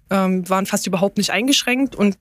Ähm, 0.09 0.47
waren 0.47 0.65
fast 0.65 0.87
überhaupt 0.87 1.17
nicht 1.17 1.31
eingeschränkt 1.31 1.93
und 1.95 2.17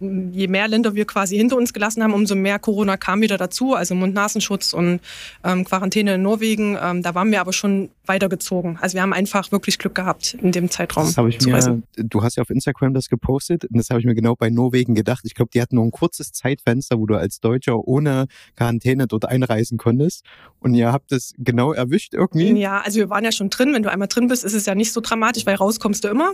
je 0.00 0.48
mehr 0.48 0.66
Länder 0.66 0.94
wir 0.94 1.04
quasi 1.04 1.36
hinter 1.36 1.56
uns 1.56 1.72
gelassen 1.72 2.02
haben, 2.02 2.14
umso 2.14 2.34
mehr 2.34 2.58
Corona 2.58 2.96
kam 2.96 3.20
wieder 3.20 3.36
dazu. 3.36 3.74
Also 3.74 3.94
Mund-Nasenschutz 3.94 4.72
und 4.72 5.00
ähm, 5.44 5.64
Quarantäne 5.64 6.14
in 6.14 6.22
Norwegen. 6.22 6.78
Ähm, 6.80 7.02
da 7.02 7.14
waren 7.14 7.30
wir 7.30 7.40
aber 7.40 7.52
schon 7.52 7.90
weitergezogen. 8.06 8.78
Also 8.80 8.94
wir 8.94 9.02
haben 9.02 9.12
einfach 9.12 9.52
wirklich 9.52 9.78
Glück 9.78 9.94
gehabt 9.94 10.34
in 10.34 10.52
dem 10.52 10.70
Zeitraum. 10.70 11.04
Das 11.04 11.18
habe 11.18 11.28
ich 11.28 11.44
mir, 11.44 11.54
reisen. 11.54 11.84
du 11.96 12.22
hast 12.22 12.36
ja 12.36 12.42
auf 12.42 12.50
Instagram 12.50 12.94
das 12.94 13.08
gepostet 13.08 13.64
und 13.66 13.76
das 13.76 13.90
habe 13.90 14.00
ich 14.00 14.06
mir 14.06 14.14
genau 14.14 14.34
bei 14.34 14.48
Norwegen 14.48 14.94
gedacht. 14.94 15.20
Ich 15.24 15.34
glaube, 15.34 15.50
die 15.52 15.60
hatten 15.60 15.76
nur 15.76 15.84
ein 15.84 15.90
kurzes 15.90 16.32
Zeitfenster, 16.32 16.98
wo 16.98 17.06
du 17.06 17.14
als 17.16 17.40
Deutscher 17.40 17.86
ohne 17.86 18.26
Quarantäne 18.56 19.06
dort 19.06 19.26
einreisen 19.26 19.76
konntest 19.76 20.24
und 20.60 20.74
ihr 20.74 20.92
habt 20.92 21.12
es 21.12 21.34
genau 21.38 21.72
erwischt 21.72 22.14
irgendwie. 22.14 22.58
Ja, 22.58 22.80
also 22.80 22.98
wir 22.98 23.10
waren 23.10 23.24
ja 23.24 23.32
schon 23.32 23.50
drin. 23.50 23.74
Wenn 23.74 23.82
du 23.82 23.90
einmal 23.90 24.08
drin 24.08 24.28
bist, 24.28 24.44
ist 24.44 24.54
es 24.54 24.66
ja 24.66 24.74
nicht 24.74 24.92
so 24.92 25.00
dramatisch, 25.00 25.46
weil 25.46 25.56
rauskommst 25.56 26.04
du 26.04 26.08
immer. 26.08 26.32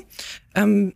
Ähm, 0.55 0.95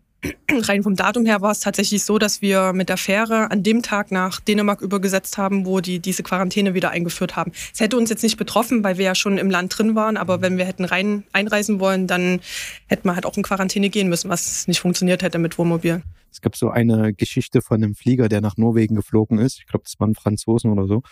rein 0.50 0.82
vom 0.82 0.96
Datum 0.96 1.24
her 1.26 1.40
war 1.40 1.50
es 1.50 1.60
tatsächlich 1.60 2.04
so, 2.04 2.18
dass 2.18 2.42
wir 2.42 2.72
mit 2.72 2.88
der 2.88 2.96
Fähre 2.96 3.50
an 3.50 3.62
dem 3.62 3.82
Tag 3.82 4.10
nach 4.10 4.40
Dänemark 4.40 4.82
übergesetzt 4.82 5.38
haben, 5.38 5.64
wo 5.64 5.80
die 5.80 5.98
diese 5.98 6.22
Quarantäne 6.22 6.74
wieder 6.74 6.90
eingeführt 6.90 7.36
haben. 7.36 7.52
Es 7.72 7.80
hätte 7.80 7.96
uns 7.96 8.10
jetzt 8.10 8.22
nicht 8.22 8.36
betroffen, 8.36 8.84
weil 8.84 8.98
wir 8.98 9.04
ja 9.04 9.14
schon 9.14 9.38
im 9.38 9.50
Land 9.50 9.76
drin 9.78 9.94
waren, 9.94 10.16
aber 10.16 10.42
wenn 10.42 10.58
wir 10.58 10.64
hätten 10.64 10.84
rein 10.84 11.24
einreisen 11.32 11.80
wollen, 11.80 12.06
dann 12.06 12.40
hätten 12.86 13.08
wir 13.08 13.14
halt 13.14 13.26
auch 13.26 13.36
in 13.36 13.42
Quarantäne 13.42 13.88
gehen 13.88 14.08
müssen, 14.08 14.28
was 14.28 14.66
nicht 14.66 14.80
funktioniert 14.80 15.22
hätte 15.22 15.38
mit 15.38 15.58
Wohnmobil. 15.58 16.02
Es 16.32 16.40
gab 16.40 16.56
so 16.56 16.70
eine 16.70 17.12
Geschichte 17.12 17.60
von 17.60 17.82
einem 17.82 17.94
Flieger, 17.94 18.28
der 18.28 18.40
nach 18.40 18.56
Norwegen 18.56 18.94
geflogen 18.94 19.38
ist. 19.38 19.58
Ich 19.58 19.66
glaube, 19.66 19.84
das 19.84 19.98
waren 19.98 20.14
Franzosen 20.14 20.70
oder 20.70 20.86
so. 20.86 21.02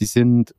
Die 0.00 0.06
sind 0.06 0.54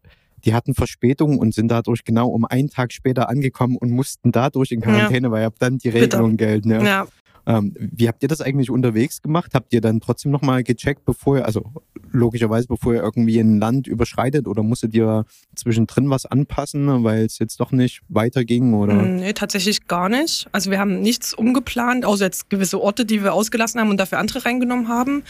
die 0.46 0.54
hatten 0.54 0.74
Verspätung 0.74 1.40
und 1.40 1.54
sind 1.54 1.70
dadurch 1.70 2.04
genau 2.04 2.28
um 2.28 2.46
einen 2.46 2.70
Tag 2.70 2.94
später 2.94 3.30
angekommen 3.30 3.78
und 3.78 3.90
mussten 3.92 4.32
dadurch 4.32 4.72
in 4.72 4.82
Quarantäne, 4.82 5.28
ja. 5.28 5.32
weil 5.32 5.46
ab 5.46 5.56
dann 5.60 5.78
die 5.78 5.90
Regelungen 5.90 6.38
gelten. 6.38 6.70
Ja. 6.70 6.84
ja. 6.84 7.08
Ähm, 7.48 7.74
wie 7.78 8.08
habt 8.08 8.24
ihr 8.24 8.30
das 8.30 8.42
eigentlich 8.42 8.72
unterwegs 8.72 9.22
gemacht? 9.22 9.52
Habt 9.54 9.72
ihr 9.74 9.82
dann 9.82 10.00
trotzdem 10.00 10.32
nochmal 10.32 10.64
gecheckt, 10.64 11.06
bevor 11.06 11.38
ihr, 11.38 11.46
also 11.46 11.64
logischerweise, 12.12 12.68
bevor 12.68 12.96
ihr 12.96 13.04
irgendwie 13.04 13.40
ein 13.40 13.60
Land 13.60 13.88
überschreitet 13.88 14.48
oder 14.48 14.64
musstet 14.64 14.96
ihr 14.96 15.26
zwischendrin 15.56 16.10
was 16.10 16.26
anpassen, 16.26 17.04
weil 17.04 17.26
es 17.26 17.38
jetzt 17.38 17.60
doch 17.60 17.72
nicht 17.72 18.02
weiterging? 18.10 18.74
Oder? 18.74 18.96
Mm, 18.96 19.18
nee, 19.18 19.34
tatsächlich 19.34 19.88
gar 19.88 20.10
nicht. 20.10 20.48
Also 20.52 20.72
wir 20.72 20.80
haben 20.80 21.02
nichts 21.02 21.34
umgeplant, 21.34 22.06
außer 22.06 22.26
jetzt 22.26 22.50
gewisse 22.50 22.82
Orte, 22.82 23.06
die 23.06 23.24
wir 23.24 23.34
ausgelassen 23.34 23.80
haben 23.80 23.92
und 23.92 23.98
dafür 23.98 24.18
andere 24.18 24.44
reingenommen 24.44 24.88
haben. 24.88 25.24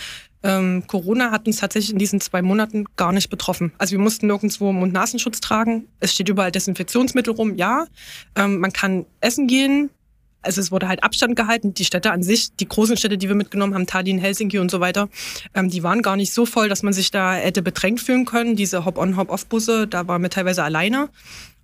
Ähm, 0.45 0.83
Corona 0.87 1.31
hat 1.31 1.47
uns 1.47 1.57
tatsächlich 1.57 1.91
in 1.91 1.97
diesen 1.97 2.21
zwei 2.21 2.41
Monaten 2.41 2.85
gar 2.95 3.11
nicht 3.11 3.29
betroffen. 3.29 3.73
Also 3.77 3.91
wir 3.91 3.99
mussten 3.99 4.27
nirgendwo 4.27 4.71
Mund-Nasenschutz 4.71 5.41
tragen. 5.41 5.87
Es 5.99 6.13
steht 6.13 6.29
überall 6.29 6.51
Desinfektionsmittel 6.51 7.33
rum, 7.33 7.55
ja. 7.55 7.87
Ähm, 8.35 8.59
man 8.59 8.71
kann 8.71 9.05
essen 9.21 9.47
gehen, 9.47 9.89
also 10.45 10.61
es 10.61 10.71
wurde 10.71 10.87
halt 10.87 11.03
Abstand 11.03 11.35
gehalten. 11.35 11.73
Die 11.73 11.85
Städte 11.85 12.11
an 12.11 12.23
sich, 12.23 12.55
die 12.55 12.67
großen 12.67 12.97
Städte, 12.97 13.17
die 13.17 13.27
wir 13.27 13.35
mitgenommen 13.35 13.73
haben, 13.73 13.87
Tallinn, 13.87 14.19
Helsinki 14.19 14.59
und 14.59 14.71
so 14.71 14.79
weiter, 14.79 15.09
ähm, 15.53 15.69
die 15.69 15.83
waren 15.83 16.01
gar 16.01 16.15
nicht 16.15 16.33
so 16.33 16.45
voll, 16.45 16.69
dass 16.69 16.83
man 16.83 16.93
sich 16.93 17.11
da 17.11 17.33
hätte 17.33 17.61
bedrängt 17.61 17.99
fühlen 17.99 18.25
können. 18.25 18.55
Diese 18.55 18.85
Hop-on, 18.85 19.17
Hop-off-Busse, 19.17 19.87
da 19.87 20.07
waren 20.07 20.21
wir 20.21 20.29
teilweise 20.29 20.63
alleine. 20.63 21.09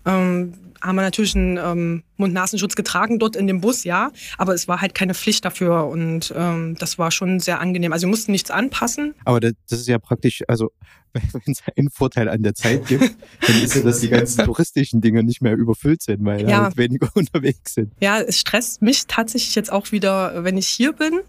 Ähm, 0.06 0.54
haben 0.82 0.96
wir 0.96 1.04
natürlich 1.04 1.36
einen 1.36 1.58
ähm, 1.58 2.04
Mund-Nasenschutz 2.18 2.76
getragen 2.76 3.20
dort 3.20 3.36
in 3.36 3.48
dem 3.48 3.62
Bus, 3.62 3.84
ja, 3.84 4.12
aber 4.38 4.54
es 4.54 4.68
war 4.68 4.82
halt 4.82 4.96
keine 4.96 5.14
Pflicht 5.14 5.46
dafür 5.46 5.88
und 5.88 6.34
ähm, 6.36 6.76
das 6.80 6.98
war 6.98 7.12
schon 7.12 7.40
sehr 7.40 7.60
angenehm. 7.60 7.94
Also 7.94 8.08
wir 8.08 8.10
mussten 8.10 8.32
nichts 8.32 8.50
anpassen. 8.50 9.14
Aber 9.26 9.40
das, 9.40 9.54
das 9.70 9.80
ist 9.82 9.88
ja 9.88 10.00
praktisch, 10.00 10.42
also 10.48 10.72
wenn 11.14 11.24
es 11.46 11.62
einen 11.78 11.90
Vorteil 11.90 12.30
an 12.30 12.42
der 12.42 12.56
Zeit 12.56 12.88
gibt, 12.88 13.16
dann 13.42 13.62
ist 13.62 13.76
ja, 13.76 13.82
dass 13.82 14.00
die 14.00 14.10
ganzen 14.10 14.46
touristischen 14.46 15.02
Dinge 15.02 15.24
nicht 15.24 15.42
mehr 15.42 15.56
überfüllt 15.56 16.02
sind, 16.02 16.26
weil 16.26 16.50
ja. 16.50 16.64
halt 16.64 16.78
weniger 16.78 17.10
unterwegs 17.16 17.76
sind. 17.76 17.94
Ja, 18.00 18.20
es 18.20 18.40
stresst 18.40 18.82
mich 18.82 19.06
tatsächlich 19.08 19.56
jetzt 19.56 19.72
auch 19.72 19.92
wieder, 19.92 20.44
wenn 20.44 20.58
ich 20.58 20.68
hier 20.68 20.94
bin. 20.94 21.22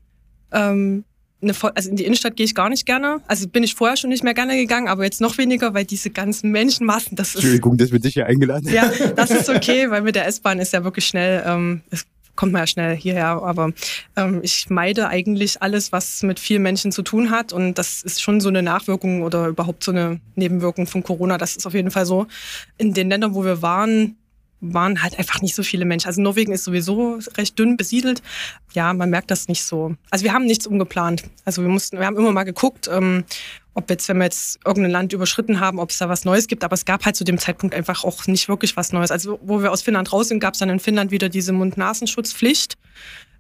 Ähm, 0.52 1.04
eine, 1.42 1.54
also 1.74 1.90
in 1.90 1.96
die 1.96 2.04
Innenstadt 2.04 2.36
gehe 2.36 2.44
ich 2.44 2.54
gar 2.54 2.68
nicht 2.68 2.86
gerne. 2.86 3.20
Also 3.26 3.48
bin 3.48 3.62
ich 3.62 3.74
vorher 3.74 3.96
schon 3.96 4.10
nicht 4.10 4.24
mehr 4.24 4.34
gerne 4.34 4.56
gegangen, 4.56 4.88
aber 4.88 5.04
jetzt 5.04 5.20
noch 5.20 5.38
weniger, 5.38 5.74
weil 5.74 5.84
diese 5.84 6.10
ganzen 6.10 6.50
Menschenmassen, 6.50 7.16
das 7.16 7.30
ist. 7.30 7.36
Entschuldigung, 7.36 7.76
das 7.76 7.90
wird 7.90 8.04
dich 8.04 8.14
ja 8.14 8.26
eingeladen. 8.26 8.72
Ja, 8.72 8.90
das 9.16 9.30
ist 9.30 9.48
okay, 9.48 9.90
weil 9.90 10.02
mit 10.02 10.14
der 10.14 10.26
S-Bahn 10.26 10.58
ist 10.58 10.72
ja 10.72 10.84
wirklich 10.84 11.06
schnell, 11.06 11.42
ähm, 11.46 11.82
es 11.90 12.06
kommt 12.34 12.52
man 12.52 12.62
ja 12.62 12.66
schnell 12.66 12.96
hierher, 12.96 13.42
aber 13.42 13.72
ähm, 14.16 14.40
ich 14.42 14.70
meide 14.70 15.08
eigentlich 15.08 15.60
alles, 15.60 15.92
was 15.92 16.22
mit 16.22 16.40
vielen 16.40 16.62
Menschen 16.62 16.90
zu 16.90 17.02
tun 17.02 17.30
hat 17.30 17.52
und 17.52 17.76
das 17.76 18.02
ist 18.02 18.22
schon 18.22 18.40
so 18.40 18.48
eine 18.48 18.62
Nachwirkung 18.62 19.22
oder 19.22 19.48
überhaupt 19.48 19.84
so 19.84 19.90
eine 19.90 20.20
Nebenwirkung 20.34 20.86
von 20.86 21.02
Corona. 21.02 21.36
Das 21.36 21.56
ist 21.56 21.66
auf 21.66 21.74
jeden 21.74 21.90
Fall 21.90 22.06
so. 22.06 22.26
In 22.78 22.94
den 22.94 23.10
Ländern, 23.10 23.34
wo 23.34 23.44
wir 23.44 23.60
waren, 23.60 24.16
waren 24.62 25.02
halt 25.02 25.18
einfach 25.18 25.42
nicht 25.42 25.54
so 25.56 25.62
viele 25.64 25.84
Menschen. 25.84 26.06
Also 26.06 26.22
Norwegen 26.22 26.52
ist 26.52 26.64
sowieso 26.64 27.18
recht 27.36 27.58
dünn 27.58 27.76
besiedelt. 27.76 28.22
Ja, 28.72 28.92
man 28.94 29.10
merkt 29.10 29.30
das 29.30 29.48
nicht 29.48 29.64
so. 29.64 29.96
Also 30.10 30.24
wir 30.24 30.32
haben 30.32 30.46
nichts 30.46 30.66
umgeplant. 30.66 31.24
Also 31.44 31.62
wir 31.62 31.68
mussten, 31.68 31.98
wir 31.98 32.06
haben 32.06 32.16
immer 32.16 32.30
mal 32.30 32.44
geguckt, 32.44 32.88
ähm, 32.90 33.24
ob 33.74 33.90
jetzt, 33.90 34.08
wenn 34.08 34.18
wir 34.18 34.24
jetzt 34.24 34.60
irgendein 34.64 34.92
Land 34.92 35.12
überschritten 35.12 35.58
haben, 35.58 35.80
ob 35.80 35.90
es 35.90 35.98
da 35.98 36.08
was 36.08 36.24
Neues 36.24 36.46
gibt. 36.46 36.62
Aber 36.62 36.74
es 36.74 36.84
gab 36.84 37.04
halt 37.04 37.16
zu 37.16 37.24
dem 37.24 37.38
Zeitpunkt 37.38 37.74
einfach 37.74 38.04
auch 38.04 38.26
nicht 38.28 38.48
wirklich 38.48 38.76
was 38.76 38.92
Neues. 38.92 39.10
Also 39.10 39.40
wo 39.42 39.62
wir 39.62 39.72
aus 39.72 39.82
Finnland 39.82 40.12
raus 40.12 40.28
sind, 40.28 40.38
gab 40.38 40.54
es 40.54 40.60
dann 40.60 40.70
in 40.70 40.78
Finnland 40.78 41.10
wieder 41.10 41.28
diese 41.28 41.52
Mund-Nasenschutzpflicht. 41.52 42.78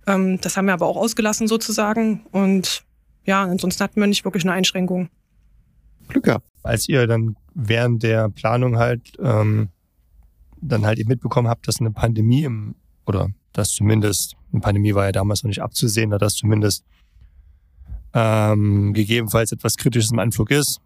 Ähm, 0.08 0.40
das 0.40 0.56
haben 0.56 0.66
wir 0.66 0.74
aber 0.74 0.86
auch 0.86 0.96
ausgelassen 0.96 1.46
sozusagen. 1.46 2.26
Und 2.32 2.82
ja, 3.24 3.42
ansonsten 3.44 3.84
hatten 3.84 4.00
wir 4.00 4.08
nicht 4.08 4.24
wirklich 4.24 4.44
eine 4.44 4.52
Einschränkung. 4.52 5.08
Glück 6.08 6.24
gehabt. 6.24 6.46
Als 6.64 6.88
ihr 6.88 7.06
dann 7.06 7.36
während 7.54 8.02
der 8.02 8.28
Planung 8.28 8.76
halt 8.78 9.12
ähm, 9.22 9.68
dann 10.62 10.86
halt 10.86 10.98
eben 10.98 11.08
mitbekommen 11.08 11.48
habt, 11.48 11.68
dass 11.68 11.80
eine 11.80 11.90
Pandemie 11.90 12.44
im, 12.44 12.74
oder 13.06 13.28
dass 13.52 13.70
zumindest, 13.70 14.36
eine 14.52 14.60
Pandemie 14.60 14.94
war 14.94 15.06
ja 15.06 15.12
damals 15.12 15.42
noch 15.42 15.48
nicht 15.48 15.62
abzusehen, 15.62 16.10
dass 16.10 16.34
zumindest 16.34 16.84
ähm, 18.14 18.92
gegebenenfalls 18.92 19.52
etwas 19.52 19.76
Kritisches 19.76 20.12
im 20.12 20.18
Anflug 20.18 20.50
ist, 20.50 20.80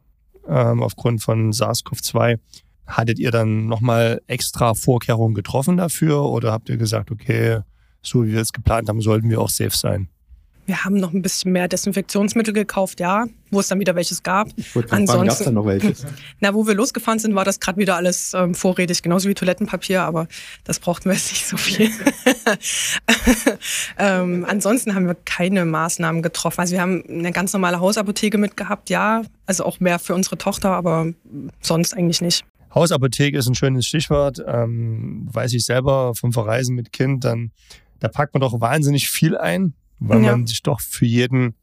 ähm, 0.49 0.83
aufgrund 0.83 1.23
von 1.23 1.53
SARS-CoV-2. 1.53 2.39
Hattet 2.87 3.19
ihr 3.19 3.33
dann 3.33 3.67
nochmal 3.67 4.23
extra 4.29 4.75
Vorkehrungen 4.75 5.35
getroffen 5.35 5.77
dafür 5.77 6.23
oder 6.23 6.53
habt 6.53 6.69
ihr 6.69 6.77
gesagt, 6.77 7.11
okay, 7.11 7.61
so 8.01 8.25
wie 8.25 8.33
wir 8.33 8.41
es 8.41 8.53
geplant 8.53 8.89
haben, 8.89 9.01
sollten 9.01 9.29
wir 9.29 9.41
auch 9.41 9.51
safe 9.51 9.77
sein? 9.77 10.09
Wir 10.67 10.85
haben 10.85 10.97
noch 10.97 11.13
ein 11.13 11.23
bisschen 11.23 11.53
mehr 11.53 11.69
Desinfektionsmittel 11.69 12.53
gekauft, 12.53 12.99
ja, 12.99 13.27
wo 13.53 13.61
es 13.61 13.69
dann 13.69 13.79
wieder 13.79 13.95
welches 13.95 14.25
gab. 14.25 14.49
Ich 14.57 14.75
wollte 14.75 14.93
Ansonsten, 14.93 15.27
gab 15.27 15.39
es 15.39 15.45
dann 15.45 15.55
noch 15.55 15.67
welches? 15.67 16.05
Na, 16.41 16.55
wo 16.55 16.67
wir 16.67 16.75
losgefahren 16.75 17.21
sind, 17.21 17.37
war 17.37 17.45
das 17.45 17.61
gerade 17.61 17.79
wieder 17.79 17.95
alles 17.95 18.35
ähm, 18.35 18.53
vorrätig, 18.53 19.01
genauso 19.01 19.29
wie 19.29 19.35
Toilettenpapier, 19.35 20.03
aber 20.03 20.27
das 20.65 20.81
brauchten 20.81 21.09
wir 21.09 21.15
jetzt 21.15 21.31
nicht 21.31 21.47
so 21.47 21.57
viel. 21.57 21.89
ähm, 23.99 24.45
ansonsten 24.49 24.97
haben 24.97 25.07
wir 25.07 25.15
keine 25.15 25.65
Maßnahmen 25.65 26.21
getroffen. 26.21 26.61
Also 26.61 26.73
wir 26.73 26.81
haben 26.81 27.05
eine 27.09 27.31
ganz 27.31 27.53
normale 27.53 27.79
Hausapotheke 27.79 28.37
mitgehabt, 28.37 28.91
ja, 28.91 29.23
also 29.47 29.65
auch 29.65 29.79
mehr 29.79 30.01
für 30.01 30.15
unsere 30.15 30.37
Tochter, 30.37 30.71
aber 30.71 31.13
sonst 31.61 31.97
eigentlich 31.97 32.21
nicht. 32.21 32.45
Hausapotheke 32.75 33.39
ist 33.39 33.47
ein 33.47 33.55
schönes 33.55 33.87
Stichwort. 33.87 34.43
Ähm, 34.45 35.29
weiß 35.33 35.53
ich 35.53 35.65
selber 35.65 36.13
vom 36.17 36.33
Verreisen 36.33 36.75
mit 36.75 36.93
Kind, 36.93 37.25
dann 37.25 37.53
da 38.01 38.09
packt 38.09 38.35
man 38.35 38.41
doch 38.41 38.61
wahnsinnig 38.61 39.09
viel 39.09 39.37
ein 39.37 39.75
weil 39.99 40.23
ja. 40.23 40.33
man 40.33 40.47
sich 40.47 40.63
doch 40.63 40.81
für 40.81 41.07
jeden, 41.07 41.55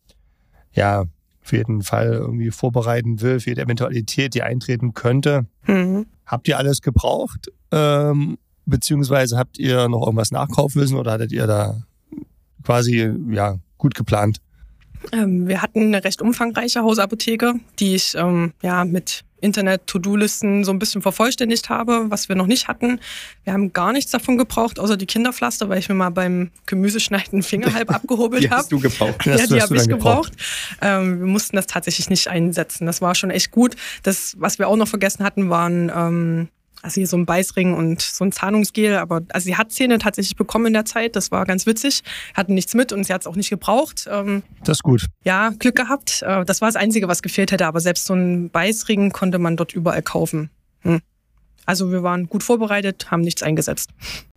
ja, 0.73 1.05
für 1.41 1.57
jeden 1.57 1.83
Fall 1.83 2.13
irgendwie 2.13 2.51
vorbereiten 2.51 3.21
will, 3.21 3.39
für 3.39 3.49
jede 3.49 3.61
Eventualität, 3.61 4.33
die 4.33 4.43
eintreten 4.43 4.93
könnte. 4.93 5.45
Mhm. 5.67 6.05
Habt 6.25 6.47
ihr 6.47 6.57
alles 6.57 6.81
gebraucht? 6.81 7.51
Ähm, 7.71 8.37
beziehungsweise 8.65 9.37
habt 9.37 9.59
ihr 9.59 9.89
noch 9.89 10.03
irgendwas 10.03 10.31
nachkaufen 10.31 10.81
müssen 10.81 10.97
oder 10.97 11.11
hattet 11.11 11.31
ihr 11.31 11.47
da 11.47 11.83
quasi 12.63 13.11
ja 13.29 13.57
gut 13.77 13.93
geplant? 13.95 14.39
Ähm, 15.11 15.47
wir 15.47 15.61
hatten 15.61 15.81
eine 15.87 16.03
recht 16.03 16.21
umfangreiche 16.21 16.81
Hausapotheke, 16.81 17.55
die 17.79 17.95
ich 17.95 18.15
ähm, 18.15 18.53
ja 18.61 18.85
mit 18.85 19.23
Internet-To-Do-Listen 19.43 20.63
so 20.63 20.71
ein 20.71 20.79
bisschen 20.79 21.01
vervollständigt 21.01 21.69
habe, 21.69 22.05
was 22.09 22.29
wir 22.29 22.35
noch 22.35 22.47
nicht 22.47 22.67
hatten. 22.67 22.99
Wir 23.43 23.53
haben 23.53 23.73
gar 23.73 23.91
nichts 23.91 24.11
davon 24.11 24.37
gebraucht, 24.37 24.79
außer 24.79 24.95
die 24.95 25.05
Kinderpflaster, 25.05 25.67
weil 25.69 25.79
ich 25.79 25.89
mir 25.89 25.95
mal 25.95 26.09
beim 26.09 26.49
Gemüseschneiden 26.65 27.43
Finger 27.43 27.73
halb 27.73 27.91
abgehobelt 27.93 28.49
habe. 28.49 28.49
Die 28.49 28.55
hast 28.55 28.71
du 28.71 28.79
gebraucht. 28.79 29.25
Ja, 29.25 29.45
die 29.45 29.61
habe 29.61 29.75
ich 29.75 29.87
gebraucht. 29.87 30.33
Ähm, 30.81 31.19
wir 31.19 31.27
mussten 31.27 31.57
das 31.57 31.67
tatsächlich 31.67 32.09
nicht 32.09 32.29
einsetzen. 32.29 32.85
Das 32.85 33.01
war 33.01 33.15
schon 33.15 33.29
echt 33.29 33.51
gut. 33.51 33.75
Das, 34.03 34.35
was 34.39 34.59
wir 34.59 34.67
auch 34.67 34.77
noch 34.77 34.87
vergessen 34.87 35.23
hatten, 35.25 35.49
waren 35.49 35.91
ähm, 35.93 36.47
also 36.83 36.95
hier 36.95 37.07
so 37.07 37.17
ein 37.17 37.25
Beißring 37.25 37.73
und 37.73 38.01
so 38.01 38.25
ein 38.25 38.31
Zahnungsgel. 38.31 38.97
Aber 38.97 39.21
also 39.29 39.45
sie 39.45 39.55
hat 39.55 39.71
Zähne 39.71 39.97
tatsächlich 39.97 40.35
bekommen 40.35 40.67
in 40.67 40.73
der 40.73 40.85
Zeit. 40.85 41.15
Das 41.15 41.31
war 41.31 41.45
ganz 41.45 41.65
witzig. 41.65 42.03
Hatten 42.33 42.53
nichts 42.53 42.73
mit 42.73 42.91
und 42.91 43.05
sie 43.05 43.13
hat 43.13 43.21
es 43.21 43.27
auch 43.27 43.35
nicht 43.35 43.49
gebraucht. 43.49 44.07
Ähm, 44.11 44.43
das 44.63 44.77
ist 44.77 44.83
gut. 44.83 45.07
Ja, 45.23 45.49
Glück 45.57 45.75
gehabt. 45.75 46.21
Äh, 46.21 46.45
das 46.45 46.61
war 46.61 46.67
das 46.67 46.75
Einzige, 46.75 47.07
was 47.07 47.21
gefehlt 47.21 47.51
hätte. 47.51 47.65
Aber 47.65 47.79
selbst 47.79 48.05
so 48.05 48.13
ein 48.13 48.49
Beißring 48.49 49.11
konnte 49.11 49.39
man 49.39 49.55
dort 49.55 49.73
überall 49.73 50.01
kaufen. 50.01 50.49
Hm. 50.81 50.99
Also 51.65 51.91
wir 51.91 52.03
waren 52.03 52.27
gut 52.27 52.43
vorbereitet, 52.43 53.09
haben 53.09 53.21
nichts 53.21 53.41
eingesetzt. 53.41 53.91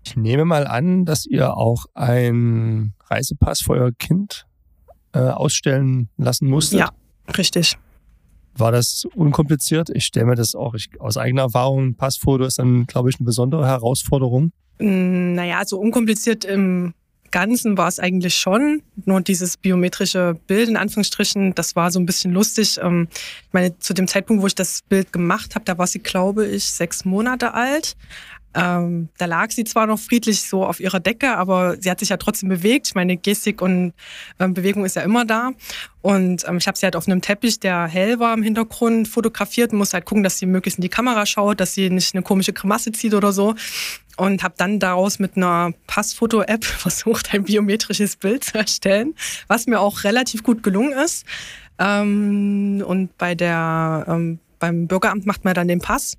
Ich 0.05 0.17
nehme 0.17 0.45
mal 0.45 0.69
an, 0.69 1.05
dass 1.05 1.27
ihr 1.27 1.57
auch 1.57 1.87
einen 1.95 2.95
Reisepass 3.07 3.63
für 3.63 3.73
euer 3.73 3.91
Kind 3.93 4.47
äh, 5.13 5.19
ausstellen 5.19 6.09
lassen 6.17 6.49
musstet. 6.49 6.79
Ja, 6.79 6.91
richtig 7.37 7.77
war 8.59 8.73
das 8.73 9.07
unkompliziert. 9.15 9.91
Ich 9.91 10.05
stelle 10.05 10.27
mir 10.27 10.35
das 10.35 10.55
auch 10.55 10.75
ich, 10.75 10.89
aus 10.99 11.17
eigener 11.17 11.43
Erfahrung, 11.43 11.95
Passfoto 11.95 12.45
ist 12.45 12.59
dann, 12.59 12.87
glaube 12.87 13.11
ich, 13.11 13.19
eine 13.19 13.27
besondere 13.27 13.67
Herausforderung. 13.67 14.53
Mm, 14.79 15.35
naja, 15.35 15.63
so 15.65 15.79
unkompliziert 15.79 16.45
im 16.45 16.95
Ganzen 17.31 17.77
war 17.77 17.89
es 17.89 17.99
eigentlich 17.99 18.35
schon. 18.37 18.83
Nur 19.05 19.21
dieses 19.21 19.57
biometrische 19.57 20.39
Bild, 20.47 20.69
in 20.69 20.77
Anführungsstrichen, 20.77 21.55
das 21.55 21.77
war 21.77 21.91
so 21.91 21.99
ein 21.99 22.07
bisschen 22.07 22.33
lustig. 22.33 22.79
Ähm, 22.81 23.09
ich 23.11 23.53
meine, 23.53 23.79
zu 23.79 23.95
dem 23.95 24.09
Zeitpunkt, 24.09 24.43
wo 24.43 24.47
ich 24.47 24.55
das 24.55 24.83
Bild 24.89 25.13
gemacht 25.13 25.55
habe, 25.55 25.65
da 25.65 25.77
war 25.77 25.87
sie, 25.87 25.99
glaube 25.99 26.47
ich, 26.47 26.65
sechs 26.65 27.05
Monate 27.05 27.55
alt. 27.55 27.97
Ähm, 28.57 29.11
da 29.19 29.27
lag 29.27 29.51
sie 29.51 29.65
zwar 29.65 29.87
noch 29.87 29.99
friedlich 29.99 30.41
so 30.41 30.65
auf 30.65 30.81
ihrer 30.81 30.99
Decke, 30.99 31.37
aber 31.37 31.77
sie 31.79 31.91
hat 31.91 32.01
sich 32.01 32.09
ja 32.09 32.17
trotzdem 32.17 32.49
bewegt. 32.49 32.87
Ich 32.89 32.95
meine, 32.95 33.19
Gestik 33.19 33.61
und 33.61 33.93
ähm, 34.41 34.55
Bewegung 34.55 34.87
ist 34.87 34.97
ja 34.97 35.03
immer 35.03 35.27
da. 35.27 35.51
Und 36.01 36.49
ähm, 36.49 36.57
ich 36.57 36.67
habe 36.67 36.79
sie 36.79 36.87
halt 36.87 36.97
auf 36.97 37.07
einem 37.07 37.21
Teppich, 37.21 37.61
der 37.61 37.87
hell 37.87 38.19
war 38.19 38.33
im 38.33 38.43
Hintergrund, 38.43 39.09
fotografiert 39.09 39.73
und 39.73 39.79
muss 39.79 39.93
halt 39.93 40.07
gucken, 40.07 40.25
dass 40.25 40.39
sie 40.39 40.47
möglichst 40.47 40.79
in 40.79 40.83
die 40.83 40.89
Kamera 40.89 41.27
schaut, 41.27 41.61
dass 41.61 41.75
sie 41.75 41.91
nicht 41.91 42.15
eine 42.15 42.23
komische 42.23 42.55
Grimasse 42.55 42.93
zieht 42.93 43.13
oder 43.13 43.33
so. 43.33 43.55
Und 44.17 44.43
habe 44.43 44.55
dann 44.57 44.79
daraus 44.79 45.19
mit 45.19 45.37
einer 45.37 45.73
Passfoto-App 45.87 46.65
versucht, 46.65 47.35
ein 47.35 47.45
biometrisches 47.45 48.17
Bild 48.17 48.45
zu 48.45 48.57
erstellen, 48.57 49.15
was 49.49 49.67
mir 49.67 49.81
auch 49.81 50.05
relativ 50.05 50.43
gut 50.43 50.63
gelungen 50.63 50.93
ist. 50.93 51.27
Ähm, 51.79 52.83
und 52.87 53.19
bei 53.19 53.35
der, 53.35 54.07
ähm, 54.09 54.39
beim 54.59 54.87
Bürgeramt 54.87 55.27
macht 55.27 55.45
man 55.45 55.53
dann 55.53 55.69
den 55.69 55.81
Pass. 55.81 56.17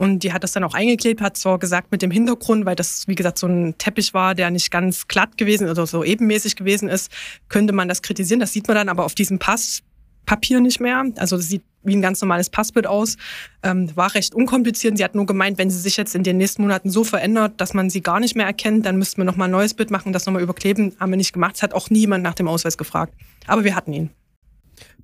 Und 0.00 0.22
die 0.22 0.32
hat 0.32 0.42
das 0.42 0.52
dann 0.52 0.64
auch 0.64 0.72
eingeklebt, 0.72 1.20
hat 1.20 1.36
zwar 1.36 1.58
gesagt 1.58 1.92
mit 1.92 2.00
dem 2.00 2.10
Hintergrund, 2.10 2.64
weil 2.64 2.74
das, 2.74 3.06
wie 3.06 3.14
gesagt, 3.14 3.38
so 3.38 3.46
ein 3.46 3.76
Teppich 3.76 4.14
war, 4.14 4.34
der 4.34 4.50
nicht 4.50 4.70
ganz 4.70 5.08
glatt 5.08 5.36
gewesen 5.36 5.68
oder 5.68 5.86
so 5.86 6.02
ebenmäßig 6.02 6.56
gewesen 6.56 6.88
ist, 6.88 7.12
könnte 7.50 7.74
man 7.74 7.86
das 7.86 8.00
kritisieren. 8.00 8.40
Das 8.40 8.54
sieht 8.54 8.66
man 8.66 8.76
dann 8.76 8.88
aber 8.88 9.04
auf 9.04 9.14
diesem 9.14 9.38
Passpapier 9.38 10.60
nicht 10.60 10.80
mehr. 10.80 11.04
Also 11.16 11.36
das 11.36 11.50
sieht 11.50 11.64
wie 11.82 11.94
ein 11.94 12.00
ganz 12.00 12.18
normales 12.22 12.48
Passbild 12.48 12.86
aus. 12.86 13.18
Ähm, 13.62 13.94
war 13.94 14.14
recht 14.14 14.34
unkompliziert. 14.34 14.96
Sie 14.96 15.04
hat 15.04 15.14
nur 15.14 15.26
gemeint, 15.26 15.58
wenn 15.58 15.68
sie 15.68 15.78
sich 15.78 15.98
jetzt 15.98 16.14
in 16.14 16.22
den 16.22 16.38
nächsten 16.38 16.62
Monaten 16.62 16.88
so 16.88 17.04
verändert, 17.04 17.60
dass 17.60 17.74
man 17.74 17.90
sie 17.90 18.00
gar 18.00 18.20
nicht 18.20 18.34
mehr 18.34 18.46
erkennt, 18.46 18.86
dann 18.86 18.96
müssten 18.96 19.18
wir 19.18 19.26
nochmal 19.26 19.48
ein 19.48 19.52
neues 19.52 19.74
Bild 19.74 19.90
machen, 19.90 20.14
das 20.14 20.24
nochmal 20.24 20.40
überkleben. 20.40 20.96
Haben 20.98 21.12
wir 21.12 21.18
nicht 21.18 21.34
gemacht. 21.34 21.56
Es 21.56 21.62
hat 21.62 21.74
auch 21.74 21.90
niemand 21.90 22.24
nach 22.24 22.34
dem 22.34 22.48
Ausweis 22.48 22.78
gefragt. 22.78 23.12
Aber 23.46 23.64
wir 23.64 23.76
hatten 23.76 23.92
ihn. 23.92 24.10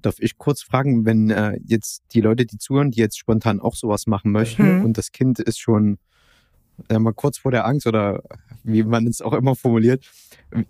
Darf 0.07 0.21
ich 0.21 0.39
kurz 0.39 0.63
fragen, 0.63 1.05
wenn 1.05 1.31
äh, 1.31 1.59
jetzt 1.65 2.05
die 2.13 2.21
Leute, 2.21 2.47
die 2.47 2.59
zuhören, 2.59 2.93
die 2.93 3.01
jetzt 3.01 3.19
spontan 3.19 3.59
auch 3.59 3.75
sowas 3.75 4.07
machen 4.07 4.31
möchten 4.31 4.79
Mhm. 4.79 4.85
und 4.85 4.97
das 4.99 5.11
Kind 5.11 5.41
ist 5.41 5.59
schon 5.59 5.99
äh, 6.89 6.99
mal 6.99 7.13
kurz 7.13 7.39
vor 7.39 7.51
der 7.51 7.67
Angst 7.67 7.87
oder 7.87 8.23
wie 8.67 8.83
man 8.83 9.07
es 9.07 9.23
auch 9.23 9.33
immer 9.33 9.55
formuliert, 9.55 10.05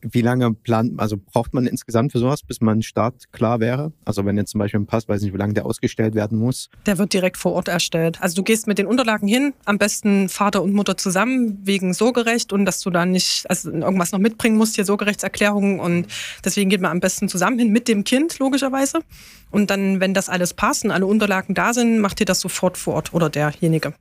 wie 0.00 0.20
lange 0.20 0.52
plant, 0.52 0.98
also 0.98 1.16
braucht 1.16 1.54
man 1.54 1.66
insgesamt 1.66 2.12
für 2.12 2.18
sowas, 2.18 2.42
bis 2.42 2.60
man 2.60 2.82
startklar 2.82 3.60
wäre? 3.60 3.92
Also 4.04 4.24
wenn 4.24 4.36
jetzt 4.36 4.50
zum 4.50 4.58
Beispiel 4.58 4.80
ein 4.80 4.86
Pass, 4.86 5.08
weiß 5.08 5.22
nicht, 5.22 5.32
wie 5.32 5.38
lange 5.38 5.54
der 5.54 5.66
ausgestellt 5.66 6.14
werden 6.14 6.38
muss. 6.38 6.70
Der 6.86 6.98
wird 6.98 7.12
direkt 7.12 7.36
vor 7.36 7.52
Ort 7.52 7.68
erstellt. 7.68 8.20
Also 8.20 8.36
du 8.36 8.42
gehst 8.42 8.66
mit 8.66 8.78
den 8.78 8.86
Unterlagen 8.86 9.28
hin, 9.28 9.54
am 9.64 9.78
besten 9.78 10.28
Vater 10.28 10.62
und 10.62 10.72
Mutter 10.72 10.96
zusammen 10.96 11.58
wegen 11.62 11.94
Sorgerecht 11.94 12.52
und 12.52 12.64
dass 12.64 12.80
du 12.80 12.90
da 12.90 13.06
nicht 13.06 13.48
also 13.48 13.70
irgendwas 13.70 14.12
noch 14.12 14.18
mitbringen 14.18 14.56
musst, 14.56 14.76
hier 14.76 14.84
Sorgerechtserklärungen 14.84 15.80
und 15.80 16.06
deswegen 16.44 16.70
geht 16.70 16.80
man 16.80 16.90
am 16.90 17.00
besten 17.00 17.28
zusammen 17.28 17.58
hin 17.58 17.70
mit 17.70 17.88
dem 17.88 18.04
Kind 18.04 18.38
logischerweise. 18.38 19.00
Und 19.50 19.70
dann, 19.70 20.00
wenn 20.00 20.12
das 20.12 20.28
alles 20.28 20.54
passt 20.54 20.84
und 20.84 20.90
alle 20.90 21.06
Unterlagen 21.06 21.54
da 21.54 21.72
sind, 21.72 22.00
macht 22.00 22.20
ihr 22.20 22.26
das 22.26 22.40
sofort 22.40 22.76
vor 22.76 22.94
Ort 22.94 23.14
oder 23.14 23.30
derjenige. 23.30 23.94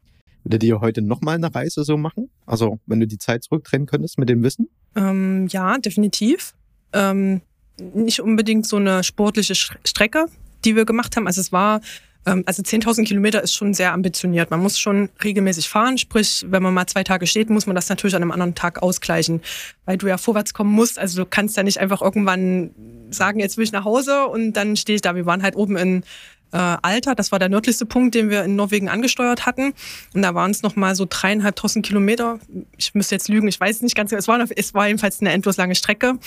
Würdet 0.45 0.63
ihr 0.63 0.79
heute 0.79 1.01
nochmal 1.01 1.35
eine 1.35 1.53
Reise 1.53 1.83
so 1.83 1.97
machen? 1.97 2.29
Also 2.45 2.79
wenn 2.85 2.99
du 2.99 3.07
die 3.07 3.17
Zeit 3.17 3.43
zurückdrehen 3.43 3.87
könntest 3.87 4.19
mit 4.19 4.29
dem 4.29 4.43
Wissen? 4.43 4.69
Ähm, 4.95 5.47
ja, 5.47 5.79
definitiv. 5.79 6.53
Ähm, 6.93 7.41
nicht 7.77 8.21
unbedingt 8.21 8.67
so 8.67 8.77
eine 8.77 9.03
sportliche 9.03 9.55
Strecke, 9.55 10.27
die 10.63 10.75
wir 10.75 10.85
gemacht 10.85 11.15
haben. 11.15 11.25
Also 11.25 11.41
es 11.41 11.51
war, 11.51 11.81
ähm, 12.27 12.43
also 12.45 12.61
10.000 12.61 13.05
Kilometer 13.05 13.41
ist 13.41 13.55
schon 13.55 13.73
sehr 13.73 13.91
ambitioniert. 13.91 14.51
Man 14.51 14.59
muss 14.59 14.77
schon 14.77 15.09
regelmäßig 15.23 15.67
fahren. 15.67 15.97
Sprich, 15.97 16.45
wenn 16.47 16.61
man 16.61 16.75
mal 16.75 16.85
zwei 16.85 17.03
Tage 17.03 17.25
steht, 17.25 17.49
muss 17.49 17.65
man 17.65 17.75
das 17.75 17.89
natürlich 17.89 18.15
an 18.15 18.21
einem 18.21 18.31
anderen 18.31 18.53
Tag 18.53 18.83
ausgleichen, 18.83 19.41
weil 19.85 19.97
du 19.97 20.05
ja 20.05 20.19
vorwärts 20.19 20.53
kommen 20.53 20.71
musst. 20.71 20.99
Also 20.99 21.23
du 21.23 21.27
kannst 21.27 21.57
ja 21.57 21.63
nicht 21.63 21.79
einfach 21.79 22.03
irgendwann 22.03 22.69
sagen, 23.09 23.39
jetzt 23.39 23.57
will 23.57 23.63
ich 23.63 23.71
nach 23.71 23.83
Hause 23.83 24.27
und 24.27 24.53
dann 24.53 24.75
stehe 24.75 24.95
ich 24.95 25.01
da. 25.01 25.15
Wir 25.15 25.25
waren 25.25 25.41
halt 25.41 25.55
oben 25.55 25.75
in 25.75 26.03
äh, 26.51 26.77
Alter, 26.81 27.15
das 27.15 27.31
war 27.31 27.39
der 27.39 27.49
nördlichste 27.49 27.85
Punkt, 27.85 28.15
den 28.15 28.29
wir 28.29 28.43
in 28.43 28.55
Norwegen 28.55 28.89
angesteuert 28.89 29.45
hatten. 29.45 29.73
Und 30.13 30.21
da 30.21 30.33
waren 30.35 30.51
es 30.51 30.61
nochmal 30.61 30.95
so 30.95 31.05
dreieinhalbtausend 31.09 31.85
Kilometer. 31.85 32.39
Ich 32.77 32.95
müsste 32.95 33.15
jetzt 33.15 33.27
lügen, 33.27 33.47
ich 33.47 33.59
weiß 33.59 33.81
nicht 33.81 33.95
ganz 33.95 34.09
genau. 34.09 34.19
Es 34.19 34.27
war, 34.27 34.39
es 34.55 34.73
war 34.73 34.87
jedenfalls 34.87 35.19
eine 35.21 35.31
endlos 35.31 35.57
lange 35.57 35.75
Strecke, 35.75 36.17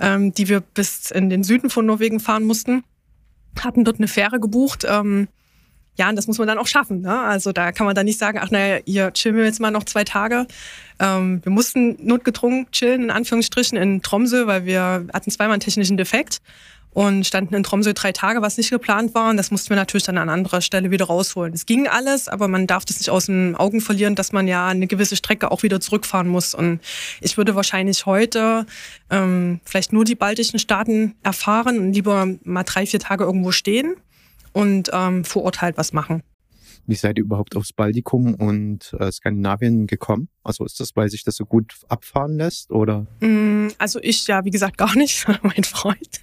ähm, 0.00 0.32
die 0.34 0.48
wir 0.48 0.60
bis 0.60 1.10
in 1.10 1.30
den 1.30 1.42
Süden 1.42 1.70
von 1.70 1.86
Norwegen 1.86 2.20
fahren 2.20 2.44
mussten. 2.44 2.84
Hatten 3.60 3.84
dort 3.84 3.98
eine 3.98 4.08
Fähre 4.08 4.40
gebucht. 4.40 4.84
Ähm, 4.88 5.28
ja, 5.98 6.08
und 6.08 6.16
das 6.16 6.28
muss 6.28 6.38
man 6.38 6.46
dann 6.46 6.58
auch 6.58 6.68
schaffen. 6.68 7.00
Ne? 7.00 7.18
Also 7.20 7.52
da 7.52 7.72
kann 7.72 7.84
man 7.84 7.94
dann 7.94 8.06
nicht 8.06 8.18
sagen, 8.18 8.38
ach 8.40 8.50
naja, 8.50 8.78
hier 8.84 9.12
chillen 9.12 9.36
wir 9.36 9.44
jetzt 9.44 9.58
mal 9.58 9.72
noch 9.72 9.84
zwei 9.84 10.04
Tage. 10.04 10.46
Ähm, 11.00 11.40
wir 11.42 11.50
mussten 11.50 11.96
notgedrungen 12.06 12.70
chillen, 12.70 13.04
in 13.04 13.10
Anführungsstrichen, 13.10 13.76
in 13.76 14.00
Tromsø, 14.02 14.46
weil 14.46 14.64
wir 14.64 15.06
hatten 15.12 15.30
zweimal 15.30 15.54
einen 15.54 15.60
technischen 15.60 15.96
Defekt 15.96 16.40
und 16.90 17.26
standen 17.26 17.54
in 17.54 17.62
Tromsø 17.62 17.92
drei 17.92 18.12
Tage, 18.12 18.42
was 18.42 18.56
nicht 18.56 18.70
geplant 18.70 19.14
war. 19.14 19.30
Und 19.30 19.36
das 19.36 19.50
mussten 19.50 19.70
wir 19.70 19.76
natürlich 19.76 20.04
dann 20.04 20.18
an 20.18 20.28
anderer 20.28 20.60
Stelle 20.60 20.90
wieder 20.90 21.06
rausholen. 21.06 21.52
Es 21.54 21.66
ging 21.66 21.86
alles, 21.86 22.28
aber 22.28 22.48
man 22.48 22.66
darf 22.66 22.84
das 22.84 22.98
nicht 22.98 23.10
aus 23.10 23.26
den 23.26 23.54
Augen 23.54 23.80
verlieren, 23.80 24.14
dass 24.14 24.32
man 24.32 24.48
ja 24.48 24.66
eine 24.66 24.86
gewisse 24.86 25.16
Strecke 25.16 25.50
auch 25.50 25.62
wieder 25.62 25.80
zurückfahren 25.80 26.28
muss. 26.28 26.54
Und 26.54 26.80
ich 27.20 27.36
würde 27.36 27.54
wahrscheinlich 27.54 28.06
heute 28.06 28.66
ähm, 29.10 29.60
vielleicht 29.64 29.92
nur 29.92 30.04
die 30.04 30.14
baltischen 30.14 30.58
Staaten 30.58 31.14
erfahren 31.22 31.78
und 31.78 31.92
lieber 31.92 32.26
mal 32.44 32.64
drei, 32.64 32.86
vier 32.86 33.00
Tage 33.00 33.24
irgendwo 33.24 33.52
stehen 33.52 33.94
und 34.52 34.90
ähm, 34.92 35.24
vor 35.24 35.44
Ort 35.44 35.62
halt 35.62 35.76
was 35.76 35.92
machen. 35.92 36.22
Wie 36.88 36.94
seid 36.94 37.18
ihr 37.18 37.24
überhaupt 37.24 37.54
aufs 37.54 37.74
Baltikum 37.74 38.34
und 38.34 38.94
äh, 38.98 39.12
Skandinavien 39.12 39.86
gekommen? 39.86 40.30
Also 40.42 40.64
ist 40.64 40.80
das, 40.80 40.96
weil 40.96 41.10
sich 41.10 41.22
das 41.22 41.36
so 41.36 41.44
gut 41.44 41.74
abfahren 41.88 42.38
lässt 42.38 42.70
oder? 42.70 43.06
Mm, 43.20 43.68
Also 43.76 44.00
ich 44.02 44.26
ja, 44.26 44.42
wie 44.46 44.50
gesagt, 44.50 44.78
gar 44.78 44.96
nicht. 44.96 45.26
mein 45.42 45.64
Freund. 45.64 46.20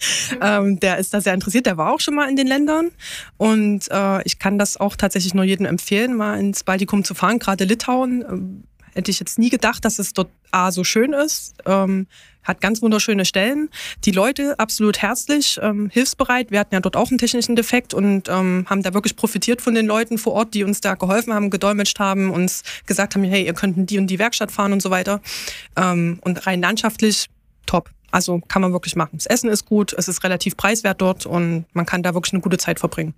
ähm, 0.40 0.80
der 0.80 0.98
ist 0.98 1.14
da 1.14 1.20
sehr 1.20 1.34
interessiert. 1.34 1.66
Der 1.66 1.76
war 1.76 1.92
auch 1.92 2.00
schon 2.00 2.14
mal 2.14 2.28
in 2.28 2.36
den 2.36 2.46
Ländern. 2.46 2.90
Und 3.36 3.90
äh, 3.90 4.22
ich 4.24 4.38
kann 4.38 4.58
das 4.58 4.76
auch 4.76 4.96
tatsächlich 4.96 5.34
nur 5.34 5.44
jedem 5.44 5.66
empfehlen, 5.66 6.16
mal 6.16 6.38
ins 6.38 6.64
Baltikum 6.64 7.04
zu 7.04 7.14
fahren. 7.14 7.38
Gerade 7.38 7.64
Litauen. 7.64 8.24
Ähm, 8.28 8.64
hätte 8.98 9.12
ich 9.12 9.20
jetzt 9.20 9.38
nie 9.38 9.48
gedacht, 9.48 9.84
dass 9.84 10.00
es 10.00 10.12
dort 10.12 10.28
A 10.50 10.72
so 10.72 10.82
schön 10.82 11.12
ist. 11.12 11.54
Ähm, 11.66 12.08
hat 12.42 12.60
ganz 12.60 12.82
wunderschöne 12.82 13.24
Stellen. 13.24 13.68
Die 14.04 14.10
Leute 14.10 14.58
absolut 14.58 14.98
herzlich, 14.98 15.60
ähm, 15.62 15.88
hilfsbereit. 15.90 16.50
Wir 16.50 16.58
hatten 16.58 16.74
ja 16.74 16.80
dort 16.80 16.96
auch 16.96 17.10
einen 17.10 17.18
technischen 17.18 17.54
Defekt 17.54 17.94
und 17.94 18.28
ähm, 18.28 18.66
haben 18.68 18.82
da 18.82 18.94
wirklich 18.94 19.14
profitiert 19.14 19.62
von 19.62 19.74
den 19.74 19.86
Leuten 19.86 20.18
vor 20.18 20.32
Ort, 20.32 20.54
die 20.54 20.64
uns 20.64 20.80
da 20.80 20.94
geholfen 20.94 21.32
haben, 21.32 21.50
gedolmetscht 21.50 22.00
haben, 22.00 22.30
uns 22.30 22.62
gesagt 22.86 23.14
haben, 23.14 23.24
hey, 23.24 23.44
ihr 23.44 23.54
könnt 23.54 23.76
in 23.76 23.86
die 23.86 23.98
und 23.98 24.08
die 24.08 24.18
Werkstatt 24.18 24.50
fahren 24.50 24.72
und 24.72 24.82
so 24.82 24.90
weiter. 24.90 25.20
Ähm, 25.76 26.18
und 26.22 26.46
rein 26.46 26.60
landschaftlich 26.60 27.26
top. 27.66 27.90
Also 28.10 28.40
kann 28.48 28.62
man 28.62 28.72
wirklich 28.72 28.96
machen. 28.96 29.12
Das 29.14 29.26
Essen 29.26 29.50
ist 29.50 29.66
gut, 29.66 29.92
es 29.92 30.08
ist 30.08 30.24
relativ 30.24 30.56
preiswert 30.56 31.00
dort 31.00 31.26
und 31.26 31.66
man 31.72 31.86
kann 31.86 32.02
da 32.02 32.14
wirklich 32.14 32.32
eine 32.32 32.42
gute 32.42 32.58
Zeit 32.58 32.80
verbringen. 32.80 33.14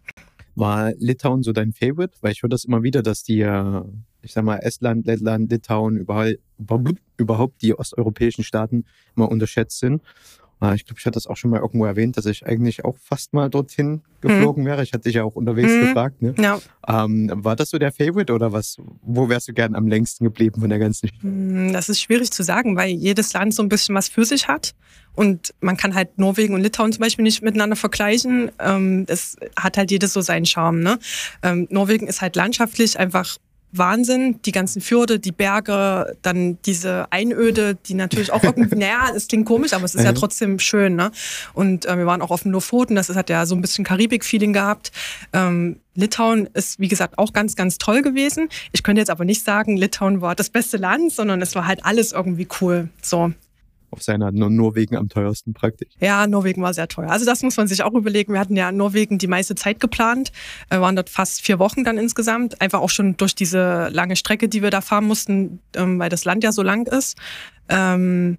War 0.57 0.93
Litauen 0.99 1.43
so 1.43 1.53
dein 1.53 1.73
Favorite? 1.73 2.15
Weil 2.21 2.33
ich 2.33 2.43
höre 2.43 2.51
das 2.51 2.65
immer 2.65 2.83
wieder, 2.83 3.03
dass 3.03 3.23
die, 3.23 3.41
äh, 3.41 3.83
ich 4.23 4.33
sag 4.33 4.45
mal, 4.45 4.57
Estland, 4.59 5.07
Lettland, 5.07 5.51
Litauen, 5.51 5.97
überall, 5.97 6.39
überhaupt 7.17 7.63
die 7.63 7.79
osteuropäischen 7.79 8.45
Staaten 8.45 8.85
immer 9.17 9.31
unterschätzt 9.31 9.79
sind. 9.79 10.03
Äh, 10.63 10.75
Ich 10.75 10.85
glaube, 10.85 10.99
ich 11.01 11.07
hatte 11.07 11.15
das 11.15 11.27
auch 11.27 11.37
schon 11.37 11.51
mal 11.51 11.61
irgendwo 11.61 11.85
erwähnt, 11.87 12.17
dass 12.17 12.27
ich 12.27 12.47
eigentlich 12.47 12.85
auch 12.85 12.97
fast 12.99 13.33
mal 13.33 13.49
dorthin 13.51 14.03
geflogen 14.21 14.67
wäre. 14.67 14.83
Ich 14.83 14.93
hatte 14.93 15.05
dich 15.05 15.15
ja 15.15 15.25
auch 15.25 15.35
unterwegs 15.37 15.73
Mhm. 15.73 15.81
gefragt. 15.81 16.21
Ne? 16.23 16.35
Ja, 16.39 16.61
Ähm, 16.89 17.31
war 17.35 17.57
das 17.57 17.71
so 17.71 17.79
der 17.79 17.93
Favorite 17.93 18.33
oder 18.33 18.53
was? 18.53 18.77
Wo 19.03 19.29
wärst 19.29 19.49
du 19.49 19.53
gern 19.55 19.75
am 19.75 19.87
längsten 19.87 20.25
geblieben 20.25 20.61
von 20.61 20.69
der 20.71 20.79
ganzen? 20.79 21.11
Mm, 21.23 21.73
Das 21.73 21.89
ist 21.89 22.01
schwierig 22.03 22.31
zu 22.31 22.43
sagen, 22.43 22.77
weil 22.77 22.91
jedes 22.91 23.33
Land 23.33 23.55
so 23.55 23.63
ein 23.63 23.69
bisschen 23.69 23.95
was 23.95 24.09
für 24.09 24.25
sich 24.25 24.49
hat. 24.49 24.75
Und 25.15 25.55
man 25.61 25.77
kann 25.77 25.95
halt 25.95 26.19
Norwegen 26.19 26.55
und 26.55 26.61
Litauen 26.63 26.93
zum 26.93 27.01
Beispiel 27.01 27.23
nicht 27.25 27.43
miteinander 27.43 27.77
vergleichen. 27.77 28.51
Ähm, 28.59 29.05
Es 29.09 29.37
hat 29.57 29.77
halt 29.77 29.91
jedes 29.91 30.13
so 30.13 30.21
seinen 30.21 30.47
Charme. 30.47 30.81
Ne? 30.83 30.99
Ähm, 31.43 31.67
Norwegen 31.71 32.07
ist 32.07 32.21
halt 32.21 32.37
landschaftlich 32.37 32.99
einfach 32.99 33.37
Wahnsinn. 33.73 34.41
Die 34.45 34.53
ganzen 34.53 34.81
Fjorde, 34.83 35.19
die 35.19 35.33
Berge, 35.33 36.17
dann 36.23 36.59
diese 36.67 37.07
Einöde, 37.11 37.77
die 37.87 37.95
natürlich 37.95 38.33
auch 38.33 38.43
irgendwie, 38.43 38.75
naja, 38.77 39.11
es 39.15 39.29
klingt 39.29 39.47
komisch, 39.47 39.73
aber 39.73 39.85
es 39.85 39.95
ist 39.95 40.05
ja 40.05 40.13
trotzdem 40.13 40.59
schön. 40.59 40.97
Ne? 40.97 41.11
Und 41.55 41.87
äh, 41.87 41.97
wir 41.99 42.07
waren 42.07 42.23
auch 42.23 42.31
auf 42.31 42.43
dem 42.43 42.53
Lofoten, 42.53 42.95
das 42.97 43.09
ist- 43.11 43.17
hat 43.17 43.31
ja 43.31 43.47
so 43.47 43.55
ein 43.55 43.61
bisschen 43.61 43.85
Karibik-Feeling 43.85 44.53
gehabt. 44.53 44.91
Ähm, 45.33 45.77
Litauen 45.95 46.49
ist, 46.55 46.79
wie 46.81 46.89
gesagt, 46.89 47.19
auch 47.19 47.33
ganz, 47.33 47.57
ganz 47.57 47.77
toll 47.79 48.03
gewesen. 48.03 48.49
Ich 48.73 48.83
könnte 48.83 49.01
jetzt 49.01 49.11
aber 49.11 49.25
nicht 49.25 49.45
sagen, 49.45 49.77
Litauen 49.77 50.21
war 50.21 50.35
das 50.35 50.49
beste 50.51 50.77
Land, 50.77 51.13
sondern 51.13 51.43
es 51.43 51.55
war 51.55 51.67
halt 51.67 51.85
alles 51.85 52.13
irgendwie 52.13 52.49
cool. 52.61 52.89
So. 53.03 53.33
Auf 53.91 54.03
seiner 54.03 54.31
Nor- 54.31 54.51
Norwegen 54.51 54.97
am 54.97 55.09
teuersten 55.09 55.53
praktisch. 55.53 55.89
Ja, 55.99 56.27
Norwegen 56.27 56.63
war 56.63 56.73
sehr 56.75 56.89
teuer. 56.89 57.11
Also 57.11 57.25
das 57.27 57.43
muss 57.43 57.57
man 57.57 57.67
sich 57.69 57.83
auch 57.83 57.93
überlegen. 57.95 58.33
Wir 58.33 58.41
hatten 58.41 58.57
ja 58.57 58.69
in 58.69 58.77
Norwegen 58.77 59.19
die 59.19 59.27
meiste 59.27 59.55
Zeit 59.55 59.81
geplant, 59.81 60.31
Wir 60.69 60.81
waren 60.81 60.95
dort 60.97 61.11
fast 61.11 61.41
vier 61.43 61.59
Wochen 61.59 61.83
dann 61.85 61.99
insgesamt. 61.99 62.61
Einfach 62.61 62.81
auch 62.81 62.91
schon 62.91 63.17
durch 63.17 63.35
diese 63.35 63.89
lange 63.89 64.17
Strecke, 64.17 64.49
die 64.49 64.63
wir 64.63 64.71
da 64.71 64.81
fahren 64.81 65.05
mussten, 65.05 65.61
ähm, 65.75 65.99
weil 65.99 66.09
das 66.09 66.25
Land 66.25 66.45
ja 66.45 66.53
so 66.53 66.63
lang 66.63 66.87
ist. 66.87 67.17
Ähm, 67.69 68.39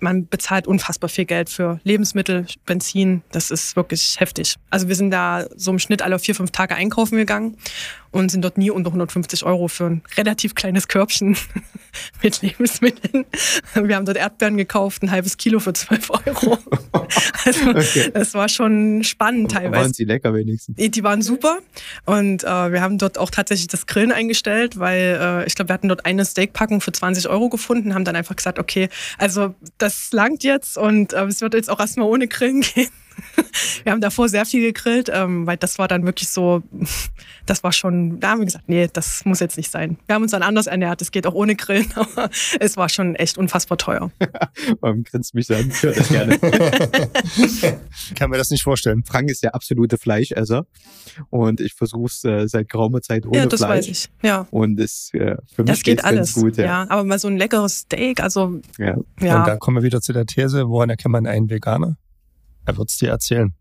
man 0.00 0.26
bezahlt 0.26 0.66
unfassbar 0.66 1.08
viel 1.08 1.26
Geld 1.26 1.48
für 1.48 1.78
Lebensmittel, 1.84 2.46
Benzin. 2.66 3.22
Das 3.30 3.52
ist 3.52 3.76
wirklich 3.76 4.16
heftig. 4.18 4.56
Also 4.68 4.88
wir 4.88 4.96
sind 4.96 5.10
da 5.12 5.46
so 5.54 5.70
im 5.70 5.78
Schnitt 5.78 6.02
alle 6.02 6.18
vier, 6.18 6.34
fünf 6.34 6.50
Tage 6.50 6.74
einkaufen 6.74 7.16
gegangen. 7.16 7.56
Und 8.12 8.30
sind 8.30 8.42
dort 8.42 8.56
nie 8.58 8.70
unter 8.70 8.88
150 8.88 9.44
Euro 9.44 9.66
für 9.68 9.86
ein 9.86 10.02
relativ 10.16 10.54
kleines 10.54 10.86
Körbchen 10.86 11.36
mit 12.22 12.40
Lebensmitteln. 12.42 13.24
Wir 13.74 13.96
haben 13.96 14.06
dort 14.06 14.16
Erdbeeren 14.18 14.56
gekauft, 14.56 15.02
ein 15.02 15.10
halbes 15.10 15.36
Kilo 15.36 15.58
für 15.58 15.72
12 15.72 16.10
Euro. 16.10 16.58
Also 17.44 17.70
Okay. 17.70 18.10
das 18.14 18.34
war 18.34 18.48
schon 18.48 19.02
spannend 19.04 19.50
teilweise. 19.50 19.82
Waren 19.82 19.92
sie 19.92 20.04
lecker 20.04 20.32
wenigstens? 20.32 20.76
Die 20.78 21.02
waren 21.04 21.20
super 21.20 21.58
und 22.06 22.44
äh, 22.44 22.46
wir 22.72 22.80
haben 22.80 22.96
dort 22.98 23.18
auch 23.18 23.30
tatsächlich 23.30 23.66
das 23.68 23.86
Grillen 23.86 24.12
eingestellt, 24.12 24.78
weil 24.78 25.18
äh, 25.20 25.46
ich 25.46 25.54
glaube, 25.54 25.70
wir 25.70 25.74
hatten 25.74 25.88
dort 25.88 26.06
eine 26.06 26.24
Steakpackung 26.24 26.80
für 26.80 26.92
20 26.92 27.28
Euro 27.28 27.48
gefunden, 27.48 27.94
haben 27.94 28.04
dann 28.04 28.16
einfach 28.16 28.36
gesagt, 28.36 28.58
okay, 28.58 28.88
also 29.18 29.54
das 29.78 30.12
langt 30.12 30.44
jetzt 30.44 30.78
und 30.78 31.12
äh, 31.12 31.24
es 31.24 31.40
wird 31.40 31.54
jetzt 31.54 31.68
auch 31.68 31.80
erstmal 31.80 32.08
ohne 32.08 32.28
Grillen 32.28 32.60
gehen. 32.60 32.88
Wir 33.84 33.92
haben 33.92 34.00
davor 34.00 34.28
sehr 34.28 34.46
viel 34.46 34.60
gegrillt, 34.62 35.10
ähm, 35.12 35.46
weil 35.46 35.56
das 35.56 35.78
war 35.78 35.88
dann 35.88 36.04
wirklich 36.06 36.28
so, 36.28 36.62
das 37.46 37.62
war 37.64 37.72
schon, 37.72 38.20
da 38.20 38.30
haben 38.30 38.40
wir 38.40 38.46
gesagt, 38.46 38.68
nee, 38.68 38.88
das 38.92 39.24
muss 39.24 39.40
jetzt 39.40 39.56
nicht 39.56 39.70
sein. 39.70 39.98
Wir 40.06 40.14
haben 40.14 40.22
uns 40.22 40.30
dann 40.32 40.42
anders 40.42 40.66
ernährt, 40.66 41.02
es 41.02 41.10
geht 41.10 41.26
auch 41.26 41.34
ohne 41.34 41.54
Grillen, 41.56 41.90
aber 41.96 42.30
es 42.60 42.76
war 42.76 42.88
schon 42.88 43.14
echt 43.16 43.38
unfassbar 43.38 43.78
teuer. 43.78 44.10
Warum 44.80 45.04
grinst 45.04 45.34
mich 45.34 45.50
an? 45.54 45.68
Ich 45.70 45.82
höre 45.82 45.92
das 45.92 46.08
gerne. 46.08 46.38
Ich 47.36 48.14
kann 48.14 48.30
mir 48.30 48.38
das 48.38 48.50
nicht 48.50 48.62
vorstellen. 48.62 49.02
Frank 49.04 49.30
ist 49.30 49.42
der 49.42 49.54
absolute 49.54 49.98
Fleischesser 49.98 50.66
und 51.30 51.60
ich 51.60 51.74
versuche 51.74 52.06
es 52.06 52.24
äh, 52.24 52.46
seit 52.48 52.68
geraumer 52.68 53.00
Zeit 53.02 53.26
ohne 53.26 53.38
ja, 53.38 53.46
das 53.46 53.60
Fleisch. 53.60 53.70
weiß 53.70 53.88
ich. 53.88 54.08
Ja. 54.22 54.46
Und 54.50 54.78
es, 54.80 55.10
äh, 55.14 55.36
für 55.54 55.62
mich 55.62 55.70
Das 55.70 55.78
geht 55.82 55.96
geht's 55.98 56.04
alles. 56.04 56.34
ganz 56.34 56.44
gut. 56.44 56.56
ja. 56.56 56.64
Ja. 56.64 56.86
aber 56.88 57.04
mal 57.04 57.18
so 57.18 57.28
ein 57.28 57.36
leckeres 57.36 57.80
Steak, 57.80 58.20
also 58.22 58.60
Ja. 58.78 58.96
ja. 59.20 59.40
Und 59.40 59.46
da 59.48 59.56
kommen 59.56 59.76
wir 59.78 59.82
wieder 59.82 60.00
zu 60.00 60.12
der 60.12 60.26
These, 60.26 60.68
woran 60.68 60.90
erkennt 60.90 61.12
man 61.12 61.26
einen 61.26 61.50
Veganer? 61.50 61.96
Er 62.64 62.76
wird's 62.76 62.96
dir 62.98 63.10
erzählen. 63.10 63.54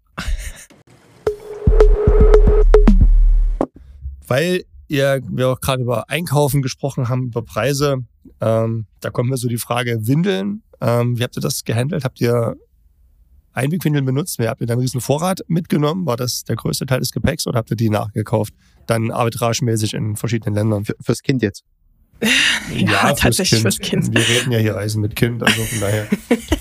Weil 4.27 4.63
ihr, 4.87 5.21
wir 5.27 5.49
auch 5.49 5.59
gerade 5.59 5.83
über 5.83 6.09
Einkaufen 6.09 6.61
gesprochen 6.61 7.09
haben, 7.09 7.27
über 7.27 7.41
Preise, 7.41 8.05
ähm, 8.39 8.85
da 8.99 9.09
kommt 9.09 9.29
mir 9.29 9.37
so 9.37 9.47
die 9.47 9.57
Frage, 9.57 10.07
Windeln, 10.07 10.63
ähm, 10.79 11.17
wie 11.17 11.23
habt 11.23 11.37
ihr 11.37 11.41
das 11.41 11.63
gehandelt? 11.63 12.03
Habt 12.03 12.21
ihr 12.21 12.55
Einwegwindeln 13.53 14.05
benutzt? 14.05 14.39
Habt 14.39 14.61
ihr 14.61 14.67
da 14.67 14.73
einen 14.73 14.81
riesen 14.81 15.01
Vorrat 15.01 15.41
mitgenommen? 15.47 16.05
War 16.05 16.17
das 16.17 16.43
der 16.43 16.55
größte 16.55 16.85
Teil 16.85 16.99
des 16.99 17.11
Gepäcks 17.11 17.47
oder 17.47 17.57
habt 17.57 17.71
ihr 17.71 17.77
die 17.77 17.89
nachgekauft? 17.89 18.53
Dann 18.87 19.11
arbitragemäßig 19.11 19.93
in 19.93 20.15
verschiedenen 20.15 20.55
Ländern? 20.55 20.85
Für, 20.85 20.95
fürs 21.01 21.21
Kind 21.21 21.41
jetzt. 21.41 21.63
Ja, 22.73 23.13
tatsächlich 23.17 23.61
fürs 23.61 23.79
Kind. 23.79 24.13
Wir 24.13 24.27
reden 24.27 24.51
ja 24.51 24.59
hier 24.59 24.75
Reisen 24.75 25.01
mit 25.01 25.15
Kind, 25.15 25.43
also 25.43 25.61
von 25.63 25.79
daher. 25.79 26.07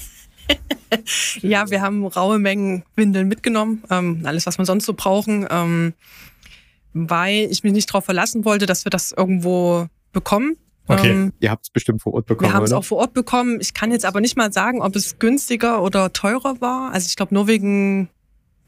Ja, 1.41 1.71
wir 1.71 1.83
haben 1.83 2.05
raue 2.05 2.39
Mengen 2.39 2.83
Windeln 2.97 3.29
mitgenommen, 3.29 3.83
ähm, 3.91 4.23
alles, 4.25 4.47
was 4.47 4.59
wir 4.59 4.65
sonst 4.65 4.87
so 4.87 4.95
brauchen, 4.95 5.47
ähm, 5.51 5.95
weil 6.93 7.49
ich 7.51 7.63
mich 7.63 7.73
nicht 7.73 7.89
darauf 7.91 8.05
verlassen 8.05 8.45
wollte, 8.45 8.67
dass 8.67 8.85
wir 8.85 8.91
das 8.91 9.13
irgendwo 9.13 9.87
bekommen. 10.13 10.57
Okay. 10.89 11.11
Ähm, 11.11 11.33
Ihr 11.39 11.51
habt 11.51 11.67
es 11.67 11.71
bestimmt 11.71 12.03
vor 12.03 12.15
Ort 12.15 12.27
bekommen, 12.27 12.51
wir 12.51 12.55
haben 12.55 12.65
es 12.65 12.73
auch 12.73 12.85
vor 12.85 12.99
Ort 12.99 13.15
bekommen. 13.15 13.59
Ich 13.61 13.75
kann 13.75 13.93
jetzt 13.93 14.05
aber 14.05 14.21
nicht 14.21 14.37
mal 14.37 14.53
sagen, 14.53 14.83
ob 14.83 14.97
es 14.97 15.19
günstiger 15.19 15.83
oder 15.83 16.13
teurer 16.13 16.61
war. 16.61 16.93
Also 16.93 17.07
ich 17.07 17.15
glaube, 17.15 17.35
Norwegen 17.35 18.09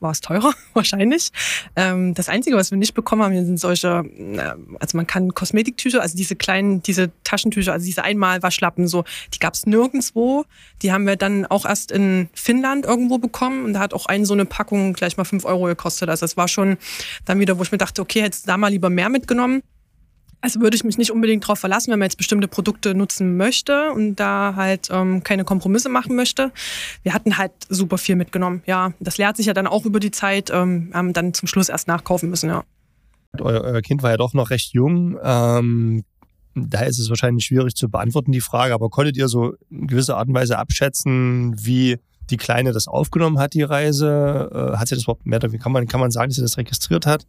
war 0.03 0.11
es 0.11 0.21
teurer, 0.21 0.53
wahrscheinlich. 0.75 1.31
Ähm, 1.77 2.15
das 2.15 2.29
Einzige, 2.29 2.57
was 2.57 2.71
wir 2.71 2.79
nicht 2.79 2.95
bekommen 2.95 3.23
haben, 3.23 3.35
sind 3.35 3.59
solche, 3.59 4.05
äh, 4.17 4.55
also 4.81 4.97
man 4.97 5.07
kann 5.07 5.35
Kosmetiktücher, 5.35 6.03
also 6.03 6.17
diese 6.17 6.37
kleinen, 6.37 6.83
diese 6.83 7.11
Taschentücher, 7.25 7.73
also 7.73 7.87
diese 7.87 8.05
Einmalwaschlappen, 8.05 8.89
so, 8.89 9.05
die 9.35 9.39
gab 9.39 9.55
es 9.55 9.67
nirgendwo. 9.67 10.45
Die 10.83 10.93
haben 10.93 11.07
wir 11.07 11.17
dann 11.17 11.47
auch 11.47 11.65
erst 11.65 11.93
in 11.93 12.29
Finnland 12.35 12.85
irgendwo 12.85 13.19
bekommen 13.19 13.65
und 13.65 13.75
da 13.75 13.81
hat 13.81 13.95
auch 13.95 14.07
eine 14.07 14.27
so 14.27 14.35
eine 14.35 14.45
Packung 14.45 14.93
gleich 14.93 15.17
mal 15.17 15.25
fünf 15.25 15.45
Euro 15.45 15.65
gekostet. 15.65 16.09
Also 16.09 16.25
das 16.25 16.37
war 16.37 16.49
schon 16.49 16.77
dann 17.25 17.39
wieder, 17.39 17.59
wo 17.59 17.63
ich 17.63 17.73
mir 17.73 17.79
dachte, 17.79 18.03
okay, 18.03 18.23
hättest 18.23 18.47
du 18.47 18.49
da 18.49 18.57
mal 18.57 18.69
lieber 18.69 18.91
mehr 18.91 19.09
mitgenommen. 19.09 19.63
Also 20.43 20.61
würde 20.61 20.75
ich 20.75 20.83
mich 20.83 20.99
nicht 20.99 21.13
unbedingt 21.13 21.45
darauf 21.45 21.61
verlassen, 21.61 21.93
wenn 21.93 22.01
man 22.01 22.07
jetzt 22.07 22.19
bestimmte 22.19 22.49
Produkte 22.49 22.97
nutzen 22.97 23.37
möchte 23.37 23.93
und 23.93 24.17
da 24.17 24.55
halt 24.57 24.89
ähm, 24.91 25.23
keine 25.23 25.45
Kompromisse 25.45 25.89
machen 25.89 26.17
möchte. 26.17 26.51
Wir 27.05 27.15
hatten 27.15 27.39
halt 27.39 27.53
super 27.69 27.97
viel 27.97 28.17
mitgenommen. 28.17 28.61
Ja, 28.67 28.93
das 28.99 29.19
lehrt 29.19 29.37
sich 29.37 29.47
ja 29.47 29.55
dann 29.55 29.69
auch 29.69 29.85
über 29.85 30.01
die 30.01 30.11
Zeit. 30.11 30.51
Ähm, 30.51 30.91
haben 30.93 31.13
dann 31.13 31.33
zum 31.33 31.47
Schluss 31.47 31.69
erst 31.69 31.87
nachkaufen 31.87 32.29
müssen. 32.29 32.51
Ja. 32.51 32.65
Euer, 33.39 33.81
Kind 33.83 34.03
war 34.03 34.11
ja 34.11 34.17
doch 34.17 34.35
noch 34.35 34.51
recht 34.51 34.73
jung. 34.73 35.17
Ähm, 35.23 36.03
da 36.57 36.81
ist 36.81 36.99
es 36.99 37.09
wahrscheinlich 37.09 37.45
schwierig 37.45 37.77
zu 37.77 37.89
beantworten, 37.89 38.33
die 38.33 38.41
Frage. 38.41 38.75
Aber 38.75 38.91
konntet 38.91 39.17
ihr 39.17 39.29
so 39.29 39.55
in 39.71 39.87
gewisser 39.87 40.17
Art 40.17 40.27
und 40.27 40.35
Weise 40.35 40.59
abschätzen, 40.59 41.55
wie 41.65 41.99
die 42.31 42.37
Kleine 42.37 42.73
das 42.73 42.89
aufgenommen 42.89 43.39
hat, 43.39 43.55
die 43.55 43.63
Reise? 43.63 44.51
Äh, 44.53 44.77
hat 44.77 44.89
sie 44.89 44.97
das 44.97 45.05
überhaupt 45.05 45.25
mehr, 45.25 45.41
wie 45.53 45.59
kann 45.59 45.71
man, 45.71 45.87
kann 45.87 46.01
man 46.01 46.11
sagen, 46.11 46.31
dass 46.31 46.37
sie 46.37 46.43
das 46.43 46.59
registriert 46.59 47.07
hat? 47.07 47.29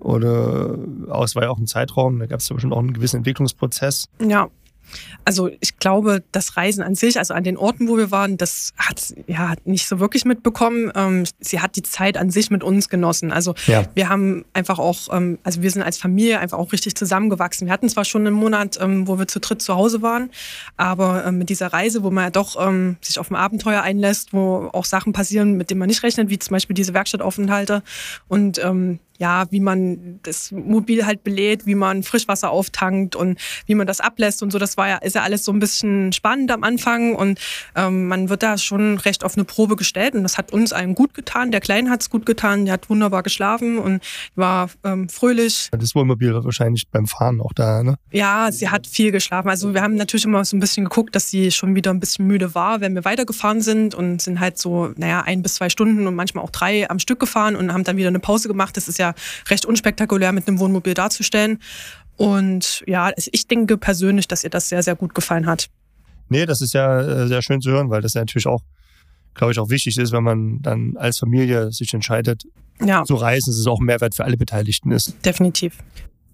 Oder 0.00 0.78
auch, 1.08 1.24
es 1.24 1.34
war 1.36 1.44
ja 1.44 1.50
auch 1.50 1.58
ein 1.58 1.66
Zeitraum, 1.66 2.18
da 2.18 2.26
gab 2.26 2.40
es 2.40 2.48
ja 2.48 2.54
bestimmt 2.54 2.72
auch 2.72 2.78
einen 2.78 2.92
gewissen 2.92 3.18
Entwicklungsprozess. 3.18 4.08
Ja. 4.26 4.48
Also 5.24 5.48
ich 5.60 5.76
glaube, 5.78 6.24
das 6.32 6.56
Reisen 6.56 6.82
an 6.82 6.96
sich, 6.96 7.16
also 7.16 7.32
an 7.32 7.44
den 7.44 7.56
Orten, 7.56 7.86
wo 7.86 7.96
wir 7.96 8.10
waren, 8.10 8.36
das 8.38 8.72
hat 8.76 8.98
sie 8.98 9.24
ja 9.28 9.54
nicht 9.64 9.86
so 9.86 10.00
wirklich 10.00 10.24
mitbekommen. 10.24 10.90
Ähm, 10.96 11.22
sie 11.38 11.60
hat 11.60 11.76
die 11.76 11.82
Zeit 11.82 12.16
an 12.16 12.30
sich 12.30 12.50
mit 12.50 12.64
uns 12.64 12.88
genossen. 12.88 13.30
Also 13.30 13.54
Ja. 13.66 13.84
wir 13.94 14.08
haben 14.08 14.44
einfach 14.52 14.80
auch, 14.80 15.08
ähm, 15.12 15.38
also 15.44 15.62
wir 15.62 15.70
sind 15.70 15.82
als 15.82 15.96
Familie 15.98 16.40
einfach 16.40 16.58
auch 16.58 16.72
richtig 16.72 16.96
zusammengewachsen. 16.96 17.68
Wir 17.68 17.72
hatten 17.72 17.88
zwar 17.88 18.04
schon 18.04 18.26
einen 18.26 18.34
Monat, 18.34 18.78
ähm, 18.80 19.06
wo 19.06 19.16
wir 19.16 19.28
zu 19.28 19.38
dritt 19.38 19.62
zu 19.62 19.76
Hause 19.76 20.02
waren, 20.02 20.30
aber 20.76 21.24
ähm, 21.24 21.38
mit 21.38 21.50
dieser 21.50 21.68
Reise, 21.72 22.02
wo 22.02 22.10
man 22.10 22.24
ja 22.24 22.30
doch 22.30 22.56
ähm, 22.60 22.96
sich 23.00 23.20
auf 23.20 23.30
ein 23.30 23.36
Abenteuer 23.36 23.82
einlässt, 23.82 24.32
wo 24.32 24.70
auch 24.72 24.86
Sachen 24.86 25.12
passieren, 25.12 25.56
mit 25.56 25.70
denen 25.70 25.78
man 25.78 25.88
nicht 25.88 26.02
rechnet, 26.02 26.30
wie 26.30 26.38
zum 26.40 26.52
Beispiel 26.54 26.74
diese 26.74 26.94
Werkstattaufenthalte 26.94 27.84
und 28.26 28.58
ähm, 28.64 28.98
ja, 29.20 29.44
wie 29.50 29.60
man 29.60 30.18
das 30.22 30.50
Mobil 30.50 31.04
halt 31.04 31.22
belädt, 31.22 31.66
wie 31.66 31.74
man 31.74 32.02
Frischwasser 32.02 32.50
auftankt 32.50 33.14
und 33.14 33.38
wie 33.66 33.74
man 33.74 33.86
das 33.86 34.00
ablässt 34.00 34.42
und 34.42 34.50
so. 34.50 34.58
Das 34.58 34.78
war 34.78 34.88
ja, 34.88 34.96
ist 34.96 35.14
ja 35.14 35.22
alles 35.22 35.44
so 35.44 35.52
ein 35.52 35.58
bisschen 35.58 36.12
spannend 36.12 36.50
am 36.50 36.64
Anfang 36.64 37.14
und 37.14 37.38
ähm, 37.76 38.08
man 38.08 38.30
wird 38.30 38.42
da 38.42 38.56
schon 38.56 38.96
recht 38.98 39.22
auf 39.22 39.36
eine 39.36 39.44
Probe 39.44 39.76
gestellt 39.76 40.14
und 40.14 40.22
das 40.22 40.38
hat 40.38 40.52
uns 40.52 40.72
allen 40.72 40.94
gut 40.94 41.12
getan. 41.12 41.50
Der 41.50 41.60
Kleine 41.60 41.90
hat 41.90 42.00
es 42.00 42.08
gut 42.08 42.24
getan, 42.24 42.64
der 42.64 42.74
hat 42.74 42.88
wunderbar 42.88 43.22
geschlafen 43.22 43.78
und 43.78 44.02
war 44.36 44.70
ähm, 44.84 45.10
fröhlich. 45.10 45.68
Das 45.70 45.94
Wohnmobil 45.94 46.32
war 46.32 46.44
wahrscheinlich 46.44 46.88
beim 46.88 47.06
Fahren 47.06 47.42
auch 47.42 47.52
da, 47.52 47.82
ne? 47.82 47.96
Ja, 48.10 48.50
sie 48.50 48.70
hat 48.70 48.86
viel 48.86 49.12
geschlafen. 49.12 49.50
Also 49.50 49.74
wir 49.74 49.82
haben 49.82 49.96
natürlich 49.96 50.24
immer 50.24 50.42
so 50.46 50.56
ein 50.56 50.60
bisschen 50.60 50.84
geguckt, 50.84 51.14
dass 51.14 51.28
sie 51.28 51.50
schon 51.50 51.74
wieder 51.74 51.90
ein 51.90 52.00
bisschen 52.00 52.26
müde 52.26 52.54
war, 52.54 52.80
wenn 52.80 52.94
wir 52.94 53.04
weitergefahren 53.04 53.60
sind 53.60 53.94
und 53.94 54.22
sind 54.22 54.40
halt 54.40 54.56
so, 54.56 54.92
naja, 54.96 55.20
ein 55.20 55.42
bis 55.42 55.56
zwei 55.56 55.68
Stunden 55.68 56.06
und 56.06 56.14
manchmal 56.14 56.42
auch 56.42 56.50
drei 56.50 56.88
am 56.88 56.98
Stück 56.98 57.20
gefahren 57.20 57.54
und 57.54 57.70
haben 57.70 57.84
dann 57.84 57.98
wieder 57.98 58.08
eine 58.08 58.18
Pause 58.18 58.48
gemacht. 58.48 58.76
Das 58.78 58.88
ist 58.88 58.98
ja 58.98 59.09
recht 59.48 59.64
unspektakulär 59.66 60.32
mit 60.32 60.46
einem 60.48 60.58
Wohnmobil 60.58 60.94
darzustellen. 60.94 61.58
Und 62.16 62.82
ja, 62.86 63.12
ich 63.16 63.46
denke 63.48 63.78
persönlich, 63.78 64.28
dass 64.28 64.44
ihr 64.44 64.50
das 64.50 64.68
sehr, 64.68 64.82
sehr 64.82 64.94
gut 64.96 65.14
gefallen 65.14 65.46
hat. 65.46 65.68
Nee, 66.28 66.46
das 66.46 66.60
ist 66.60 66.74
ja 66.74 67.00
äh, 67.00 67.28
sehr 67.28 67.42
schön 67.42 67.60
zu 67.60 67.70
hören, 67.70 67.90
weil 67.90 68.02
das 68.02 68.14
ja 68.14 68.20
natürlich 68.20 68.46
auch, 68.46 68.62
glaube 69.34 69.52
ich, 69.52 69.58
auch 69.58 69.70
wichtig 69.70 69.96
ist, 69.98 70.12
wenn 70.12 70.22
man 70.22 70.60
dann 70.62 70.96
als 70.96 71.18
Familie 71.18 71.72
sich 71.72 71.92
entscheidet, 71.94 72.44
Ja, 72.84 73.04
zu 73.04 73.14
reisen, 73.14 73.50
dass 73.50 73.58
es 73.58 73.66
auch 73.66 73.80
ein 73.80 73.86
Mehrwert 73.86 74.14
für 74.14 74.24
alle 74.24 74.36
Beteiligten 74.36 74.90
ist. 74.92 75.14
definitiv. 75.24 75.78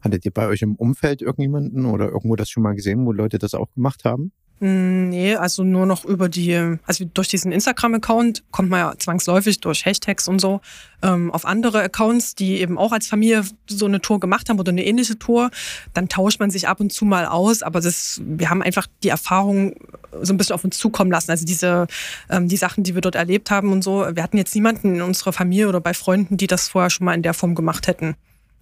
Hattet 0.01 0.25
ihr 0.25 0.31
bei 0.33 0.47
euch 0.49 0.63
im 0.63 0.75
Umfeld 0.75 1.23
irgendjemanden 1.23 1.85
oder 1.87 2.07
irgendwo 2.07 2.37
das 2.37 2.51
schon 2.51 2.63
mal 2.63 2.75
gesehen, 2.75 3.07
wo 3.07 3.13
Leute 3.13 3.39
das 3.39 3.55
auch 3.55 3.73
gemacht 3.75 4.05
haben? 4.05 4.33
Mm, 4.61 4.97
Nee, 5.09 5.37
also 5.37 5.65
nur 5.65 5.87
noch 5.87 6.05
über 6.05 6.29
die, 6.29 6.77
also 6.87 7.05
durch 7.13 7.29
diesen 7.29 7.53
Instagram-Account 7.53 8.45
kommt 8.51 8.71
man 8.71 8.81
ja 8.81 8.95
zwangsläufig 8.99 9.61
durch 9.61 9.85
Hashtags 9.85 10.29
und 10.29 10.41
so 10.41 10.61
ähm, 11.03 11.31
auf 11.31 11.45
andere 11.45 11.83
Accounts, 11.83 12.35
die 12.35 12.61
eben 12.61 12.77
auch 12.79 12.93
als 12.93 13.07
Familie 13.07 13.45
so 13.67 13.87
eine 13.87 14.01
Tour 14.01 14.21
gemacht 14.21 14.49
haben 14.49 14.59
oder 14.59 14.73
eine 14.73 14.85
ähnliche 14.85 15.19
Tour. 15.19 15.51
Dann 15.95 16.09
tauscht 16.09 16.41
man 16.41 16.51
sich 16.51 16.69
ab 16.69 16.81
und 16.81 16.93
zu 16.93 17.05
mal 17.05 17.27
aus, 17.27 17.63
aber 17.63 17.81
das, 17.81 18.21
wir 18.25 18.51
haben 18.51 18.63
einfach 18.63 18.87
die 19.03 19.09
Erfahrung 19.09 19.75
so 20.23 20.33
ein 20.33 20.37
bisschen 20.37 20.55
auf 20.55 20.65
uns 20.65 20.79
zukommen 20.79 21.11
lassen. 21.11 21.31
Also 21.31 21.45
diese, 21.45 21.87
ähm, 22.31 22.49
die 22.49 22.57
Sachen, 22.57 22.85
die 22.85 22.95
wir 22.95 23.03
dort 23.03 23.15
erlebt 23.15 23.51
haben 23.51 23.73
und 23.73 23.83
so. 23.83 24.07
Wir 24.13 24.23
hatten 24.23 24.39
jetzt 24.39 24.55
niemanden 24.55 24.97
in 24.97 25.03
unserer 25.03 25.33
Familie 25.33 25.69
oder 25.69 25.81
bei 25.81 25.95
Freunden, 25.95 26.37
die 26.37 26.47
das 26.47 26.69
vorher 26.69 26.91
schon 26.91 27.05
mal 27.05 27.15
in 27.15 27.23
der 27.23 27.35
Form 27.35 27.55
gemacht 27.55 27.87
hätten. 27.87 28.17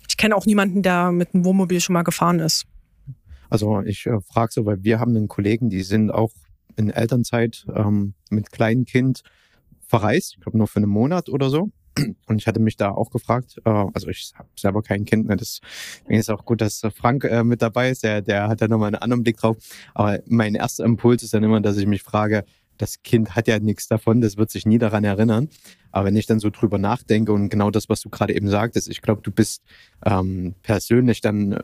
Ich 0.08 0.16
kenne 0.16 0.36
auch 0.36 0.46
niemanden, 0.46 0.82
der 0.82 1.12
mit 1.12 1.34
einem 1.34 1.44
Wohnmobil 1.44 1.80
schon 1.80 1.94
mal 1.94 2.02
gefahren 2.02 2.40
ist. 2.40 2.66
Also 3.54 3.82
ich 3.82 4.06
äh, 4.06 4.20
frage 4.20 4.50
so, 4.52 4.66
weil 4.66 4.82
wir 4.82 4.98
haben 4.98 5.14
einen 5.14 5.28
Kollegen, 5.28 5.70
die 5.70 5.84
sind 5.84 6.10
auch 6.10 6.32
in 6.74 6.90
Elternzeit 6.90 7.64
ähm, 7.72 8.14
mit 8.28 8.50
kleinem 8.50 8.84
Kind 8.84 9.22
verreist, 9.86 10.32
ich 10.34 10.40
glaube 10.40 10.58
nur 10.58 10.66
für 10.66 10.78
einen 10.78 10.90
Monat 10.90 11.28
oder 11.28 11.50
so. 11.50 11.70
Und 12.26 12.40
ich 12.40 12.48
hatte 12.48 12.58
mich 12.58 12.76
da 12.76 12.90
auch 12.90 13.10
gefragt, 13.10 13.60
äh, 13.64 13.70
also 13.70 14.08
ich 14.08 14.32
habe 14.34 14.48
selber 14.56 14.82
kein 14.82 15.04
Kind, 15.04 15.28
ne, 15.28 15.36
deswegen 15.36 16.18
ist 16.18 16.32
auch 16.32 16.44
gut, 16.44 16.62
dass 16.62 16.82
äh, 16.82 16.90
Frank 16.90 17.22
äh, 17.22 17.44
mit 17.44 17.62
dabei 17.62 17.90
ist, 17.90 18.02
der, 18.02 18.22
der 18.22 18.48
hat 18.48 18.60
da 18.60 18.66
nochmal 18.66 18.88
einen 18.88 18.96
anderen 18.96 19.22
Blick 19.22 19.36
drauf. 19.36 19.56
Aber 19.94 20.18
mein 20.26 20.56
erster 20.56 20.84
Impuls 20.84 21.22
ist 21.22 21.32
dann 21.32 21.44
immer, 21.44 21.60
dass 21.60 21.76
ich 21.76 21.86
mich 21.86 22.02
frage, 22.02 22.44
das 22.76 23.04
Kind 23.04 23.36
hat 23.36 23.46
ja 23.46 23.60
nichts 23.60 23.86
davon, 23.86 24.20
das 24.20 24.36
wird 24.36 24.50
sich 24.50 24.66
nie 24.66 24.78
daran 24.78 25.04
erinnern. 25.04 25.48
Aber 25.92 26.06
wenn 26.06 26.16
ich 26.16 26.26
dann 26.26 26.40
so 26.40 26.50
drüber 26.50 26.78
nachdenke 26.78 27.32
und 27.32 27.50
genau 27.50 27.70
das, 27.70 27.88
was 27.88 28.00
du 28.00 28.10
gerade 28.10 28.34
eben 28.34 28.48
sagtest, 28.48 28.88
ich 28.88 29.00
glaube, 29.00 29.22
du 29.22 29.30
bist 29.30 29.62
ähm, 30.04 30.56
persönlich 30.62 31.20
dann 31.20 31.60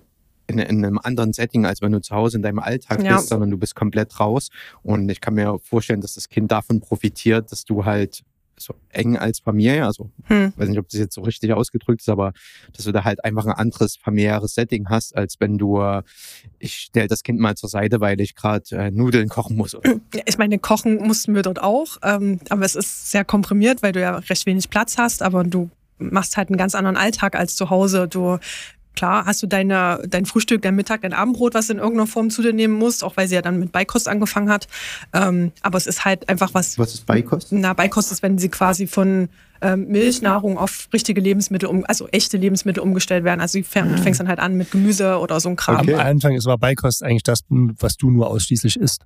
in, 0.50 0.58
in 0.58 0.84
einem 0.84 0.98
anderen 0.98 1.32
Setting, 1.32 1.66
als 1.66 1.80
wenn 1.82 1.92
du 1.92 2.00
zu 2.00 2.14
Hause 2.14 2.36
in 2.38 2.42
deinem 2.42 2.58
Alltag 2.58 3.02
Ja. 3.02 3.16
bist, 3.16 3.28
sondern 3.28 3.50
du 3.50 3.56
bist 3.58 3.74
komplett 3.74 4.18
raus. 4.20 4.48
Und 4.82 5.08
ich 5.10 5.20
kann 5.20 5.34
mir 5.34 5.58
vorstellen, 5.62 6.00
dass 6.00 6.14
das 6.14 6.28
Kind 6.28 6.50
davon 6.52 6.80
profitiert, 6.80 7.50
dass 7.52 7.64
du 7.64 7.84
halt 7.84 8.22
so 8.58 8.74
eng 8.90 9.16
als 9.16 9.38
Familie. 9.40 9.86
Also, 9.86 10.10
Hm. 10.24 10.52
weiß 10.54 10.68
nicht, 10.68 10.78
ob 10.78 10.86
das 10.90 11.00
jetzt 11.00 11.14
so 11.14 11.22
richtig 11.22 11.50
ausgedrückt 11.54 12.02
ist, 12.02 12.10
aber 12.10 12.34
dass 12.74 12.84
du 12.84 12.92
da 12.92 13.04
halt 13.04 13.24
einfach 13.24 13.46
ein 13.46 13.52
anderes 13.54 13.96
familiäres 13.96 14.54
Setting 14.54 14.90
hast, 14.90 15.16
als 15.16 15.36
wenn 15.40 15.56
du, 15.56 15.80
äh, 15.80 16.02
ich 16.58 16.74
stell 16.74 17.08
das 17.08 17.22
Kind 17.22 17.38
mal 17.40 17.54
zur 17.56 17.70
Seite, 17.70 18.00
weil 18.00 18.20
ich 18.20 18.34
gerade 18.34 18.64
äh, 18.72 18.90
Nudeln 18.90 19.30
kochen 19.30 19.56
muss. 19.56 19.72
Ja, 19.72 19.80
Ich 20.26 20.36
meine, 20.36 20.58
kochen 20.58 20.96
mussten 21.06 21.34
wir 21.34 21.40
dort 21.40 21.62
auch, 21.62 21.96
ähm, 22.02 22.38
aber 22.50 22.66
es 22.66 22.74
ist 22.74 23.10
sehr 23.10 23.24
komprimiert, 23.24 23.82
weil 23.82 23.92
du 23.92 24.00
ja 24.02 24.16
recht 24.18 24.44
wenig 24.44 24.68
Platz 24.68 24.98
hast, 24.98 25.22
aber 25.22 25.42
du 25.42 25.70
machst 25.98 26.36
halt 26.36 26.50
einen 26.50 26.58
ganz 26.58 26.74
anderen 26.74 26.98
Alltag 26.98 27.36
als 27.36 27.56
zu 27.56 27.70
Hause. 27.70 28.08
Du 28.08 28.38
Klar, 28.96 29.24
hast 29.24 29.42
du 29.42 29.46
deine, 29.46 30.02
dein 30.08 30.26
Frühstück, 30.26 30.62
dein 30.62 30.74
Mittag, 30.74 31.02
dein 31.02 31.12
Abendbrot, 31.12 31.54
was 31.54 31.68
du 31.68 31.74
in 31.74 31.78
irgendeiner 31.78 32.06
Form 32.06 32.28
zu 32.28 32.42
dir 32.42 32.52
nehmen 32.52 32.74
musst, 32.74 33.02
auch 33.04 33.16
weil 33.16 33.28
sie 33.28 33.34
ja 33.36 33.42
dann 33.42 33.58
mit 33.58 33.72
Beikost 33.72 34.08
angefangen 34.08 34.50
hat. 34.50 34.66
Ähm, 35.14 35.52
aber 35.62 35.78
es 35.78 35.86
ist 35.86 36.04
halt 36.04 36.28
einfach 36.28 36.52
was, 36.54 36.78
Was 36.78 36.94
ist 36.94 37.06
Beikost? 37.06 37.48
na, 37.52 37.72
Beikost 37.72 38.12
ist, 38.12 38.22
wenn 38.22 38.36
sie 38.38 38.48
quasi 38.48 38.86
von 38.86 39.28
ähm, 39.62 39.86
Milchnahrung 39.88 40.58
auf 40.58 40.88
richtige 40.92 41.20
Lebensmittel, 41.20 41.68
um, 41.68 41.84
also 41.86 42.08
echte 42.08 42.36
Lebensmittel 42.36 42.82
umgestellt 42.82 43.24
werden. 43.24 43.40
Also 43.40 43.58
du 43.58 43.64
fäng- 43.64 43.96
fängst 43.98 44.18
dann 44.20 44.28
halt 44.28 44.38
an 44.40 44.56
mit 44.56 44.70
Gemüse 44.70 45.18
oder 45.18 45.38
so 45.38 45.48
ein 45.50 45.56
Kram. 45.56 45.80
Okay. 45.82 45.94
Am 45.94 46.00
Anfang 46.00 46.34
ist 46.34 46.46
aber 46.46 46.58
Beikost 46.58 47.02
eigentlich 47.02 47.22
das, 47.22 47.40
was 47.48 47.96
du 47.96 48.10
nur 48.10 48.28
ausschließlich 48.28 48.76
isst. 48.78 49.02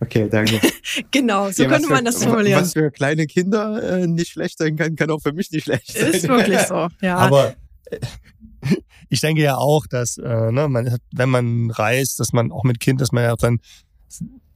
Okay, 0.00 0.28
danke. 0.30 0.60
Genau, 1.10 1.50
so 1.50 1.62
Ja, 1.64 1.68
könnte 1.68 1.88
für- 1.88 1.92
man 1.94 2.04
das 2.04 2.22
formulieren. 2.24 2.62
Was 2.62 2.72
für 2.72 2.90
kleine 2.90 3.26
Kinder 3.26 3.82
äh, 4.00 4.06
nicht 4.06 4.30
schlecht 4.32 4.58
sein 4.58 4.76
kann, 4.76 4.96
kann 4.96 5.10
auch 5.10 5.20
für 5.20 5.32
mich 5.32 5.50
nicht 5.50 5.64
schlecht 5.64 5.92
sein. 5.92 6.10
Ist 6.12 6.26
wirklich 6.26 6.60
so, 6.68 6.88
ja. 7.02 7.16
Aber 7.16 7.54
ich 9.08 9.20
denke 9.20 9.42
ja 9.42 9.56
auch, 9.56 9.86
dass 9.86 10.18
äh, 10.18 10.52
ne, 10.52 10.68
man, 10.68 10.98
wenn 11.12 11.28
man 11.30 11.70
reist, 11.70 12.20
dass 12.20 12.32
man 12.32 12.52
auch 12.52 12.64
mit 12.64 12.80
Kind, 12.80 13.00
dass 13.00 13.12
man 13.12 13.24
ja 13.24 13.34
dann 13.36 13.60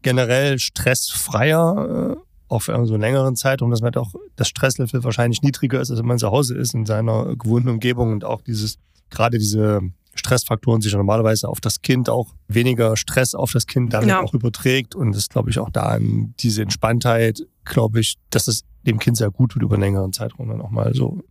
generell 0.03 0.59
stressfreier, 0.59 2.17
äh, 2.17 2.17
auch 2.49 2.61
für 2.61 2.73
so 2.87 2.95
einen 2.95 3.01
längeren 3.01 3.37
Zeitraum, 3.37 3.71
dass 3.71 3.81
man 3.81 3.87
halt 3.87 3.97
auch 3.97 4.13
das 4.37 4.49
Stresslevel 4.49 5.03
wahrscheinlich 5.03 5.43
niedriger 5.43 5.81
ist, 5.81 5.91
als 5.91 5.99
wenn 5.99 6.07
man 6.07 6.19
zu 6.19 6.31
Hause 6.31 6.57
ist 6.57 6.75
in 6.75 6.87
seiner 6.87 7.35
gewohnten 7.37 7.69
Umgebung 7.69 8.13
und 8.13 8.25
auch 8.25 8.43
dieses, 8.43 8.77
gerade 9.11 9.39
diese 9.39 9.81
Stressfaktoren 10.15 10.81
sich 10.81 10.93
ja 10.93 10.99
normalerweise 10.99 11.49
auf 11.49 11.61
das 11.61 11.81
Kind 11.81 12.09
auch 12.09 12.35
weniger 12.47 12.97
Stress 12.97 13.35
auf 13.35 13.53
das 13.53 13.67
Kind 13.67 13.93
damit 13.93 14.11
Ja. 14.11 14.23
auch 14.23 14.35
überträgt 14.35 14.95
und 14.95 15.17
das 15.17 15.29
glaube 15.29 15.51
ich 15.51 15.59
auch 15.59 15.71
da 15.71 15.85
an 15.85 16.35
diese 16.39 16.63
Entspanntheit, 16.63 17.41
glaube 17.65 18.01
ich, 18.01 18.17
dass 18.31 18.47
es 18.47 18.63
dem 18.87 18.99
Kind 18.99 19.17
sehr 19.17 19.31
gut 19.31 19.53
tut 19.53 19.63
über 19.63 19.75
einen 19.75 19.83
längeren 19.83 20.13
Zeitraum 20.13 20.49
dann 20.49 20.61
auch 20.61 20.71
mal 20.71 20.95
so 20.95 21.23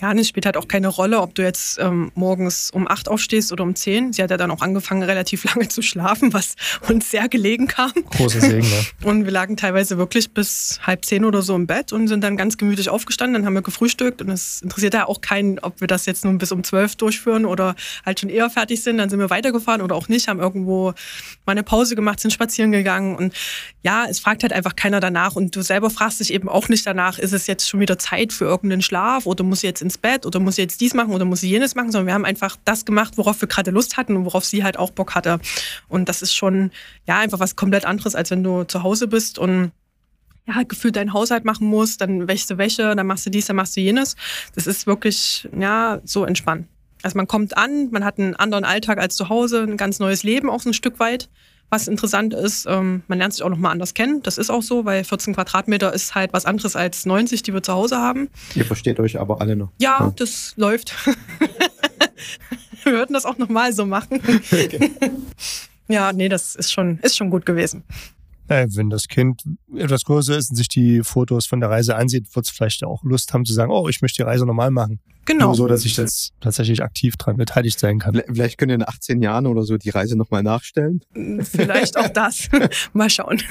Ja, 0.00 0.10
und 0.10 0.18
es 0.18 0.28
spielt 0.28 0.46
halt 0.46 0.56
auch 0.56 0.68
keine 0.68 0.88
Rolle, 0.88 1.20
ob 1.20 1.34
du 1.34 1.42
jetzt 1.42 1.78
ähm, 1.78 2.10
morgens 2.14 2.70
um 2.70 2.88
acht 2.88 3.08
aufstehst 3.08 3.52
oder 3.52 3.62
um 3.62 3.74
zehn. 3.74 4.12
Sie 4.12 4.22
hat 4.22 4.30
ja 4.30 4.36
dann 4.36 4.50
auch 4.50 4.62
angefangen, 4.62 5.02
relativ 5.02 5.44
lange 5.54 5.68
zu 5.68 5.82
schlafen, 5.82 6.32
was 6.32 6.54
uns 6.88 7.10
sehr 7.10 7.28
gelegen 7.28 7.66
kam. 7.66 7.92
großer 8.16 8.40
Segen. 8.40 8.68
Ne? 8.68 8.86
Und 9.04 9.24
wir 9.24 9.32
lagen 9.32 9.56
teilweise 9.56 9.98
wirklich 9.98 10.30
bis 10.30 10.80
halb 10.82 11.04
zehn 11.04 11.24
oder 11.24 11.42
so 11.42 11.54
im 11.54 11.66
Bett 11.66 11.92
und 11.92 12.08
sind 12.08 12.22
dann 12.22 12.36
ganz 12.36 12.56
gemütlich 12.56 12.88
aufgestanden. 12.88 13.34
Dann 13.34 13.46
haben 13.46 13.54
wir 13.54 13.62
gefrühstückt 13.62 14.22
und 14.22 14.30
es 14.30 14.62
interessiert 14.62 14.94
ja 14.94 15.06
auch 15.06 15.20
keinen, 15.20 15.58
ob 15.58 15.80
wir 15.80 15.86
das 15.86 16.06
jetzt 16.06 16.24
nun 16.24 16.38
bis 16.38 16.52
um 16.52 16.64
zwölf 16.64 16.96
durchführen 16.96 17.44
oder 17.44 17.74
halt 18.04 18.20
schon 18.20 18.30
eher 18.30 18.50
fertig 18.50 18.82
sind. 18.82 18.98
Dann 18.98 19.08
sind 19.08 19.18
wir 19.18 19.30
weitergefahren 19.30 19.82
oder 19.82 19.94
auch 19.94 20.08
nicht, 20.08 20.28
haben 20.28 20.40
irgendwo 20.40 20.94
mal 21.44 21.52
eine 21.52 21.62
Pause 21.62 21.94
gemacht, 21.94 22.20
sind 22.20 22.30
spazieren 22.30 22.72
gegangen. 22.72 23.16
Und 23.16 23.34
ja, 23.82 24.06
es 24.08 24.18
fragt 24.18 24.42
halt 24.42 24.52
einfach 24.52 24.76
keiner 24.76 25.00
danach. 25.00 25.36
Und 25.36 25.54
du 25.54 25.62
selber 25.62 25.90
fragst 25.90 26.20
dich 26.20 26.32
eben 26.32 26.48
auch 26.48 26.68
nicht 26.68 26.86
danach, 26.86 27.18
ist 27.18 27.32
es 27.32 27.46
jetzt 27.46 27.68
schon 27.68 27.80
wieder 27.80 27.98
Zeit 27.98 28.32
für 28.32 28.44
irgendeinen 28.44 28.82
Schlaf 28.82 29.26
oder 29.26 29.44
muss 29.44 29.60
sie 29.60 29.65
jetzt 29.66 29.82
ins 29.82 29.98
Bett 29.98 30.24
oder 30.24 30.40
muss 30.40 30.56
jetzt 30.56 30.80
dies 30.80 30.94
machen 30.94 31.12
oder 31.12 31.24
muss 31.24 31.40
sie 31.40 31.50
jenes 31.50 31.74
machen, 31.74 31.92
sondern 31.92 32.06
wir 32.06 32.14
haben 32.14 32.24
einfach 32.24 32.56
das 32.64 32.84
gemacht, 32.84 33.18
worauf 33.18 33.40
wir 33.40 33.48
gerade 33.48 33.70
Lust 33.70 33.96
hatten 33.96 34.16
und 34.16 34.24
worauf 34.24 34.44
sie 34.44 34.64
halt 34.64 34.78
auch 34.78 34.90
Bock 34.90 35.14
hatte. 35.14 35.38
Und 35.88 36.08
das 36.08 36.22
ist 36.22 36.34
schon, 36.34 36.70
ja, 37.06 37.18
einfach 37.18 37.40
was 37.40 37.56
komplett 37.56 37.84
anderes, 37.84 38.14
als 38.14 38.30
wenn 38.30 38.42
du 38.42 38.64
zu 38.64 38.82
Hause 38.82 39.08
bist 39.08 39.38
und 39.38 39.72
ja, 40.46 40.54
halt 40.54 40.68
gefühlt 40.68 40.96
deinen 40.96 41.12
Haushalt 41.12 41.44
machen 41.44 41.66
musst, 41.66 42.00
dann 42.00 42.28
wäschst 42.28 42.50
du 42.50 42.58
Wäsche, 42.58 42.94
dann 42.94 43.06
machst 43.06 43.26
du 43.26 43.30
dies, 43.30 43.46
dann 43.46 43.56
machst 43.56 43.76
du 43.76 43.80
jenes. 43.80 44.16
Das 44.54 44.66
ist 44.66 44.86
wirklich, 44.86 45.48
ja, 45.58 46.00
so 46.04 46.24
entspannt. 46.24 46.68
Also 47.02 47.16
man 47.16 47.26
kommt 47.26 47.56
an, 47.56 47.90
man 47.90 48.04
hat 48.04 48.18
einen 48.18 48.36
anderen 48.36 48.64
Alltag 48.64 48.98
als 48.98 49.16
zu 49.16 49.28
Hause, 49.28 49.62
ein 49.62 49.76
ganz 49.76 49.98
neues 49.98 50.22
Leben 50.22 50.48
auch 50.48 50.60
so 50.60 50.70
ein 50.70 50.74
Stück 50.74 50.98
weit, 50.98 51.28
was 51.70 51.88
interessant 51.88 52.32
ist. 52.34 52.66
Ähm, 52.68 53.02
man 53.08 53.18
lernt 53.18 53.34
sich 53.34 53.42
auch 53.42 53.48
nochmal 53.48 53.72
anders 53.72 53.94
kennen. 53.94 54.22
Das 54.22 54.38
ist 54.38 54.50
auch 54.50 54.62
so, 54.62 54.84
weil 54.84 55.02
14 55.04 55.34
Quadratmeter 55.34 55.92
ist 55.92 56.14
halt 56.14 56.32
was 56.32 56.44
anderes 56.46 56.76
als 56.76 57.06
90, 57.06 57.42
die 57.42 57.52
wir 57.52 57.62
zu 57.62 57.72
Hause 57.72 57.96
haben. 57.98 58.28
Ihr 58.54 58.64
versteht 58.64 59.00
euch 59.00 59.18
aber 59.18 59.40
alle 59.40 59.56
noch. 59.56 59.70
Ja, 59.78 59.98
Ja. 60.00 60.12
das 60.16 60.54
läuft. 60.56 60.94
wir 62.84 62.92
würden 62.92 63.14
das 63.14 63.24
auch 63.26 63.38
nochmal 63.38 63.72
so 63.72 63.84
machen. 63.86 64.20
Ja, 65.88 66.12
nee, 66.12 66.28
das 66.28 66.56
ist 66.56 66.72
schon, 66.72 66.98
ist 67.02 67.16
schon 67.16 67.30
gut 67.30 67.46
gewesen. 67.46 67.84
Äh, 68.48 68.68
wenn 68.74 68.90
das 68.90 69.08
Kind 69.08 69.42
etwas 69.74 70.04
größer 70.04 70.36
ist 70.36 70.50
und 70.50 70.56
sich 70.56 70.68
die 70.68 71.02
Fotos 71.02 71.46
von 71.46 71.60
der 71.60 71.68
Reise 71.70 71.96
ansieht, 71.96 72.34
wird 72.36 72.46
es 72.46 72.50
vielleicht 72.50 72.84
auch 72.84 73.02
Lust 73.02 73.32
haben 73.34 73.44
zu 73.44 73.52
sagen, 73.52 73.72
oh, 73.72 73.88
ich 73.88 74.02
möchte 74.02 74.22
die 74.22 74.26
Reise 74.28 74.46
normal 74.46 74.70
machen. 74.70 75.00
Genau. 75.24 75.46
Nur 75.46 75.54
so, 75.56 75.66
dass 75.66 75.84
ich 75.84 75.96
jetzt 75.96 76.32
tatsächlich 76.40 76.82
aktiv 76.84 77.16
dran 77.16 77.36
beteiligt 77.36 77.80
sein 77.80 77.98
kann. 77.98 78.12
Vielleicht- 78.14 78.28
Vielleicht 78.32 78.58
könnt 78.58 78.70
ihr 78.70 78.76
in 78.76 78.86
18 78.86 79.20
Jahren 79.22 79.46
oder 79.46 79.64
so 79.64 79.76
die 79.76 79.90
Reise 79.90 80.16
nochmal 80.16 80.44
nachstellen. 80.44 81.00
Vielleicht 81.42 81.96
auch 81.98 82.08
das. 82.08 82.48
Mal 82.92 83.10
schauen. 83.10 83.42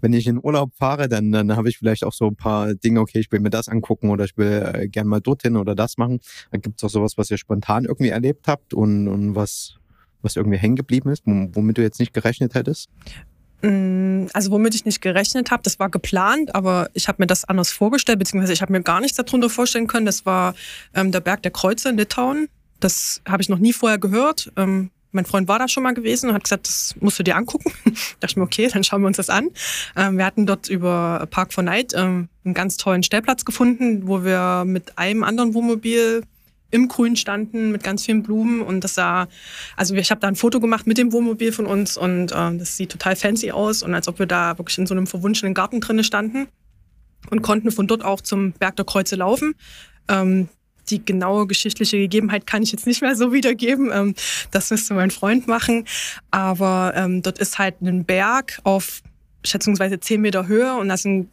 Wenn 0.00 0.12
ich 0.14 0.26
in 0.26 0.40
Urlaub 0.42 0.72
fahre, 0.74 1.08
dann, 1.08 1.30
dann 1.30 1.54
habe 1.54 1.68
ich 1.68 1.78
vielleicht 1.78 2.02
auch 2.02 2.12
so 2.12 2.26
ein 2.26 2.34
paar 2.34 2.74
Dinge, 2.74 2.98
okay, 3.00 3.20
ich 3.20 3.30
will 3.30 3.38
mir 3.38 3.50
das 3.50 3.68
angucken 3.68 4.10
oder 4.10 4.24
ich 4.24 4.36
will 4.36 4.68
äh, 4.74 4.88
gern 4.88 5.06
mal 5.06 5.20
dorthin 5.20 5.56
oder 5.56 5.76
das 5.76 5.96
machen. 5.96 6.18
Dann 6.50 6.60
gibt 6.60 6.80
es 6.80 6.84
auch 6.84 6.90
sowas, 6.90 7.16
was 7.18 7.30
ihr 7.30 7.38
spontan 7.38 7.84
irgendwie 7.84 8.08
erlebt 8.08 8.48
habt 8.48 8.74
und, 8.74 9.06
und 9.06 9.36
was, 9.36 9.76
was 10.22 10.36
irgendwie 10.36 10.58
hängen 10.58 10.76
geblieben 10.76 11.10
ist, 11.10 11.24
wom- 11.26 11.50
womit 11.54 11.78
du 11.78 11.82
jetzt 11.82 11.98
nicht 12.00 12.12
gerechnet 12.14 12.54
hättest. 12.54 12.88
Mm, 13.62 14.26
Also 14.32 14.50
womit 14.50 14.74
ich 14.74 14.84
nicht 14.84 15.00
gerechnet 15.00 15.50
habe, 15.50 15.62
das 15.62 15.78
war 15.78 15.88
geplant, 15.88 16.54
aber 16.54 16.90
ich 16.94 17.08
habe 17.08 17.22
mir 17.22 17.26
das 17.26 17.44
anders 17.44 17.70
vorgestellt, 17.70 18.18
beziehungsweise 18.18 18.52
ich 18.52 18.62
habe 18.62 18.72
mir 18.72 18.82
gar 18.82 19.00
nichts 19.00 19.16
darunter 19.16 19.50
vorstellen 19.50 19.86
können. 19.86 20.06
Das 20.06 20.26
war 20.26 20.54
ähm, 20.94 21.12
der 21.12 21.20
Berg 21.20 21.42
der 21.42 21.50
Kreuze 21.52 21.88
in 21.90 21.96
Litauen. 21.96 22.48
Das 22.80 23.20
habe 23.28 23.42
ich 23.42 23.48
noch 23.48 23.58
nie 23.58 23.72
vorher 23.72 23.98
gehört. 23.98 24.50
Ähm, 24.56 24.90
mein 25.14 25.26
Freund 25.26 25.46
war 25.46 25.58
da 25.58 25.68
schon 25.68 25.82
mal 25.82 25.92
gewesen 25.92 26.30
und 26.30 26.34
hat 26.34 26.44
gesagt, 26.44 26.66
das 26.66 26.94
musst 27.00 27.18
du 27.18 27.22
dir 27.22 27.36
angucken. 27.36 27.70
dachte 27.84 28.26
ich 28.32 28.36
mir, 28.36 28.42
okay, 28.44 28.68
dann 28.72 28.82
schauen 28.82 29.02
wir 29.02 29.06
uns 29.08 29.18
das 29.18 29.28
an. 29.30 29.50
Ähm, 29.94 30.16
wir 30.18 30.24
hatten 30.24 30.46
dort 30.46 30.68
über 30.68 31.28
Park 31.30 31.52
for 31.52 31.62
Night 31.62 31.92
ähm, 31.94 32.28
einen 32.44 32.54
ganz 32.54 32.78
tollen 32.78 33.02
Stellplatz 33.02 33.44
gefunden, 33.44 34.08
wo 34.08 34.24
wir 34.24 34.64
mit 34.66 34.96
einem 34.98 35.22
anderen 35.22 35.54
Wohnmobil 35.54 36.24
im 36.72 36.88
Grün 36.88 37.14
standen 37.14 37.70
mit 37.70 37.84
ganz 37.84 38.04
vielen 38.04 38.22
Blumen 38.22 38.62
und 38.62 38.82
das 38.82 38.94
sah, 38.94 39.28
also 39.76 39.94
ich 39.94 40.10
habe 40.10 40.20
da 40.20 40.26
ein 40.26 40.36
Foto 40.36 40.58
gemacht 40.58 40.86
mit 40.86 40.98
dem 40.98 41.12
Wohnmobil 41.12 41.52
von 41.52 41.66
uns 41.66 41.96
und 41.96 42.32
ähm, 42.34 42.58
das 42.58 42.76
sieht 42.76 42.90
total 42.90 43.14
fancy 43.14 43.52
aus 43.52 43.82
und 43.82 43.94
als 43.94 44.08
ob 44.08 44.18
wir 44.18 44.26
da 44.26 44.58
wirklich 44.58 44.78
in 44.78 44.86
so 44.86 44.94
einem 44.94 45.06
verwunschenen 45.06 45.54
Garten 45.54 45.80
drinne 45.80 46.02
standen 46.02 46.48
und 47.30 47.42
konnten 47.42 47.70
von 47.70 47.86
dort 47.86 48.04
auch 48.04 48.20
zum 48.20 48.52
Berg 48.52 48.76
der 48.76 48.86
Kreuze 48.86 49.16
laufen. 49.16 49.54
Ähm, 50.08 50.48
die 50.88 51.04
genaue 51.04 51.46
geschichtliche 51.46 51.98
Gegebenheit 51.98 52.46
kann 52.46 52.62
ich 52.62 52.72
jetzt 52.72 52.86
nicht 52.86 53.02
mehr 53.02 53.14
so 53.14 53.32
wiedergeben. 53.32 53.90
Ähm, 53.92 54.14
das 54.50 54.70
müsste 54.70 54.94
mein 54.94 55.10
Freund 55.10 55.46
machen. 55.46 55.86
Aber 56.30 56.92
ähm, 56.96 57.22
dort 57.22 57.38
ist 57.38 57.58
halt 57.58 57.80
ein 57.82 58.04
Berg 58.04 58.58
auf 58.64 59.02
schätzungsweise 59.44 60.00
10 60.00 60.20
Meter 60.20 60.48
Höhe 60.48 60.74
und 60.74 60.88
da 60.88 60.96
sind 60.96 61.28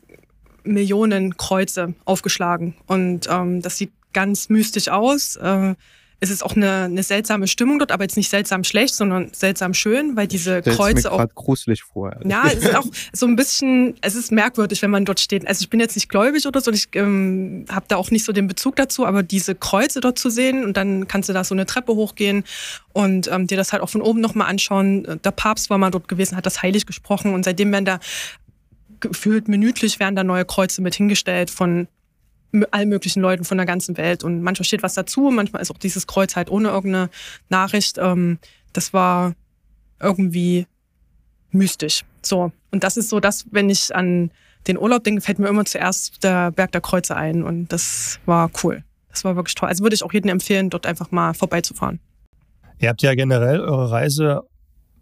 Millionen 0.63 1.38
Kreuze 1.38 1.95
aufgeschlagen. 2.06 2.75
Und 2.86 3.28
ähm, 3.30 3.62
das 3.62 3.78
sieht 3.78 3.91
ganz 4.13 4.50
mystisch 4.50 4.89
aus. 4.89 5.36
Äh, 5.38 5.76
es 6.22 6.30
ist 6.30 6.43
auch 6.43 6.56
eine, 6.56 6.84
eine 6.84 7.04
seltsame 7.04 7.48
Stimmung 7.48 7.80
dort, 7.80 7.91
aber 7.91 8.04
jetzt 8.04 8.17
nicht 8.17 8.30
seltsam 8.30 8.65
schlecht, 8.65 8.93
sondern 8.93 9.32
seltsam 9.34 9.74
schön, 9.74 10.17
weil 10.17 10.28
diese 10.28 10.60
Stellst 10.60 10.67
mir 10.67 10.76
Kreuze 10.76 11.12
auch 11.12 11.17
gerade 11.17 11.34
gruselig 11.34 11.84
vor. 11.84 12.13
ja, 12.26 12.43
es 12.48 12.65
ist 12.65 12.76
auch 12.76 12.86
so 13.13 13.26
ein 13.26 13.38
bisschen, 13.38 13.95
es 14.02 14.15
ist 14.15 14.32
merkwürdig, 14.32 14.82
wenn 14.82 14.91
man 14.91 15.06
dort 15.06 15.22
steht. 15.22 15.48
Also 15.48 15.62
ich 15.62 15.69
bin 15.69 15.80
jetzt 15.80 15.95
nicht 15.95 16.10
gläubig 16.10 16.45
oder 16.45 16.60
so, 16.60 16.72
ich 16.72 16.89
ähm, 16.93 17.65
habe 17.69 17.86
da 17.88 17.95
auch 17.95 18.12
nicht 18.12 18.26
so 18.26 18.34
den 18.34 18.48
Bezug 18.48 18.76
dazu, 18.76 19.06
aber 19.06 19.24
diese 19.24 19.56
Kreuze 19.56 20.02
dort 20.02 20.19
zu 20.19 20.30
sehen 20.30 20.65
und 20.65 20.76
dann 20.76 21.08
kannst 21.08 21.30
du 21.30 21.34
da 21.34 21.43
so 21.45 21.56
eine 21.56 21.65
Treppe 21.65 21.95
hochgehen 21.95 22.43
und 22.91 23.32
ähm, 23.32 23.48
dir 23.48 23.58
das 23.58 23.72
halt 23.72 23.82
auch 23.82 23.89
von 23.89 24.02
oben 24.02 24.19
nochmal 24.19 24.50
anschauen. 24.50 25.19
Der 25.24 25.32
Papst 25.32 25.69
war 25.69 25.78
mal 25.78 25.89
dort 25.89 26.10
gewesen, 26.10 26.36
hat 26.36 26.45
das 26.45 26.62
heilig 26.62 26.86
gesprochen 26.86 27.34
und 27.34 27.45
seitdem 27.45 27.72
werden 27.72 27.86
da 27.86 28.00
gefühlt 29.00 29.48
minütlich 29.48 30.02
werden 30.02 30.17
da 30.17 30.26
neue 30.26 30.43
Kreuze 30.43 30.82
mit 30.82 30.95
hingestellt 30.95 31.50
von 31.50 31.88
allen 32.72 32.90
möglichen 32.90 33.22
Leuten 33.22 33.44
von 33.44 33.58
der 33.58 33.66
ganzen 33.66 33.98
Welt 33.98 34.24
und 34.24 34.42
manchmal 34.42 34.66
steht 34.66 34.84
was 34.84 34.96
dazu, 34.96 35.30
manchmal 35.32 35.62
ist 35.62 35.72
auch 35.72 35.78
dieses 35.78 36.08
Kreuz 36.08 36.36
halt 36.36 36.50
ohne 36.50 36.70
irgendeine 36.70 37.10
Nachricht. 37.50 37.98
Ähm, 37.98 38.40
das 38.74 38.94
war 38.94 39.34
irgendwie 40.00 40.66
mystisch. 41.52 42.04
So. 42.22 42.52
Und 42.72 42.84
das 42.84 42.98
ist 42.98 43.10
so, 43.10 43.20
dass, 43.20 43.46
wenn 43.52 43.70
ich 43.70 43.96
an 43.96 44.32
den 44.68 44.78
Urlaub 44.78 45.04
denke, 45.04 45.22
fällt 45.22 45.40
mir 45.40 45.48
immer 45.48 45.66
zuerst 45.66 46.24
der 46.24 46.52
Berg 46.52 46.72
der 46.72 46.82
Kreuze 46.82 47.16
ein. 47.16 47.44
Und 47.44 47.70
das 47.70 48.19
war 48.26 48.52
cool. 48.63 48.84
Das 49.10 49.23
war 49.23 49.36
wirklich 49.36 49.56
toll. 49.56 49.69
Also 49.69 49.84
würde 49.84 49.96
ich 49.96 50.04
auch 50.04 50.13
jedem 50.13 50.30
empfehlen, 50.30 50.69
dort 50.69 50.86
einfach 50.86 51.12
mal 51.12 51.34
vorbeizufahren. 51.34 52.00
Ihr 52.80 52.90
habt 52.90 53.02
ja 53.02 53.15
generell 53.15 53.60
eure 53.60 53.92
Reise 53.92 54.42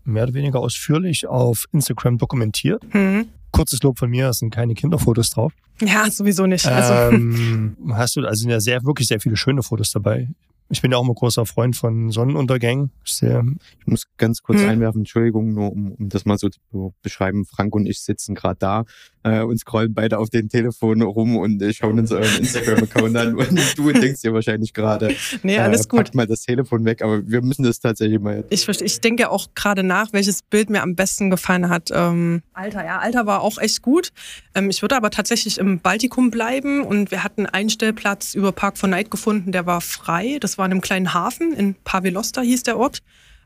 mehr 0.03 0.23
oder 0.23 0.33
weniger 0.33 0.59
ausführlich 0.59 1.27
auf 1.27 1.65
Instagram 1.73 2.17
dokumentiert. 2.17 2.81
Mhm. 2.93 3.27
Kurzes 3.57 3.81
Lob 3.83 3.99
von 3.99 4.09
mir, 4.09 4.29
es 4.29 4.39
sind 4.39 4.51
keine 4.51 4.73
Kinderfotos 4.73 5.29
drauf. 5.31 5.51
Ja, 5.81 6.09
sowieso 6.09 6.45
nicht. 6.45 6.65
Also, 6.65 6.93
Ähm, 7.15 7.75
hast 7.91 8.15
du, 8.15 8.21
also 8.25 8.39
sind 8.39 8.49
ja 8.51 8.59
sehr, 8.59 8.83
wirklich 8.85 9.07
sehr 9.07 9.19
viele 9.19 9.35
schöne 9.37 9.63
Fotos 9.63 9.91
dabei. 9.91 10.29
Ich 10.69 10.81
bin 10.81 10.91
ja 10.91 10.97
auch 10.97 11.03
immer 11.03 11.13
großer 11.13 11.45
Freund 11.45 11.75
von 11.77 12.11
Sonnenuntergängen. 12.11 12.91
Sehr 13.05 13.43
Ich 13.79 13.87
muss 13.87 14.03
ganz 14.17 14.41
kurz 14.43 14.59
Hm. 14.61 14.69
einwerfen, 14.69 15.01
Entschuldigung, 15.01 15.53
nur 15.53 15.71
um, 15.71 15.93
um 15.93 16.09
das 16.09 16.25
mal 16.25 16.37
so 16.37 16.49
zu 16.49 16.93
beschreiben. 17.01 17.45
Frank 17.45 17.73
und 17.73 17.85
ich 17.85 18.01
sitzen 18.01 18.35
gerade 18.35 18.57
da 18.59 18.83
äh, 19.27 19.41
und 19.43 19.57
scrollen 19.59 19.93
beide 19.93 20.17
auf 20.19 20.29
den 20.29 20.49
Telefon 20.49 21.01
rum 21.01 21.37
und 21.37 21.61
äh, 21.61 21.73
schauen 21.73 21.99
uns 21.99 22.11
euren 22.11 22.37
Instagram-Account 22.39 23.15
an. 23.17 23.35
Und 23.35 23.77
du 23.77 23.91
denkst 23.91 24.21
dir 24.21 24.33
wahrscheinlich 24.33 24.73
gerade, 24.73 25.13
Nee, 25.43 25.57
alles 25.59 25.85
äh, 25.85 25.89
gut. 25.89 26.13
mal 26.15 26.27
das 26.27 26.41
Telefon 26.41 26.85
weg, 26.85 27.01
aber 27.01 27.27
wir 27.27 27.41
müssen 27.41 27.63
das 27.63 27.79
tatsächlich 27.79 28.19
mal 28.19 28.43
Ich, 28.49 28.63
verste- 28.63 28.83
ich 28.83 29.01
denke 29.01 29.29
auch 29.29 29.47
gerade 29.55 29.83
nach, 29.83 30.13
welches 30.13 30.41
Bild 30.41 30.69
mir 30.69 30.81
am 30.81 30.95
besten 30.95 31.29
gefallen 31.29 31.69
hat. 31.69 31.89
Ähm, 31.93 32.41
Alter, 32.53 32.85
ja, 32.85 32.99
Alter 32.99 33.25
war 33.25 33.41
auch 33.41 33.57
echt 33.57 33.81
gut. 33.81 34.09
Ähm, 34.55 34.69
ich 34.69 34.81
würde 34.81 34.95
aber 34.95 35.09
tatsächlich 35.09 35.57
im 35.57 35.79
Baltikum 35.79 36.31
bleiben 36.31 36.83
und 36.83 37.11
wir 37.11 37.23
hatten 37.23 37.45
einen 37.45 37.69
Stellplatz 37.69 38.33
über 38.33 38.51
Park 38.51 38.77
von 38.77 38.89
Night 38.89 39.11
gefunden, 39.11 39.51
der 39.51 39.65
war 39.65 39.81
frei. 39.81 40.37
Das 40.39 40.57
war 40.57 40.65
in 40.65 40.71
einem 40.71 40.81
kleinen 40.81 41.13
Hafen, 41.13 41.53
in 41.53 41.75
Pavilosta 41.83 42.41
hieß 42.41 42.63
der 42.63 42.77
Ort, 42.77 42.99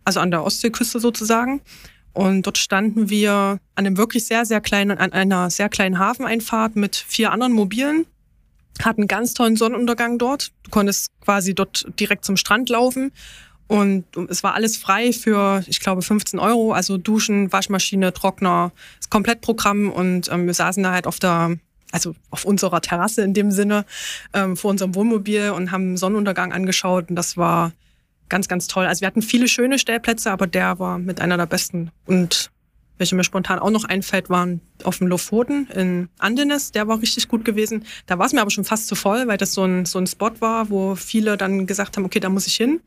also 0.03 0.19
an 0.19 0.31
der 0.31 0.43
Ostseeküste 0.43 0.99
sozusagen. 0.99 1.61
Und 2.13 2.45
dort 2.45 2.57
standen 2.57 3.09
wir 3.09 3.33
an 3.75 3.85
einem 3.85 3.97
wirklich 3.97 4.25
sehr, 4.25 4.45
sehr 4.45 4.61
kleinen, 4.61 4.97
an 4.97 5.13
einer 5.13 5.49
sehr 5.49 5.69
kleinen 5.69 5.99
Hafeneinfahrt 5.99 6.75
mit 6.75 6.95
vier 6.95 7.31
anderen 7.31 7.53
Mobilen 7.53 8.05
hatten 8.79 9.07
ganz 9.07 9.33
tollen 9.33 9.55
Sonnenuntergang 9.55 10.17
dort. 10.17 10.51
Du 10.63 10.71
konntest 10.71 11.11
quasi 11.21 11.53
dort 11.53 11.87
direkt 11.99 12.25
zum 12.25 12.37
Strand 12.37 12.69
laufen. 12.69 13.11
Und 13.67 14.05
es 14.29 14.43
war 14.43 14.53
alles 14.53 14.75
frei 14.75 15.13
für, 15.13 15.63
ich 15.67 15.79
glaube, 15.79 16.01
15 16.01 16.39
Euro. 16.39 16.73
Also 16.73 16.97
Duschen, 16.97 17.51
Waschmaschine, 17.53 18.13
Trockner, 18.13 18.71
das 18.97 19.09
Komplettprogramm. 19.09 19.89
Und 19.91 20.29
ähm, 20.31 20.45
wir 20.45 20.53
saßen 20.53 20.83
da 20.83 20.91
halt 20.91 21.07
auf 21.07 21.19
der, 21.19 21.57
also 21.91 22.15
auf 22.31 22.43
unserer 22.43 22.81
Terrasse 22.81 23.21
in 23.21 23.33
dem 23.33 23.51
Sinne, 23.51 23.85
ähm, 24.33 24.57
vor 24.57 24.71
unserem 24.71 24.95
Wohnmobil 24.95 25.51
und 25.51 25.71
haben 25.71 25.95
Sonnenuntergang 25.95 26.51
angeschaut. 26.51 27.09
Und 27.09 27.15
das 27.15 27.37
war 27.37 27.71
ganz, 28.31 28.47
ganz 28.47 28.67
toll. 28.67 28.85
Also 28.87 29.01
wir 29.01 29.07
hatten 29.07 29.21
viele 29.21 29.47
schöne 29.47 29.77
Stellplätze, 29.77 30.31
aber 30.31 30.47
der 30.47 30.79
war 30.79 30.97
mit 30.97 31.21
einer 31.21 31.37
der 31.37 31.45
besten. 31.45 31.91
Und 32.07 32.49
welche 32.97 33.15
mir 33.15 33.23
spontan 33.23 33.59
auch 33.59 33.69
noch 33.69 33.83
einfällt, 33.83 34.29
waren 34.29 34.61
auf 34.83 34.97
dem 34.99 35.07
Lofoten 35.07 35.67
in 35.75 36.09
Andenes. 36.17 36.71
Der 36.71 36.87
war 36.87 37.01
richtig 37.01 37.27
gut 37.27 37.45
gewesen. 37.45 37.83
Da 38.07 38.17
war 38.17 38.25
es 38.25 38.33
mir 38.33 38.41
aber 38.41 38.49
schon 38.49 38.63
fast 38.63 38.87
zu 38.87 38.95
voll, 38.95 39.27
weil 39.27 39.37
das 39.37 39.53
so 39.53 39.63
ein, 39.63 39.85
so 39.85 39.99
ein 39.99 40.07
Spot 40.07 40.31
war, 40.39 40.69
wo 40.69 40.95
viele 40.95 41.37
dann 41.37 41.67
gesagt 41.67 41.97
haben, 41.97 42.05
okay, 42.05 42.19
da 42.19 42.29
muss 42.29 42.47
ich 42.47 42.55
hin. 42.55 42.79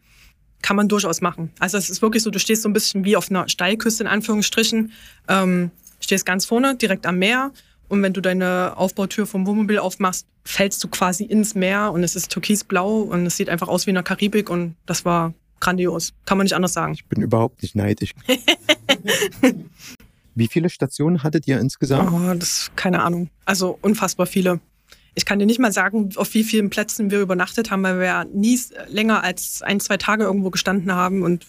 Kann 0.62 0.76
man 0.76 0.88
durchaus 0.88 1.20
machen. 1.20 1.51
Also 1.59 1.76
es 1.76 1.90
ist 1.90 2.01
wirklich 2.01 2.22
so, 2.22 2.30
du 2.30 2.38
stehst 2.38 2.62
so 2.62 2.68
ein 2.68 2.72
bisschen 2.72 3.05
wie 3.05 3.16
auf 3.16 3.30
einer 3.30 3.49
Steilküste 3.49 4.05
in 4.05 4.09
Anführungsstrichen, 4.09 4.92
ähm, 5.28 5.70
stehst 6.01 6.24
ganz 6.24 6.47
vorne, 6.47 6.74
direkt 6.74 7.07
am 7.07 7.18
Meer. 7.18 7.53
Und 7.89 8.03
wenn 8.03 8.12
du 8.12 8.20
deine 8.20 8.74
Aufbautür 8.76 9.26
vom 9.26 9.47
Wohnmobil 9.47 9.78
aufmachst, 9.78 10.26
fällst 10.45 10.82
du 10.82 10.89
quasi 10.89 11.24
ins 11.24 11.55
Meer 11.55 11.93
und 11.93 12.03
es 12.03 12.16
ist 12.16 12.30
türkisblau 12.30 13.01
und 13.01 13.26
es 13.26 13.37
sieht 13.37 13.49
einfach 13.49 13.68
aus 13.68 13.87
wie 13.87 13.91
in 13.91 13.95
der 13.95 14.03
Karibik 14.03 14.51
und 14.51 14.76
das 14.87 15.05
war 15.05 15.35
grandios. 15.61 16.12
Kann 16.26 16.39
man 16.39 16.45
nicht 16.45 16.55
anders 16.55 16.72
sagen. 16.72 16.95
Ich 16.95 17.07
bin 17.07 17.22
überhaupt 17.22 17.62
nicht 17.62 17.74
neidisch. 17.74 18.12
Wie 20.35 20.49
viele 20.49 20.68
Stationen 20.68 21.22
hattet 21.22 21.47
ihr 21.47 21.61
insgesamt? 21.61 22.11
Oh, 22.12 22.35
das 22.35 22.72
keine 22.74 23.03
Ahnung. 23.03 23.30
Also 23.45 23.78
unfassbar 23.80 24.26
viele. 24.26 24.61
Ich 25.14 25.24
kann 25.24 25.39
dir 25.39 25.47
nicht 25.47 25.61
mal 25.61 25.72
sagen, 25.72 26.11
auf 26.16 26.35
wie 26.35 26.43
vielen 26.43 26.70
Plätzen 26.70 27.12
wir 27.12 27.20
übernachtet 27.20 27.70
haben, 27.70 27.85
weil 27.85 28.01
wir 28.01 28.07
ja 28.07 28.24
nie 28.24 28.59
länger 28.89 29.22
als 29.22 29.62
ein, 29.62 29.78
zwei 29.78 29.97
Tage 29.97 30.24
irgendwo 30.24 30.51
gestanden 30.51 30.93
haben 30.93 31.22
und 31.22 31.47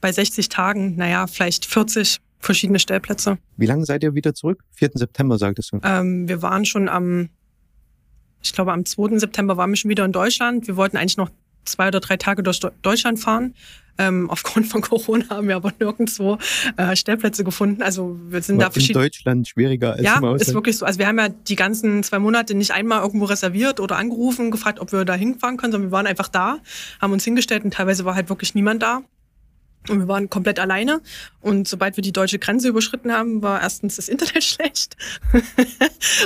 bei 0.00 0.10
60 0.10 0.48
Tagen, 0.48 0.96
naja, 0.96 1.28
vielleicht 1.28 1.64
40 1.64 2.18
verschiedene 2.44 2.78
Stellplätze. 2.78 3.38
Wie 3.56 3.66
lange 3.66 3.84
seid 3.84 4.02
ihr 4.02 4.14
wieder 4.14 4.34
zurück? 4.34 4.62
4. 4.74 4.90
September, 4.94 5.38
sagtest 5.38 5.72
du. 5.72 5.80
Ähm, 5.82 6.28
wir 6.28 6.42
waren 6.42 6.64
schon 6.64 6.88
am, 6.88 7.30
ich 8.42 8.52
glaube, 8.52 8.72
am 8.72 8.84
2. 8.84 9.18
September 9.18 9.56
waren 9.56 9.70
wir 9.70 9.76
schon 9.76 9.90
wieder 9.90 10.04
in 10.04 10.12
Deutschland. 10.12 10.66
Wir 10.66 10.76
wollten 10.76 10.96
eigentlich 10.96 11.16
noch 11.16 11.30
zwei 11.64 11.88
oder 11.88 12.00
drei 12.00 12.16
Tage 12.16 12.42
durch 12.42 12.60
Deutschland 12.82 13.18
fahren. 13.18 13.54
Ähm, 13.96 14.28
aufgrund 14.30 14.66
von 14.66 14.80
Corona 14.82 15.28
haben 15.30 15.48
wir 15.48 15.56
aber 15.56 15.72
nirgendwo 15.78 16.38
äh, 16.76 16.96
Stellplätze 16.96 17.44
gefunden. 17.44 17.82
Also 17.82 18.18
wir 18.28 18.42
sind 18.42 18.58
da 18.60 18.70
in. 18.74 18.92
Deutschland 18.92 19.48
schwieriger 19.48 19.92
als 19.92 20.02
Ja, 20.02 20.18
im 20.18 20.24
Ausland. 20.24 20.42
ist 20.42 20.54
wirklich 20.54 20.76
so. 20.76 20.84
Also 20.84 20.98
wir 20.98 21.06
haben 21.06 21.18
ja 21.18 21.28
die 21.28 21.56
ganzen 21.56 22.02
zwei 22.02 22.18
Monate 22.18 22.54
nicht 22.54 22.72
einmal 22.72 23.02
irgendwo 23.02 23.26
reserviert 23.26 23.80
oder 23.80 23.96
angerufen, 23.96 24.50
gefragt, 24.50 24.80
ob 24.80 24.92
wir 24.92 25.04
da 25.04 25.14
hinfahren 25.14 25.56
können, 25.56 25.72
sondern 25.72 25.90
wir 25.90 25.92
waren 25.92 26.06
einfach 26.06 26.28
da, 26.28 26.58
haben 27.00 27.12
uns 27.12 27.24
hingestellt 27.24 27.64
und 27.64 27.72
teilweise 27.74 28.04
war 28.04 28.14
halt 28.14 28.28
wirklich 28.28 28.54
niemand 28.54 28.82
da. 28.82 29.02
Und 29.88 30.00
wir 30.00 30.08
waren 30.08 30.30
komplett 30.30 30.58
alleine. 30.58 31.00
Und 31.40 31.68
sobald 31.68 31.96
wir 31.96 32.02
die 32.02 32.12
deutsche 32.12 32.38
Grenze 32.38 32.68
überschritten 32.68 33.12
haben, 33.12 33.42
war 33.42 33.60
erstens 33.60 33.96
das 33.96 34.08
Internet 34.08 34.44
schlecht. 34.44 34.96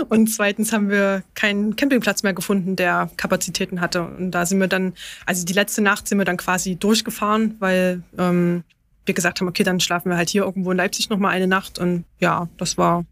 und 0.08 0.28
zweitens 0.28 0.72
haben 0.72 0.90
wir 0.90 1.22
keinen 1.34 1.76
Campingplatz 1.76 2.22
mehr 2.22 2.34
gefunden, 2.34 2.76
der 2.76 3.10
Kapazitäten 3.16 3.80
hatte. 3.80 4.02
Und 4.02 4.30
da 4.30 4.46
sind 4.46 4.60
wir 4.60 4.68
dann, 4.68 4.94
also 5.26 5.44
die 5.44 5.52
letzte 5.52 5.82
Nacht 5.82 6.08
sind 6.08 6.18
wir 6.18 6.24
dann 6.24 6.36
quasi 6.36 6.76
durchgefahren, 6.76 7.56
weil 7.58 8.02
ähm, 8.16 8.62
wir 9.06 9.14
gesagt 9.14 9.40
haben, 9.40 9.48
okay, 9.48 9.64
dann 9.64 9.80
schlafen 9.80 10.10
wir 10.10 10.16
halt 10.16 10.28
hier 10.28 10.44
irgendwo 10.44 10.70
in 10.70 10.76
Leipzig 10.76 11.10
nochmal 11.10 11.32
eine 11.32 11.48
Nacht. 11.48 11.78
Und 11.78 12.04
ja, 12.20 12.48
das 12.58 12.78
war 12.78 13.04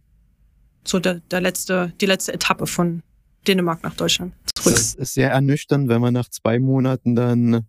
so 0.84 1.00
der, 1.00 1.14
der 1.30 1.40
letzte, 1.40 1.92
die 2.00 2.06
letzte 2.06 2.32
Etappe 2.32 2.66
von 2.66 3.02
Dänemark 3.48 3.82
nach 3.82 3.94
Deutschland 3.94 4.32
zurück. 4.54 4.74
Das 4.74 4.94
ist 4.94 5.14
sehr 5.14 5.30
ernüchternd, 5.30 5.88
wenn 5.88 6.00
man 6.00 6.14
nach 6.14 6.28
zwei 6.28 6.58
Monaten 6.58 7.14
dann 7.14 7.66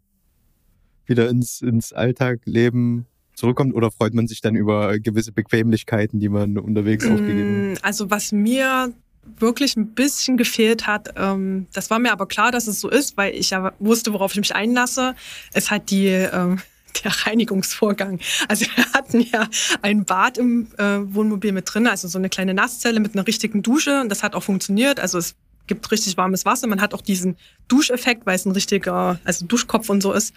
wieder 1.10 1.30
ins, 1.30 1.62
ins 1.62 1.94
Alltagleben 1.94 3.06
zurückkommt 3.34 3.76
oder 3.76 3.92
freut 3.92 4.14
man 4.14 4.28
sich 4.28 4.42
dann 4.42 4.56
über 4.56 4.98
gewisse 5.00 5.32
Bequemlichkeiten, 5.32 6.20
die 6.20 6.30
man 6.30 6.58
unterwegs 6.58 7.06
aufgegeben 7.06 7.76
hat? 7.76 7.84
Also 7.84 8.10
was 8.10 8.32
mir 8.32 8.94
wirklich 9.40 9.76
ein 9.76 9.94
bisschen 9.94 10.38
gefehlt 10.38 10.88
hat, 10.88 11.14
ähm, 11.18 11.68
das 11.74 11.90
war 11.90 12.00
mir 12.00 12.12
aber 12.12 12.28
klar, 12.28 12.52
dass 12.52 12.68
es 12.68 12.80
so 12.80 12.90
ist, 12.90 13.18
weil 13.18 13.36
ich 13.36 13.52
ja 13.52 13.74
wusste, 13.80 14.14
worauf 14.14 14.32
ich 14.32 14.38
mich 14.38 14.56
einlasse, 14.56 15.16
ist 15.54 15.70
halt 15.70 15.92
die 15.92 16.08
ähm, 16.08 16.60
der 17.04 17.12
Reinigungsvorgang. 17.12 18.20
Also 18.48 18.66
wir 18.66 18.94
hatten 18.94 19.20
ja 19.20 19.48
ein 19.82 20.06
Bad 20.06 20.38
im 20.38 20.68
äh, 20.78 21.00
Wohnmobil 21.14 21.52
mit 21.52 21.72
drin, 21.72 21.88
also 21.88 22.08
so 22.08 22.18
eine 22.18 22.30
kleine 22.30 22.54
Nasszelle 22.54 23.00
mit 23.00 23.14
einer 23.14 23.28
richtigen 23.28 23.62
Dusche 23.62 24.02
und 24.02 24.10
das 24.10 24.24
hat 24.24 24.34
auch 24.34 24.44
funktioniert. 24.44 25.00
Also 25.00 25.18
es 25.18 25.36
gibt 25.68 25.90
richtig 25.92 26.18
warmes 26.18 26.46
Wasser. 26.46 26.68
Man 26.68 26.82
hat 26.82 26.94
auch 26.94 27.02
diesen 27.02 27.38
Duscheffekt, 27.68 28.26
weil 28.26 28.36
es 28.36 28.46
ein 28.46 28.52
richtiger, 28.52 29.20
also 29.24 29.46
Duschkopf 29.46 29.90
und 29.90 30.02
so 30.02 30.14
ist. 30.14 30.34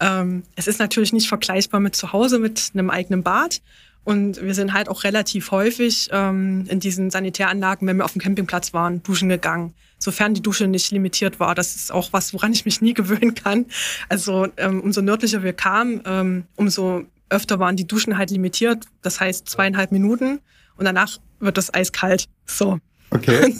Ähm, 0.00 0.44
es 0.56 0.66
ist 0.66 0.78
natürlich 0.78 1.12
nicht 1.12 1.28
vergleichbar 1.28 1.80
mit 1.80 1.96
zu 1.96 2.12
Hause 2.12 2.38
mit 2.38 2.70
einem 2.74 2.90
eigenen 2.90 3.22
Bad. 3.22 3.60
Und 4.04 4.42
wir 4.42 4.54
sind 4.54 4.74
halt 4.74 4.88
auch 4.88 5.04
relativ 5.04 5.50
häufig 5.50 6.10
ähm, 6.12 6.66
in 6.68 6.78
diesen 6.78 7.10
Sanitäranlagen, 7.10 7.88
wenn 7.88 7.96
wir 7.96 8.04
auf 8.04 8.12
dem 8.12 8.20
Campingplatz 8.20 8.74
waren, 8.74 9.02
duschen 9.02 9.30
gegangen. 9.30 9.72
Sofern 9.98 10.34
die 10.34 10.42
Dusche 10.42 10.66
nicht 10.66 10.90
limitiert 10.90 11.40
war. 11.40 11.54
Das 11.54 11.74
ist 11.74 11.90
auch 11.90 12.12
was, 12.12 12.34
woran 12.34 12.52
ich 12.52 12.66
mich 12.66 12.82
nie 12.82 12.92
gewöhnen 12.94 13.34
kann. 13.34 13.66
Also 14.10 14.48
ähm, 14.58 14.82
umso 14.82 15.00
nördlicher 15.00 15.42
wir 15.42 15.54
kamen, 15.54 16.02
ähm, 16.04 16.44
umso 16.56 17.04
öfter 17.30 17.58
waren 17.58 17.76
die 17.76 17.86
Duschen 17.86 18.18
halt 18.18 18.30
limitiert. 18.30 18.84
Das 19.00 19.20
heißt 19.20 19.48
zweieinhalb 19.48 19.90
Minuten 19.90 20.40
und 20.76 20.84
danach 20.84 21.18
wird 21.40 21.56
das 21.56 21.72
eiskalt. 21.72 22.28
So. 22.44 22.78
Okay. 23.10 23.54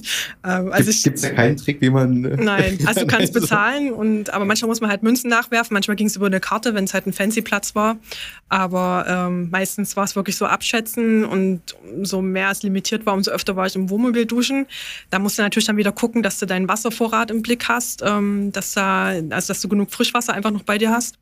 ähm, 0.44 0.72
also 0.72 0.90
Gibt 0.90 1.16
es 1.16 1.22
da 1.22 1.30
keinen 1.30 1.56
Trick, 1.56 1.80
wie 1.80 1.88
man. 1.90 2.24
äh, 2.24 2.36
Nein, 2.42 2.78
also 2.86 3.02
du 3.02 3.06
kannst 3.06 3.34
so- 3.34 3.40
bezahlen 3.40 3.92
und 3.92 4.30
aber 4.30 4.44
manchmal 4.44 4.68
muss 4.68 4.80
man 4.80 4.90
halt 4.90 5.04
Münzen 5.04 5.30
nachwerfen, 5.30 5.74
manchmal 5.74 5.96
ging 5.96 6.08
es 6.08 6.16
über 6.16 6.26
eine 6.26 6.40
Karte, 6.40 6.74
wenn 6.74 6.84
es 6.84 6.92
halt 6.94 7.06
ein 7.06 7.12
fancy 7.12 7.40
Platz 7.40 7.74
war. 7.76 7.96
Aber 8.48 9.04
ähm, 9.08 9.50
meistens 9.50 9.96
war 9.96 10.04
es 10.04 10.16
wirklich 10.16 10.34
so 10.36 10.46
abschätzen 10.46 11.24
und 11.24 11.60
umso 11.94 12.20
mehr 12.20 12.50
es 12.50 12.62
limitiert 12.64 13.06
war, 13.06 13.14
umso 13.14 13.30
öfter 13.30 13.54
war 13.54 13.66
ich 13.66 13.76
im 13.76 13.90
Wohnmobil 13.90 14.26
duschen. 14.26 14.66
Da 15.10 15.20
musst 15.20 15.38
du 15.38 15.42
natürlich 15.42 15.66
dann 15.66 15.76
wieder 15.76 15.92
gucken, 15.92 16.22
dass 16.24 16.38
du 16.40 16.46
deinen 16.46 16.68
Wasservorrat 16.68 17.30
im 17.30 17.42
Blick 17.42 17.68
hast, 17.68 18.02
ähm, 18.04 18.50
dass 18.50 18.72
da, 18.72 19.06
also 19.30 19.48
dass 19.48 19.60
du 19.60 19.68
genug 19.68 19.92
Frischwasser 19.92 20.32
einfach 20.34 20.50
noch 20.50 20.64
bei 20.64 20.78
dir 20.78 20.90
hast. 20.90 21.16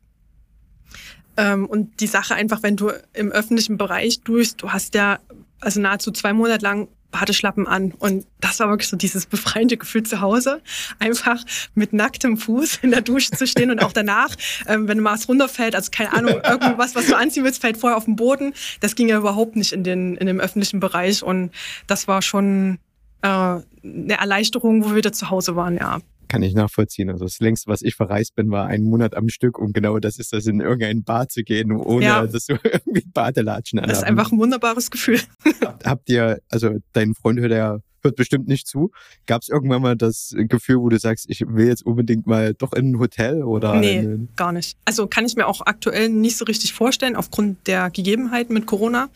Ähm, 1.37 1.67
und 1.67 2.01
die 2.01 2.07
Sache 2.07 2.35
einfach, 2.35 2.63
wenn 2.63 2.77
du 2.77 2.93
im 3.15 3.31
öffentlichen 3.33 3.77
Bereich 3.79 4.21
duschst, 4.21 4.63
du 4.63 4.71
hast 4.71 4.95
ja 4.95 5.19
also 5.61 5.81
nahezu 5.81 6.11
zwei 6.13 6.33
Monate 6.33 6.63
lang 6.65 6.89
Badeschlappen 7.13 7.69
an. 7.69 7.93
Und 7.93 8.27
das 8.41 8.59
war 8.59 8.69
wirklich 8.69 8.89
so 8.89 8.97
dieses 8.97 9.27
befreiende 9.27 9.77
Gefühl 9.77 10.03
zu 10.03 10.21
Hause. 10.21 10.61
Einfach 10.99 11.45
mit 11.75 11.93
nacktem 11.93 12.37
Fuß 12.37 12.81
in 12.83 12.91
der 12.91 13.03
Dusche 13.03 13.31
zu 13.31 13.47
stehen 13.47 13.71
und 13.71 13.85
auch 13.85 13.93
danach, 13.93 14.35
ähm, 14.67 14.89
wenn 14.89 14.99
mal 14.99 15.13
was 15.13 15.29
runterfällt, 15.29 15.77
also 15.77 15.91
keine 15.93 16.13
Ahnung, 16.13 16.41
irgendwas, 16.43 16.97
was 16.97 17.07
du 17.07 17.17
anziehen 17.17 17.45
willst, 17.45 17.61
fällt 17.61 17.77
vorher 17.77 17.97
auf 17.97 18.07
den 18.07 18.17
Boden. 18.17 18.55
Das 18.81 18.97
ging 18.97 19.09
ja 19.09 19.19
überhaupt 19.19 19.55
nicht 19.55 19.73
in, 19.73 19.85
den, 19.85 20.17
in 20.17 20.27
dem 20.27 20.41
öffentlichen 20.41 20.81
Bereich. 20.81 21.23
Und 21.23 21.53
das 21.87 22.09
war 22.09 22.23
schon 22.23 22.79
äh, 23.23 23.29
eine 23.29 23.63
Erleichterung, 24.19 24.85
wo 24.85 24.91
wir 24.91 24.97
wieder 24.97 25.13
zu 25.13 25.31
Hause 25.31 25.55
waren, 25.55 25.77
ja. 25.77 26.01
Kann 26.33 26.43
ich 26.43 26.55
nachvollziehen. 26.55 27.11
Also 27.11 27.27
das 27.27 27.41
längste, 27.41 27.71
was 27.71 27.83
ich 27.83 27.95
verreist 27.95 28.35
bin, 28.35 28.51
war 28.51 28.67
einen 28.67 28.85
Monat 28.85 29.15
am 29.15 29.29
Stück 29.29 29.59
und 29.59 29.75
genau 29.75 29.99
das 29.99 30.19
ist 30.19 30.33
das, 30.33 30.47
in 30.47 30.61
irgendein 30.61 31.05
Bad 31.05 31.31
zu 31.31 31.43
gehen, 31.43 31.71
ohne 31.73 32.07
Ja. 32.07 32.27
dass 32.27 32.47
du 32.47 32.55
irgendwie 32.65 33.05
Badelatschen 33.13 33.81
Das 33.83 33.99
ist 33.99 33.99
anhaben 33.99 34.19
einfach 34.19 34.33
ein 34.33 34.39
wunderbares 34.39 34.91
Gefühl. 34.91 35.21
Habt 35.85 36.09
ihr, 36.09 36.41
also 36.49 36.79
dein 36.95 37.15
Freund 37.15 37.39
hört 37.39 37.53
ja 37.53 37.81
hört 38.03 38.17
bestimmt 38.17 38.49
nicht 38.49 38.67
zu. 38.67 38.93
Gab 39.27 39.43
es 39.43 39.51
irgendwann 39.51 39.83
mal 39.83 39.95
das 39.95 40.35
Gefühl, 40.35 40.79
wo 40.79 40.89
du 40.89 40.99
sagst, 40.99 41.27
ich 41.29 41.45
will 41.47 41.67
jetzt 41.69 41.85
unbedingt 41.85 42.27
mal 42.27 42.55
doch 42.55 42.73
in 42.73 42.93
ein 42.93 42.99
Hotel 42.99 43.43
oder 43.43 43.77
Nee, 43.77 44.21
gar 44.35 44.53
nicht. 44.53 44.79
Also 44.87 45.07
kann 45.07 45.27
ich 45.27 45.37
mir 45.37 45.47
auch 45.47 45.61
aktuell 45.67 46.09
nicht 46.09 46.39
so 46.39 46.47
richtig 46.47 46.73
vorstellen, 46.73 47.15
aufgrund 47.15 47.67
der 47.67 47.91
Gegebenheiten 47.91 48.55
mit 48.55 48.65
Corona. 48.67 49.11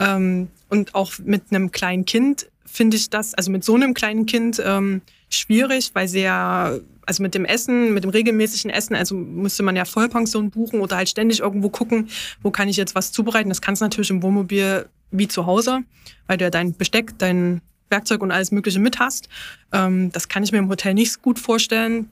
Ähm, 0.00 0.48
und 0.68 0.96
auch 0.96 1.12
mit 1.24 1.44
einem 1.50 1.70
kleinen 1.70 2.04
Kind 2.04 2.48
finde 2.66 2.96
ich 2.96 3.10
das, 3.10 3.34
also 3.34 3.52
mit 3.52 3.62
so 3.62 3.76
einem 3.76 3.94
kleinen 3.94 4.26
Kind, 4.26 4.60
ähm, 4.64 5.02
schwierig, 5.30 5.90
weil 5.94 6.08
sie 6.08 6.20
ja, 6.20 6.74
also 7.06 7.22
mit 7.22 7.34
dem 7.34 7.44
Essen, 7.44 7.94
mit 7.94 8.04
dem 8.04 8.10
regelmäßigen 8.10 8.70
Essen, 8.70 8.94
also 8.94 9.14
müsste 9.14 9.62
man 9.62 9.76
ja 9.76 9.84
Vollpension 9.84 10.50
buchen 10.50 10.80
oder 10.80 10.96
halt 10.96 11.08
ständig 11.08 11.40
irgendwo 11.40 11.68
gucken, 11.68 12.08
wo 12.42 12.50
kann 12.50 12.68
ich 12.68 12.76
jetzt 12.76 12.94
was 12.94 13.12
zubereiten. 13.12 13.48
Das 13.48 13.60
kannst 13.60 13.82
du 13.82 13.84
natürlich 13.84 14.10
im 14.10 14.22
Wohnmobil 14.22 14.86
wie 15.10 15.28
zu 15.28 15.46
Hause, 15.46 15.80
weil 16.26 16.36
du 16.36 16.44
ja 16.44 16.50
dein 16.50 16.74
Besteck, 16.74 17.18
dein 17.18 17.60
Werkzeug 17.90 18.22
und 18.22 18.30
alles 18.30 18.52
Mögliche 18.52 18.78
mit 18.78 18.98
hast. 18.98 19.28
Ähm, 19.72 20.12
das 20.12 20.28
kann 20.28 20.42
ich 20.42 20.52
mir 20.52 20.58
im 20.58 20.68
Hotel 20.68 20.94
nicht 20.94 21.22
gut 21.22 21.38
vorstellen. 21.38 22.10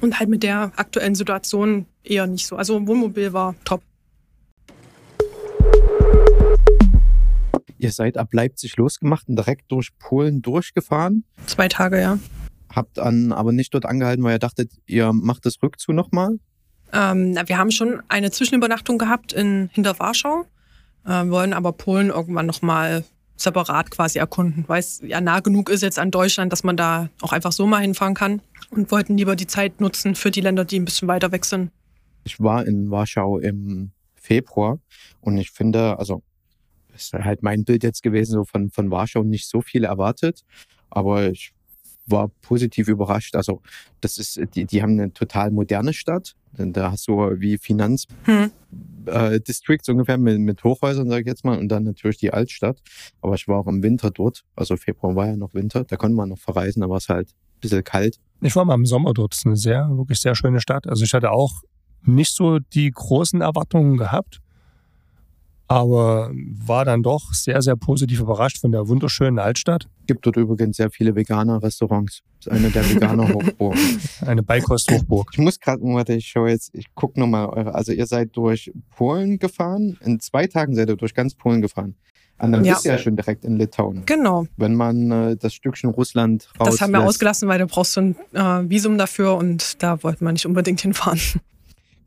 Und 0.00 0.18
halt 0.18 0.28
mit 0.28 0.42
der 0.42 0.72
aktuellen 0.76 1.14
Situation 1.14 1.86
eher 2.04 2.26
nicht 2.26 2.46
so. 2.46 2.56
Also 2.56 2.86
Wohnmobil 2.86 3.32
war 3.32 3.54
top. 3.64 3.82
Ihr 7.78 7.92
seid 7.92 8.18
ab 8.18 8.32
Leipzig 8.32 8.76
losgemacht 8.76 9.28
und 9.28 9.36
direkt 9.36 9.70
durch 9.70 9.96
Polen 9.98 10.42
durchgefahren. 10.42 11.24
Zwei 11.46 11.68
Tage, 11.68 12.00
ja. 12.00 12.18
Habt 12.74 12.98
dann 12.98 13.32
aber 13.32 13.52
nicht 13.52 13.72
dort 13.72 13.86
angehalten, 13.86 14.22
weil 14.24 14.34
ihr 14.34 14.38
dachtet, 14.38 14.72
ihr 14.86 15.12
macht 15.12 15.46
das 15.46 15.62
Rückzug 15.62 15.94
nochmal? 15.94 16.38
Ähm, 16.92 17.32
na, 17.32 17.48
wir 17.48 17.58
haben 17.58 17.70
schon 17.70 18.02
eine 18.08 18.30
Zwischenübernachtung 18.30 18.98
gehabt 18.98 19.32
in 19.32 19.70
hinter 19.72 19.98
Warschau, 19.98 20.44
äh, 21.06 21.26
wollen 21.28 21.52
aber 21.52 21.72
Polen 21.72 22.08
irgendwann 22.08 22.46
nochmal 22.46 23.04
separat 23.36 23.90
quasi 23.90 24.18
erkunden, 24.18 24.64
weil 24.66 24.80
es 24.80 25.00
ja 25.06 25.20
nah 25.20 25.40
genug 25.40 25.70
ist 25.70 25.82
jetzt 25.82 25.98
an 25.98 26.10
Deutschland, 26.10 26.52
dass 26.52 26.64
man 26.64 26.76
da 26.76 27.08
auch 27.20 27.32
einfach 27.32 27.52
so 27.52 27.66
mal 27.66 27.80
hinfahren 27.80 28.14
kann 28.14 28.42
und 28.70 28.90
wollten 28.90 29.16
lieber 29.16 29.36
die 29.36 29.46
Zeit 29.46 29.80
nutzen 29.80 30.14
für 30.14 30.30
die 30.30 30.40
Länder, 30.40 30.64
die 30.64 30.78
ein 30.78 30.84
bisschen 30.84 31.08
weiter 31.08 31.30
weg 31.30 31.44
sind. 31.44 31.70
Ich 32.24 32.40
war 32.40 32.66
in 32.66 32.90
Warschau 32.90 33.38
im 33.38 33.92
Februar 34.16 34.80
und 35.20 35.38
ich 35.38 35.50
finde, 35.50 35.98
also 35.98 36.22
ist 36.98 37.12
halt 37.12 37.42
mein 37.42 37.64
Bild 37.64 37.82
jetzt 37.82 38.02
gewesen, 38.02 38.32
so 38.32 38.44
von, 38.44 38.70
von 38.70 38.90
Warschau 38.90 39.22
nicht 39.22 39.48
so 39.48 39.60
viel 39.60 39.84
erwartet, 39.84 40.44
aber 40.90 41.30
ich 41.30 41.52
war 42.10 42.28
positiv 42.42 42.88
überrascht. 42.88 43.36
Also 43.36 43.60
das 44.00 44.18
ist, 44.18 44.40
die, 44.54 44.64
die 44.64 44.82
haben 44.82 44.92
eine 44.92 45.12
total 45.12 45.50
moderne 45.50 45.92
Stadt. 45.92 46.34
Denn 46.56 46.72
da 46.72 46.92
hast 46.92 47.06
du 47.08 47.18
wie 47.38 47.58
Finanzdistricts 47.58 49.88
Hm. 49.88 49.88
äh, 49.88 49.92
ungefähr 49.92 50.18
mit, 50.18 50.40
mit 50.40 50.64
Hochhäusern, 50.64 51.08
sage 51.08 51.22
ich 51.22 51.26
jetzt 51.26 51.44
mal, 51.44 51.58
und 51.58 51.68
dann 51.68 51.84
natürlich 51.84 52.16
die 52.16 52.32
Altstadt. 52.32 52.80
Aber 53.20 53.34
ich 53.34 53.46
war 53.48 53.58
auch 53.58 53.66
im 53.66 53.82
Winter 53.82 54.10
dort. 54.10 54.44
Also 54.56 54.76
Februar 54.76 55.14
war 55.14 55.26
ja 55.26 55.36
noch 55.36 55.54
Winter. 55.54 55.84
Da 55.84 55.96
konnte 55.96 56.16
man 56.16 56.30
noch 56.30 56.38
verreisen, 56.38 56.80
da 56.80 56.88
war 56.88 56.96
es 56.96 57.08
halt 57.08 57.28
ein 57.28 57.60
bisschen 57.60 57.84
kalt. 57.84 58.18
Ich 58.40 58.56
war 58.56 58.64
mal 58.64 58.74
im 58.74 58.86
Sommer 58.86 59.12
dort. 59.12 59.32
Das 59.32 59.40
ist 59.40 59.46
eine 59.46 59.56
sehr, 59.56 59.88
wirklich 59.90 60.20
sehr 60.20 60.34
schöne 60.34 60.60
Stadt. 60.60 60.88
Also 60.88 61.04
ich 61.04 61.12
hatte 61.12 61.30
auch 61.30 61.62
nicht 62.02 62.34
so 62.34 62.58
die 62.58 62.90
großen 62.90 63.40
Erwartungen 63.40 63.96
gehabt, 63.96 64.40
aber 65.68 66.30
war 66.64 66.84
dann 66.86 67.02
doch 67.02 67.32
sehr, 67.34 67.60
sehr 67.62 67.76
positiv 67.76 68.20
überrascht 68.20 68.58
von 68.60 68.72
der 68.72 68.88
wunderschönen 68.88 69.38
Altstadt. 69.38 69.86
Gibt 70.06 70.24
dort 70.26 70.36
übrigens 70.36 70.78
sehr 70.78 70.90
viele 70.90 71.14
Veganer-Restaurants. 71.14 72.22
Das 72.42 72.46
ist 72.46 72.52
eine 72.52 72.70
der 72.70 72.88
Veganer-Hochburgen. 72.88 73.78
Eine 74.26 74.42
Beikost-Hochburg. 74.42 75.30
Ich 75.32 75.38
muss 75.38 75.58
gerade, 75.60 75.82
warte, 75.82 76.14
ich 76.14 76.28
schaue 76.28 76.50
jetzt, 76.50 76.70
ich 76.74 76.86
gucke 76.94 77.18
nochmal 77.20 77.46
eure, 77.46 77.74
also 77.74 77.92
ihr 77.92 78.06
seid 78.06 78.36
durch 78.36 78.72
Polen 78.96 79.38
gefahren, 79.38 79.98
in 80.04 80.20
zwei 80.20 80.46
Tagen 80.46 80.74
seid 80.74 80.88
ihr 80.88 80.96
durch 80.96 81.14
ganz 81.14 81.34
Polen 81.34 81.60
gefahren. 81.60 81.94
Und 82.40 82.52
dann 82.52 82.64
Ja. 82.64 82.74
bist 82.74 82.84
du 82.84 82.90
ja 82.90 82.98
schon 82.98 83.16
direkt 83.16 83.44
in 83.44 83.56
Litauen. 83.56 84.04
Genau. 84.06 84.46
Wenn 84.56 84.74
man 84.76 85.10
äh, 85.10 85.36
das 85.36 85.52
Stückchen 85.54 85.90
Russland 85.90 86.48
raus 86.60 86.68
Das 86.70 86.80
haben 86.80 86.92
wir 86.92 87.02
ausgelassen, 87.04 87.48
weil 87.48 87.58
du 87.58 87.66
brauchst 87.66 87.94
so 87.94 88.00
ein 88.00 88.16
äh, 88.32 88.70
Visum 88.70 88.96
dafür 88.96 89.34
und 89.36 89.82
da 89.82 90.00
wollten 90.04 90.24
wir 90.24 90.32
nicht 90.32 90.46
unbedingt 90.46 90.80
hinfahren. 90.80 91.18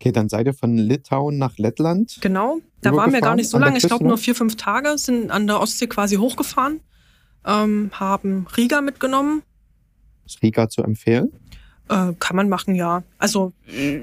Okay, 0.01 0.11
dann 0.11 0.29
seid 0.29 0.47
ihr 0.47 0.55
von 0.55 0.79
Litauen 0.79 1.37
nach 1.37 1.59
Lettland. 1.59 2.17
Genau. 2.21 2.57
Da 2.81 2.91
waren 2.95 3.13
wir 3.13 3.21
gar 3.21 3.35
nicht 3.35 3.49
so 3.49 3.59
lange. 3.59 3.77
Ich 3.77 3.83
glaube 3.83 4.03
noch? 4.03 4.09
nur 4.09 4.17
vier, 4.17 4.33
fünf 4.33 4.55
Tage, 4.55 4.97
sind 4.97 5.29
an 5.29 5.45
der 5.45 5.59
Ostsee 5.59 5.85
quasi 5.85 6.15
hochgefahren, 6.15 6.79
ähm, 7.45 7.91
haben 7.93 8.47
Riga 8.57 8.81
mitgenommen. 8.81 9.43
Ist 10.25 10.41
Riga 10.41 10.69
zu 10.69 10.81
empfehlen? 10.81 11.31
Äh, 11.87 12.13
kann 12.17 12.35
man 12.35 12.49
machen, 12.49 12.73
ja. 12.73 13.03
Also 13.19 13.53
äh, 13.67 14.01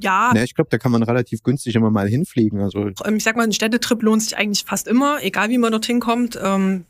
ja, 0.00 0.32
Ne, 0.32 0.44
ich 0.44 0.54
glaube, 0.54 0.70
da 0.70 0.78
kann 0.78 0.92
man 0.92 1.02
relativ 1.02 1.42
günstig 1.42 1.74
immer 1.74 1.90
mal 1.90 2.08
hinfliegen. 2.08 2.60
Also 2.62 2.88
ich 2.88 3.22
sag 3.22 3.36
mal, 3.36 3.42
ein 3.42 3.52
Städtetrip 3.52 4.02
lohnt 4.02 4.22
sich 4.22 4.38
eigentlich 4.38 4.64
fast 4.64 4.88
immer, 4.88 5.22
egal 5.22 5.50
wie 5.50 5.58
man 5.58 5.72
dorthin 5.72 6.00
kommt. 6.00 6.38
Ähm, 6.42 6.86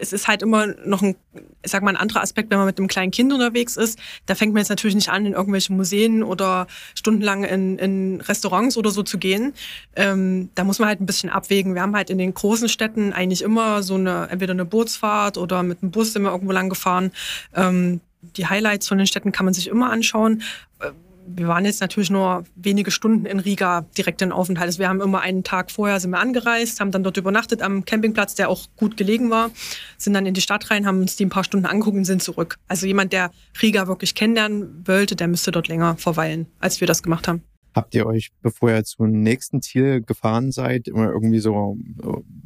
es 0.00 0.12
ist 0.12 0.28
halt 0.28 0.42
immer 0.42 0.66
noch 0.84 1.02
ein, 1.02 1.16
ich 1.62 1.70
sag 1.70 1.82
mal, 1.82 1.90
ein 1.90 1.96
anderer 1.96 2.22
Aspekt, 2.22 2.50
wenn 2.50 2.58
man 2.58 2.66
mit 2.66 2.78
einem 2.78 2.88
kleinen 2.88 3.10
Kind 3.10 3.32
unterwegs 3.32 3.76
ist. 3.76 3.98
Da 4.26 4.34
fängt 4.34 4.52
man 4.52 4.60
jetzt 4.60 4.68
natürlich 4.68 4.94
nicht 4.94 5.10
an, 5.10 5.26
in 5.26 5.32
irgendwelche 5.32 5.72
Museen 5.72 6.22
oder 6.22 6.66
stundenlang 6.94 7.44
in, 7.44 7.78
in 7.78 8.20
Restaurants 8.20 8.76
oder 8.76 8.90
so 8.90 9.02
zu 9.02 9.18
gehen. 9.18 9.54
Ähm, 9.96 10.50
da 10.54 10.64
muss 10.64 10.78
man 10.78 10.88
halt 10.88 11.00
ein 11.00 11.06
bisschen 11.06 11.30
abwägen. 11.30 11.74
Wir 11.74 11.82
haben 11.82 11.96
halt 11.96 12.10
in 12.10 12.18
den 12.18 12.34
großen 12.34 12.68
Städten 12.68 13.12
eigentlich 13.12 13.42
immer 13.42 13.82
so 13.82 13.94
eine, 13.94 14.28
entweder 14.30 14.52
eine 14.52 14.64
Bootsfahrt 14.64 15.38
oder 15.38 15.62
mit 15.62 15.82
dem 15.82 15.90
Bus 15.90 16.12
sind 16.12 16.22
wir 16.22 16.30
irgendwo 16.30 16.52
lang 16.52 16.68
gefahren. 16.68 17.12
Ähm, 17.54 18.00
die 18.36 18.46
Highlights 18.46 18.88
von 18.88 18.98
den 18.98 19.06
Städten 19.06 19.32
kann 19.32 19.44
man 19.44 19.54
sich 19.54 19.68
immer 19.68 19.90
anschauen. 19.90 20.42
Äh, 20.80 20.90
wir 21.36 21.48
waren 21.48 21.64
jetzt 21.64 21.80
natürlich 21.80 22.10
nur 22.10 22.44
wenige 22.56 22.90
Stunden 22.90 23.26
in 23.26 23.38
Riga 23.38 23.86
direkt 23.96 24.22
in 24.22 24.32
Aufenthalt. 24.32 24.66
Also 24.66 24.78
wir 24.78 24.88
haben 24.88 25.00
immer 25.00 25.20
einen 25.20 25.44
Tag 25.44 25.70
vorher 25.70 26.00
sind 26.00 26.10
wir 26.10 26.18
angereist, 26.20 26.80
haben 26.80 26.90
dann 26.90 27.02
dort 27.02 27.16
übernachtet 27.16 27.62
am 27.62 27.84
Campingplatz, 27.84 28.34
der 28.34 28.48
auch 28.48 28.66
gut 28.76 28.96
gelegen 28.96 29.30
war, 29.30 29.50
sind 29.96 30.14
dann 30.14 30.26
in 30.26 30.34
die 30.34 30.40
Stadt 30.40 30.70
rein, 30.70 30.86
haben 30.86 31.00
uns 31.00 31.16
die 31.16 31.26
ein 31.26 31.30
paar 31.30 31.44
Stunden 31.44 31.66
angeguckt 31.66 31.96
und 31.96 32.04
sind 32.04 32.22
zurück. 32.22 32.56
Also 32.68 32.86
jemand, 32.86 33.12
der 33.12 33.30
Riga 33.62 33.86
wirklich 33.88 34.14
kennenlernen 34.14 34.82
wollte, 34.86 35.16
der 35.16 35.28
müsste 35.28 35.50
dort 35.50 35.68
länger 35.68 35.96
verweilen, 35.96 36.46
als 36.60 36.80
wir 36.80 36.86
das 36.86 37.02
gemacht 37.02 37.28
haben. 37.28 37.42
habt 37.74 37.94
ihr 37.94 38.06
euch, 38.06 38.30
bevor 38.42 38.70
ihr 38.70 38.82
zum 38.82 39.10
nächsten 39.22 39.62
Ziel 39.62 40.02
gefahren 40.02 40.50
seid, 40.50 40.88
immer 40.88 41.10
irgendwie 41.12 41.38
so 41.38 41.76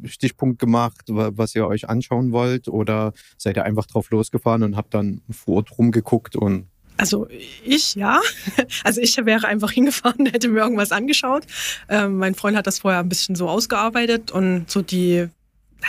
Stichpunkt 0.03 0.59
gemacht, 0.59 1.01
wa- 1.07 1.31
was 1.33 1.55
ihr 1.55 1.65
euch 1.67 1.89
anschauen 1.89 2.31
wollt? 2.31 2.67
Oder 2.67 3.13
seid 3.37 3.57
ihr 3.57 3.63
einfach 3.65 3.85
drauf 3.87 4.09
losgefahren 4.11 4.61
und 4.63 4.75
habt 4.75 4.93
dann 4.93 5.21
vor 5.31 5.55
Ort 5.55 5.77
rumgeguckt 5.77 6.35
und 6.35 6.67
Also 6.97 7.27
ich 7.65 7.95
ja. 7.95 8.21
Also 8.83 9.01
ich 9.01 9.17
wäre 9.17 9.47
einfach 9.47 9.71
hingefahren, 9.71 10.25
hätte 10.31 10.47
mir 10.49 10.61
irgendwas 10.61 10.91
angeschaut. 10.91 11.43
Ähm, 11.89 12.17
mein 12.17 12.35
Freund 12.35 12.55
hat 12.57 12.67
das 12.67 12.79
vorher 12.79 12.99
ein 12.99 13.09
bisschen 13.09 13.35
so 13.35 13.49
ausgearbeitet 13.49 14.31
und 14.31 14.69
so 14.69 14.81
die, 14.81 15.27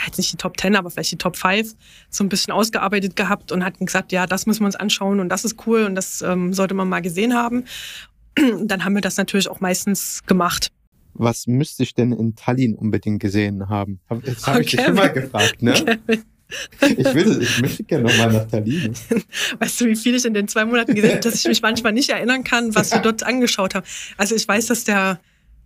jetzt 0.05 0.17
nicht 0.17 0.31
die 0.33 0.37
Top 0.37 0.59
10, 0.59 0.75
aber 0.75 0.89
vielleicht 0.89 1.11
die 1.11 1.17
Top 1.17 1.37
5 1.37 1.75
so 2.09 2.23
ein 2.23 2.29
bisschen 2.29 2.51
ausgearbeitet 2.53 3.15
gehabt 3.15 3.51
und 3.51 3.63
hat 3.63 3.77
gesagt, 3.79 4.11
ja, 4.11 4.25
das 4.27 4.45
müssen 4.45 4.61
wir 4.61 4.65
uns 4.67 4.75
anschauen 4.75 5.19
und 5.19 5.29
das 5.29 5.45
ist 5.45 5.65
cool 5.67 5.83
und 5.83 5.95
das 5.95 6.21
ähm, 6.21 6.53
sollte 6.53 6.73
man 6.73 6.89
mal 6.89 7.01
gesehen 7.01 7.33
haben. 7.33 7.65
Dann 8.63 8.83
haben 8.83 8.95
wir 8.95 9.01
das 9.01 9.15
natürlich 9.17 9.47
auch 9.49 9.61
meistens 9.61 10.23
gemacht. 10.25 10.69
was 11.13 11.47
müsste 11.47 11.83
ich 11.83 11.93
denn 11.93 12.11
in 12.11 12.35
Tallinn 12.35 12.75
unbedingt 12.75 13.21
gesehen 13.21 13.69
haben? 13.69 13.99
Hab- 14.09 14.23
Das 14.23 14.45
habe 14.47 14.61
ich 14.61 14.71
dich 14.71 14.79
Okay. 14.79 14.87
schon 14.87 14.95
mal 14.95 15.13
gefragt, 15.13 15.61
ne? 15.61 15.99
Ich, 16.81 17.13
will, 17.13 17.41
ich 17.41 17.61
möchte 17.61 17.83
gerne 17.83 18.05
nochmal 18.05 18.31
nach 18.31 18.47
Tallinn. 18.47 18.93
Weißt 19.59 19.81
du, 19.81 19.85
wie 19.85 19.95
viel 19.95 20.15
ich 20.15 20.25
in 20.25 20.33
den 20.33 20.47
zwei 20.47 20.65
Monaten 20.65 20.93
gesehen 20.93 21.11
habe, 21.11 21.21
dass 21.21 21.35
ich 21.35 21.47
mich 21.47 21.61
manchmal 21.61 21.93
nicht 21.93 22.09
erinnern 22.09 22.43
kann, 22.43 22.75
was 22.75 22.91
wir 22.91 22.99
dort 22.99 23.23
angeschaut 23.23 23.75
haben. 23.75 23.85
Also 24.17 24.35
ich 24.35 24.47
weiß, 24.47 24.67
dass 24.67 24.83
der, 24.83 25.19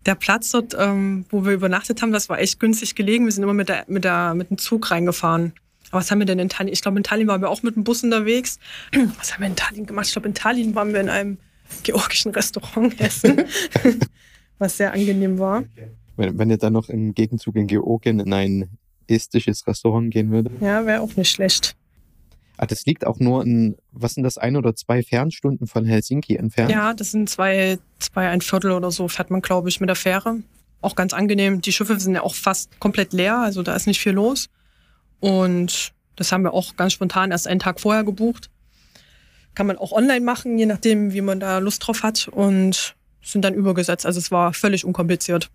der 0.05 0.15
Platz 0.15 0.51
dort, 0.51 0.75
ähm, 0.79 1.25
wo 1.29 1.45
wir 1.45 1.51
übernachtet 1.51 2.01
haben, 2.01 2.11
das 2.11 2.29
war 2.29 2.39
echt 2.39 2.59
günstig 2.59 2.95
gelegen. 2.95 3.25
Wir 3.25 3.31
sind 3.31 3.43
immer 3.43 3.53
mit, 3.53 3.69
der, 3.69 3.85
mit, 3.87 4.03
der, 4.05 4.33
mit 4.35 4.49
dem 4.49 4.57
Zug 4.57 4.89
reingefahren. 4.91 5.53
Aber 5.91 5.99
was 5.99 6.11
haben 6.11 6.19
wir 6.19 6.25
denn 6.25 6.39
in 6.39 6.49
Tallinn? 6.49 6.71
Ich 6.71 6.81
glaube, 6.81 6.97
in 6.97 7.03
Tallinn 7.03 7.27
waren 7.27 7.41
wir 7.41 7.49
auch 7.49 7.63
mit 7.63 7.75
dem 7.75 7.83
Bus 7.83 8.03
unterwegs. 8.03 8.59
Was 9.17 9.33
haben 9.33 9.41
wir 9.41 9.47
in 9.47 9.55
Tallinn 9.55 9.85
gemacht? 9.85 10.07
Ich 10.07 10.13
glaube, 10.13 10.27
in 10.27 10.33
Tallinn 10.33 10.75
waren 10.75 10.93
wir 10.93 11.01
in 11.01 11.09
einem 11.09 11.37
georgischen 11.83 12.31
Restaurant 12.31 12.99
essen, 13.01 13.43
was 14.59 14.77
sehr 14.77 14.93
angenehm 14.93 15.39
war. 15.39 15.63
Wenn, 16.15 16.37
wenn 16.37 16.49
ihr 16.49 16.57
dann 16.57 16.73
noch 16.73 16.89
im 16.89 17.13
Gegenzug 17.13 17.55
in 17.55 17.67
Georgien 17.67 18.19
in 18.19 18.33
ein 18.33 18.69
estisches 19.09 19.65
Restaurant 19.67 20.11
gehen 20.11 20.31
würdet. 20.31 20.53
Ja, 20.61 20.85
wäre 20.85 21.01
auch 21.01 21.15
nicht 21.15 21.29
schlecht. 21.29 21.75
Ah, 22.57 22.65
das 22.65 22.85
liegt 22.85 23.07
auch 23.07 23.19
nur 23.19 23.43
in, 23.43 23.77
was 23.91 24.15
sind 24.15 24.23
das, 24.23 24.37
ein 24.37 24.57
oder 24.57 24.75
zwei 24.75 25.01
Fernstunden 25.01 25.65
von 25.65 25.85
Helsinki 25.85 26.35
entfernt? 26.35 26.71
Ja, 26.71 26.93
das 26.93 27.11
sind 27.11 27.29
zwei, 27.29 27.79
zwei, 27.99 28.27
ein 28.27 28.41
Viertel 28.41 28.71
oder 28.71 28.91
so 28.91 29.07
fährt 29.07 29.31
man, 29.31 29.41
glaube 29.41 29.69
ich, 29.69 29.79
mit 29.79 29.87
der 29.87 29.95
Fähre. 29.95 30.39
Auch 30.81 30.95
ganz 30.95 31.13
angenehm. 31.13 31.61
Die 31.61 31.71
Schiffe 31.71 31.97
sind 31.99 32.15
ja 32.15 32.21
auch 32.21 32.35
fast 32.35 32.79
komplett 32.79 33.13
leer, 33.13 33.37
also 33.37 33.63
da 33.63 33.75
ist 33.75 33.87
nicht 33.87 34.01
viel 34.01 34.11
los. 34.11 34.49
Und 35.21 35.93
das 36.17 36.31
haben 36.31 36.43
wir 36.43 36.53
auch 36.53 36.75
ganz 36.75 36.93
spontan 36.93 37.31
erst 37.31 37.47
einen 37.47 37.59
Tag 37.59 37.79
vorher 37.79 38.03
gebucht. 38.03 38.49
Kann 39.55 39.67
man 39.67 39.77
auch 39.77 39.93
online 39.93 40.21
machen, 40.21 40.57
je 40.57 40.65
nachdem, 40.65 41.13
wie 41.13 41.21
man 41.21 41.39
da 41.39 41.59
Lust 41.59 41.87
drauf 41.87 42.03
hat. 42.03 42.27
Und 42.27 42.95
sind 43.21 43.43
dann 43.43 43.53
übergesetzt. 43.53 44.05
Also 44.05 44.19
es 44.19 44.31
war 44.31 44.53
völlig 44.53 44.85
unkompliziert. 44.85 45.49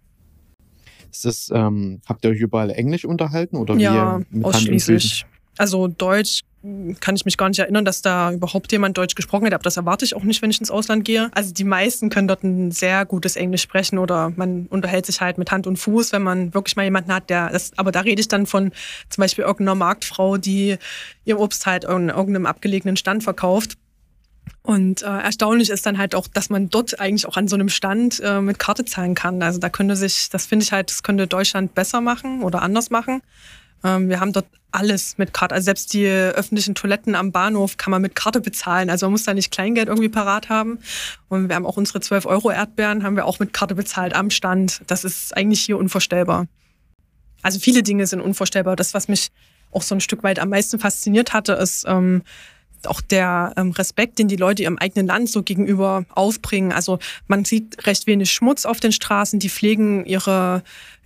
Ist 1.15 1.25
das, 1.25 1.51
ähm, 1.55 2.01
habt 2.07 2.25
ihr 2.25 2.33
euch 2.33 2.41
überall 2.41 2.71
Englisch 2.71 3.05
unterhalten 3.05 3.57
oder 3.57 3.77
ja, 3.77 4.21
wie 4.31 4.45
ausschließlich. 4.45 5.25
Also 5.57 5.87
Deutsch 5.87 6.41
mh, 6.63 6.97
kann 6.99 7.15
ich 7.15 7.25
mich 7.25 7.37
gar 7.37 7.49
nicht 7.49 7.61
erinnern, 7.61 7.85
dass 7.85 8.03
da 8.03 8.33
überhaupt 8.33 8.73
jemand 8.73 8.99
Deutsch 8.99 9.15
gesprochen 9.15 9.47
hat, 9.47 9.55
aber 9.55 9.63
das 9.63 9.77
erwarte 9.77 10.05
ich 10.05 10.17
auch 10.17 10.25
nicht, 10.25 10.43
wenn 10.43 10.51
ich 10.51 10.59
ins 10.59 10.73
Ausland 10.73 11.05
gehe. 11.05 11.31
Also 11.33 11.55
die 11.55 11.63
meisten 11.63 12.11
können 12.11 12.27
dort 12.27 12.43
ein 12.43 12.73
sehr 12.73 13.07
gutes 13.07 13.37
Englisch 13.37 13.63
sprechen 13.63 13.99
oder 13.99 14.33
man 14.35 14.67
unterhält 14.67 15.07
sich 15.07 15.21
halt 15.21 15.39
mit 15.39 15.53
Hand 15.53 15.69
und 15.69 15.77
Fuß, 15.77 16.13
wenn 16.13 16.23
man 16.23 16.53
wirklich 16.53 16.75
mal 16.75 16.83
jemanden 16.83 17.15
hat, 17.15 17.31
der 17.31 17.51
das, 17.51 17.71
aber 17.79 17.93
da 17.93 18.01
rede 18.01 18.21
ich 18.21 18.27
dann 18.27 18.47
von 18.47 18.73
zum 19.09 19.23
Beispiel 19.23 19.45
irgendeiner 19.45 19.77
Marktfrau, 19.77 20.37
die 20.37 20.79
ihr 21.25 21.39
Obst 21.39 21.65
halt 21.67 21.85
in 21.85 22.09
irgendeinem 22.09 22.47
abgelegenen 22.47 22.97
Stand 22.97 23.23
verkauft. 23.23 23.79
Und 24.63 25.03
äh, 25.03 25.07
erstaunlich 25.07 25.71
ist 25.71 25.85
dann 25.85 25.99
halt 25.99 26.15
auch, 26.15 26.27
dass 26.27 26.49
man 26.49 26.71
dort 26.71 26.99
eigentlich 26.99 27.27
auch 27.27 27.37
an 27.37 27.49
so 27.49 27.57
einem 27.57 27.69
Stand 27.69 28.21
äh, 28.21 28.41
mit 28.41 28.59
Karte 28.59 28.85
zahlen 28.85 29.15
kann. 29.15 29.43
Also 29.43 29.59
da 29.59 29.69
könnte 29.69 29.95
sich, 29.95 30.31
das 30.31 30.47
finde 30.47 30.65
ich 30.65 30.73
halt, 30.73 30.91
das 30.91 31.03
könnte 31.03 31.27
Deutschland 31.27 31.75
besser 31.75 32.01
machen 32.01 32.43
oder 32.43 32.63
anders 32.63 32.91
machen. 32.91 33.21
Ähm, 33.85 34.09
wir 34.09 34.21
haben 34.21 34.33
dort 34.33 34.47
alles 34.73 35.19
mit 35.19 35.33
Karte. 35.33 35.55
Also 35.55 35.67
selbst 35.67 35.93
die 35.93 36.07
öffentlichen 36.07 36.75
Toiletten 36.75 37.15
am 37.15 37.31
Bahnhof 37.31 37.77
kann 37.77 37.91
man 37.91 38.03
mit 38.03 38.15
Karte 38.15 38.41
bezahlen. 38.41 38.91
Also 38.91 39.07
man 39.07 39.13
muss 39.13 39.25
da 39.25 39.35
nicht 39.35 39.53
Kleingeld 39.53 39.89
irgendwie 39.89 40.09
parat 40.09 40.49
haben. 40.49 40.79
Und 41.29 41.49
wir 41.49 41.57
haben 41.57 41.67
auch 41.67 41.77
unsere 41.77 42.01
12 42.01 42.27
Euro 42.27 42.51
Erdbeeren, 42.51 43.05
haben 43.05 43.17
wir 43.17 43.27
auch 43.27 43.39
mit 43.39 43.53
Karte 43.53 43.75
bezahlt 43.75 44.15
am 44.15 44.31
Stand. 44.31 44.81
Das 44.87 45.05
ist 45.05 45.37
eigentlich 45.37 45.61
hier 45.61 45.79
unvorstellbar. 45.79 46.47
Also 47.43 47.61
viele 47.61 47.83
Dinge 47.83 48.07
sind 48.07 48.21
unvorstellbar. 48.21 48.75
Das, 48.75 48.95
was 48.95 49.09
mich 49.09 49.31
auch 49.71 49.83
so 49.83 49.95
ein 49.95 50.01
Stück 50.01 50.23
weit 50.23 50.39
am 50.39 50.49
meisten 50.49 50.79
fasziniert 50.79 51.33
hatte, 51.33 51.53
ist 51.53 51.85
ähm, 51.87 52.23
auch 52.89 53.01
der 53.01 53.53
ähm, 53.57 53.73
Respekt, 53.73 54.19
den 54.19 54.29
die 54.29 54.37
Leute 54.37 54.63
ihrem 54.63 54.79
eigenen 54.79 55.07
Land 55.07 55.29
so 55.29 55.43
gegenüber 55.43 56.05
aufbringen. 56.15 56.73
Also 56.73 56.99
man 57.27 57.45
sieht 57.45 57.87
recht 57.87 58.07
wenig 58.07 58.33
Schmutz 58.33 58.65
auf 58.65 58.81
den 58.81 58.93
Straßen, 58.93 59.39
die 59.39 59.49
pflegen 59.49 60.05
ihre 60.05 60.63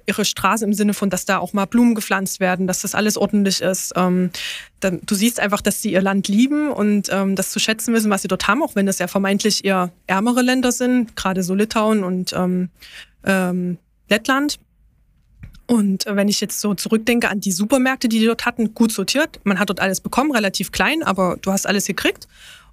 ihre 0.08 0.24
Straße 0.24 0.64
im 0.64 0.72
Sinne 0.72 0.94
von, 0.94 1.10
dass 1.10 1.26
da 1.26 1.38
auch 1.38 1.52
mal 1.52 1.66
Blumen 1.66 1.94
gepflanzt 1.94 2.40
werden, 2.40 2.66
dass 2.66 2.80
das 2.80 2.94
alles 2.94 3.18
ordentlich 3.18 3.60
ist. 3.60 3.92
Ähm, 3.94 4.30
dann, 4.80 5.00
du 5.04 5.14
siehst 5.14 5.38
einfach, 5.38 5.60
dass 5.60 5.82
sie 5.82 5.92
ihr 5.92 6.00
Land 6.00 6.28
lieben 6.28 6.70
und 6.70 7.08
ähm, 7.12 7.36
das 7.36 7.50
zu 7.50 7.58
schätzen 7.58 7.92
wissen, 7.92 8.10
was 8.10 8.22
sie 8.22 8.28
dort 8.28 8.48
haben, 8.48 8.62
auch 8.62 8.74
wenn 8.74 8.86
das 8.86 8.98
ja 8.98 9.06
vermeintlich 9.06 9.64
eher 9.64 9.92
ärmere 10.06 10.40
Länder 10.40 10.72
sind, 10.72 11.14
gerade 11.14 11.42
so 11.42 11.54
Litauen 11.54 12.04
und 12.04 12.32
ähm, 12.32 12.70
ähm, 13.24 13.76
Lettland. 14.08 14.58
Und 15.68 16.06
wenn 16.06 16.28
ich 16.28 16.40
jetzt 16.40 16.62
so 16.62 16.74
zurückdenke 16.74 17.28
an 17.28 17.40
die 17.40 17.52
Supermärkte, 17.52 18.08
die 18.08 18.20
die 18.20 18.24
dort 18.24 18.46
hatten, 18.46 18.72
gut 18.72 18.90
sortiert. 18.90 19.38
Man 19.44 19.58
hat 19.58 19.68
dort 19.68 19.80
alles 19.80 20.00
bekommen, 20.00 20.32
relativ 20.32 20.72
klein, 20.72 21.02
aber 21.02 21.36
du 21.42 21.52
hast 21.52 21.66
alles 21.66 21.84
gekriegt. 21.84 22.26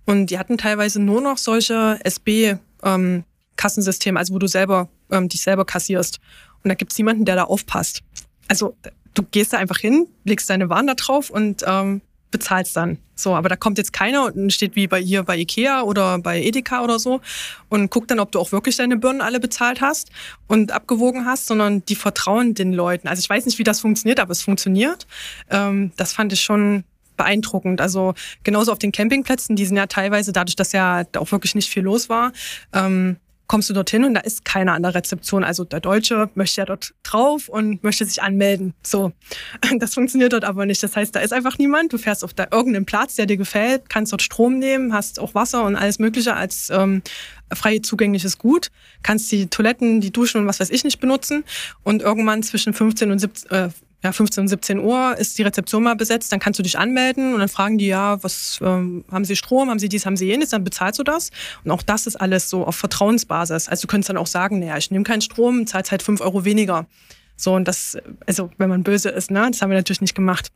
Und 0.06 0.28
die 0.28 0.40
hatten 0.40 0.58
teilweise 0.58 1.02
nur 1.02 1.20
noch 1.20 1.38
solche 1.38 2.00
SB-Kassensysteme, 2.06 4.14
ähm, 4.14 4.18
also 4.18 4.34
wo 4.34 4.40
du 4.40 4.48
selber 4.48 4.88
ähm, 5.12 5.28
dich 5.28 5.42
selber 5.42 5.66
kassierst. 5.66 6.22
Und 6.64 6.70
da 6.70 6.76
gibt 6.76 6.94
es 6.94 6.98
niemanden, 6.98 7.26
der 7.26 7.36
da 7.36 7.44
aufpasst. 7.44 8.02
Also 8.48 8.78
du 9.14 9.24
gehst 9.24 9.52
da 9.52 9.58
einfach 9.58 9.78
hin, 9.78 10.08
legst 10.24 10.50
deine 10.50 10.70
Waren 10.70 10.88
da 10.88 10.94
drauf 10.94 11.30
und 11.30 11.66
ähm, 11.68 12.00
bezahlst 12.32 12.78
dann. 12.78 13.00
So, 13.16 13.34
aber 13.34 13.50
da 13.50 13.56
kommt 13.56 13.78
jetzt 13.78 13.94
keiner 13.94 14.26
und 14.26 14.52
steht 14.52 14.76
wie 14.76 14.88
bei 14.88 15.02
hier 15.02 15.24
bei 15.24 15.38
Ikea 15.38 15.82
oder 15.82 16.20
bei 16.20 16.42
Edeka 16.42 16.84
oder 16.84 17.00
so 17.00 17.22
und 17.70 17.90
guckt 17.90 18.12
dann, 18.12 18.20
ob 18.20 18.32
du 18.32 18.40
auch 18.40 18.52
wirklich 18.52 18.76
deine 18.76 18.98
Birnen 18.98 19.22
alle 19.22 19.40
bezahlt 19.40 19.82
hast 19.82 20.10
und 20.48 20.72
abgewogen 20.72 21.26
hast, 21.26 21.48
sondern 21.48 21.86
die 21.86 21.96
vertrauen 21.96 22.54
den 22.54 22.74
Leuten. 22.74 23.08
Also 23.08 23.22
ich 23.22 23.30
weiß 23.30 23.46
nicht, 23.46 23.58
wie 23.58 23.64
das 23.64 23.80
funktioniert, 23.80 24.20
aber 24.20 24.32
es 24.32 24.42
funktioniert. 24.42 25.08
Ähm, 25.50 25.92
das 25.98 26.14
fand 26.14 26.34
ich 26.34 26.42
schon 26.42 26.84
beeindruckend. 27.18 27.82
Also 27.82 28.14
genauso 28.44 28.72
auf 28.72 28.80
den 28.80 28.92
Campingplätzen, 28.92 29.56
die 29.56 29.66
sind 29.66 29.78
ja 29.78 29.88
teilweise 29.88 30.34
dadurch, 30.34 30.56
dass 30.56 30.72
ja 30.72 31.04
auch 31.18 31.32
wirklich 31.32 31.56
nicht 31.56 31.70
viel 31.70 31.84
los 31.84 32.10
war, 32.10 32.32
ähm, 32.74 33.18
kommst 33.48 33.70
du 33.70 33.74
dorthin 33.74 34.04
und 34.04 34.14
da 34.16 34.22
ist 34.22 34.46
keiner 34.46 34.74
an 34.74 34.84
der 34.84 34.96
Rezeption. 34.96 35.44
Also 35.44 35.64
der 35.64 35.80
Deutsche 35.80 36.30
möchte 36.36 36.62
ja 36.62 36.66
dort 36.66 36.94
drauf 37.04 37.50
und 37.50 37.84
möchte 37.84 38.06
sich 38.06 38.22
anmelden. 38.22 38.74
So, 38.84 39.12
das 39.80 39.94
funktioniert 39.94 40.34
dort 40.34 40.44
aber 40.44 40.66
nicht. 40.66 40.82
Das 40.82 40.96
heißt, 40.96 41.16
da 41.16 41.20
ist 41.20 41.34
einfach 41.34 41.58
niemand. 41.58 41.94
Du 41.94 41.98
fährst 41.98 42.24
auf 42.24 42.34
da 42.34 42.48
irgendeinen 42.52 42.86
Platz, 42.86 43.16
der 43.16 43.26
dir 43.26 43.38
gefällt, 43.38 43.90
kannst 43.90 44.12
dort 44.12 44.22
Strom 44.22 44.60
nehmen, 44.60 44.94
hast 44.94 45.20
auch 45.20 45.36
Wasser 45.36 45.64
und 45.64 45.76
alles 45.76 46.00
Mögliche 46.00 46.36
als 46.36 46.70
ähm, 46.70 47.02
frei 47.54 47.80
zugängliches 47.80 48.38
Gut, 48.38 48.72
kannst 49.04 49.32
die 49.32 49.48
Toiletten, 49.48 50.02
die 50.02 50.12
Duschen 50.12 50.42
und 50.42 50.48
was 50.48 50.60
weiß 50.60 50.70
ich 50.70 50.84
nicht 50.84 51.00
benutzen 51.00 51.44
und 51.84 52.02
irgendwann 52.02 52.44
zwischen 52.44 52.74
15 52.74 53.12
und 53.12 53.20
17, 53.20 53.52
äh, 53.52 53.70
ja, 54.06 54.12
15 54.12 54.44
und 54.44 54.48
17 54.48 54.80
Uhr 54.80 55.18
ist 55.18 55.38
die 55.40 55.42
Rezeption 55.42 55.82
mal 55.82 55.96
besetzt, 55.96 56.32
dann 56.32 56.40
kannst 56.40 56.60
du 56.60 56.64
dich 56.64 56.78
anmelden 56.78 57.34
und 57.34 57.40
dann 57.40 57.50
fragen 57.50 57.80
die, 57.80 57.88
ja, 57.88 58.24
was 58.24 58.60
ähm, 58.62 59.04
haben 59.12 59.26
sie 59.26 59.36
Strom, 59.36 59.70
haben 59.70 59.80
sie 59.80 59.90
dies, 59.90 60.06
haben 60.06 60.16
sie 60.16 60.28
jenes, 60.28 60.52
dann 60.52 60.64
bezahlst 60.64 61.00
du 61.00 61.04
das. 61.04 61.32
Und 61.64 61.72
auch 61.72 61.82
das 61.82 62.06
ist 62.06 62.16
alles 62.16 62.50
so 62.50 62.66
auf 62.66 62.76
Vertrauensbasis. 62.76 63.68
Also 63.68 63.82
du 63.82 63.88
könntest 63.88 64.10
dann 64.10 64.18
auch 64.18 64.28
sagen, 64.28 64.60
naja, 64.60 64.78
ich 64.78 64.92
nehme 64.92 65.04
keinen 65.04 65.22
Strom, 65.22 65.66
zahlst 65.66 65.90
halt 65.90 66.04
5 66.04 66.22
Euro 66.22 66.46
weniger. 66.46 66.86
So, 67.36 67.56
und 67.56 67.68
das, 67.68 67.98
also 68.28 68.52
wenn 68.60 68.70
man 68.70 68.84
böse 68.84 69.10
ist, 69.10 69.32
ne, 69.32 69.48
das 69.52 69.62
haben 69.62 69.72
wir 69.72 69.78
natürlich 69.78 70.02
nicht 70.02 70.16
gemacht. 70.16 70.50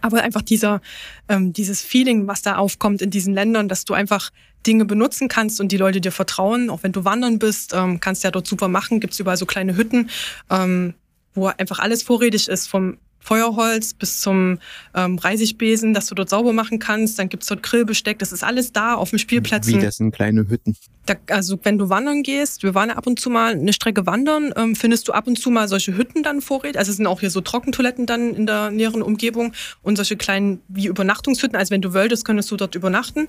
Aber 0.00 0.22
einfach 0.22 0.42
dieser, 0.42 0.80
ähm, 1.28 1.52
dieses 1.52 1.82
Feeling, 1.82 2.26
was 2.26 2.42
da 2.42 2.56
aufkommt 2.56 3.00
in 3.00 3.10
diesen 3.10 3.32
Ländern, 3.32 3.68
dass 3.68 3.84
du 3.84 3.94
einfach 3.94 4.30
Dinge 4.66 4.84
benutzen 4.84 5.28
kannst 5.28 5.60
und 5.60 5.70
die 5.70 5.76
Leute 5.76 6.00
dir 6.00 6.10
vertrauen. 6.10 6.68
Auch 6.68 6.82
wenn 6.82 6.90
du 6.90 7.04
wandern 7.04 7.38
bist, 7.38 7.72
ähm, 7.74 8.00
kannst 8.00 8.24
du 8.24 8.26
ja 8.26 8.32
dort 8.32 8.48
super 8.48 8.66
machen. 8.66 8.98
Gibt 8.98 9.12
es 9.12 9.20
überall 9.20 9.36
so 9.36 9.46
kleine 9.46 9.76
Hütten. 9.76 10.10
Ähm, 10.50 10.94
wo 11.36 11.46
einfach 11.46 11.78
alles 11.78 12.02
vorrätig 12.02 12.48
ist, 12.48 12.66
vom 12.66 12.98
Feuerholz 13.26 13.92
bis 13.92 14.20
zum 14.20 14.58
ähm, 14.94 15.18
Reisigbesen, 15.18 15.94
dass 15.94 16.06
du 16.06 16.14
dort 16.14 16.28
sauber 16.30 16.52
machen 16.52 16.78
kannst. 16.78 17.18
Dann 17.18 17.28
gibt's 17.28 17.48
dort 17.48 17.62
Grillbesteck, 17.62 18.20
das 18.20 18.30
ist 18.30 18.44
alles 18.44 18.72
da 18.72 18.94
auf 18.94 19.10
dem 19.10 19.18
Spielplatz. 19.18 19.66
Wie, 19.66 19.78
das 19.78 19.96
sind 19.96 20.12
kleine 20.12 20.48
Hütten? 20.48 20.76
Da, 21.06 21.14
also 21.30 21.58
wenn 21.64 21.76
du 21.76 21.88
wandern 21.88 22.22
gehst, 22.22 22.62
wir 22.62 22.74
waren 22.74 22.88
ja 22.88 22.94
ab 22.94 23.06
und 23.06 23.18
zu 23.18 23.28
mal 23.28 23.52
eine 23.52 23.72
Strecke 23.72 24.06
wandern, 24.06 24.54
ähm, 24.56 24.76
findest 24.76 25.08
du 25.08 25.12
ab 25.12 25.26
und 25.26 25.38
zu 25.38 25.50
mal 25.50 25.66
solche 25.66 25.96
Hütten 25.96 26.22
dann 26.22 26.40
vorrätig. 26.40 26.78
Also 26.78 26.90
es 26.90 26.98
sind 26.98 27.08
auch 27.08 27.18
hier 27.18 27.30
so 27.30 27.40
Trockentoiletten 27.40 28.06
dann 28.06 28.32
in 28.32 28.46
der 28.46 28.70
näheren 28.70 29.02
Umgebung 29.02 29.52
und 29.82 29.96
solche 29.96 30.16
kleinen 30.16 30.60
wie 30.68 30.86
Übernachtungshütten. 30.86 31.56
Also 31.56 31.72
wenn 31.72 31.82
du 31.82 31.94
wolltest, 31.94 32.24
könntest 32.24 32.50
du 32.52 32.56
dort 32.56 32.76
übernachten. 32.76 33.26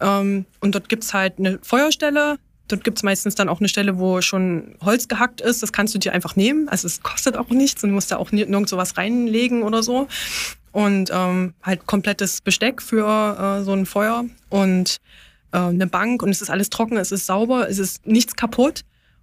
Ähm, 0.00 0.44
und 0.60 0.76
dort 0.76 0.88
gibt's 0.88 1.12
halt 1.12 1.38
eine 1.38 1.58
Feuerstelle, 1.62 2.38
Dort 2.70 2.84
gibt 2.84 2.98
es 2.98 3.02
meistens 3.02 3.34
dann 3.34 3.48
auch 3.48 3.60
eine 3.60 3.68
Stelle, 3.68 3.98
wo 3.98 4.20
schon 4.20 4.76
Holz 4.80 5.08
gehackt 5.08 5.40
ist. 5.40 5.62
Das 5.62 5.72
kannst 5.72 5.94
du 5.94 5.98
dir 5.98 6.12
einfach 6.12 6.36
nehmen. 6.36 6.68
Also 6.68 6.86
es 6.86 7.02
kostet 7.02 7.36
auch 7.36 7.48
nichts 7.48 7.82
und 7.82 7.90
du 7.90 7.94
musst 7.94 8.10
da 8.10 8.16
auch 8.16 8.32
nirgend 8.32 8.68
sowas 8.68 8.96
reinlegen 8.96 9.62
oder 9.62 9.82
so. 9.82 10.08
Und 10.72 11.10
ähm, 11.12 11.54
halt 11.62 11.86
komplettes 11.86 12.40
Besteck 12.42 12.80
für 12.80 13.60
äh, 13.60 13.64
so 13.64 13.72
ein 13.72 13.86
Feuer 13.86 14.24
und 14.50 14.98
äh, 15.52 15.58
eine 15.58 15.86
Bank 15.86 16.22
und 16.22 16.28
es 16.28 16.42
ist 16.42 16.50
alles 16.50 16.70
trocken, 16.70 16.96
es 16.96 17.10
ist 17.10 17.26
sauber, 17.26 17.68
es 17.68 17.78
ist 17.78 18.06
nichts 18.06 18.36
kaputt. 18.36 18.82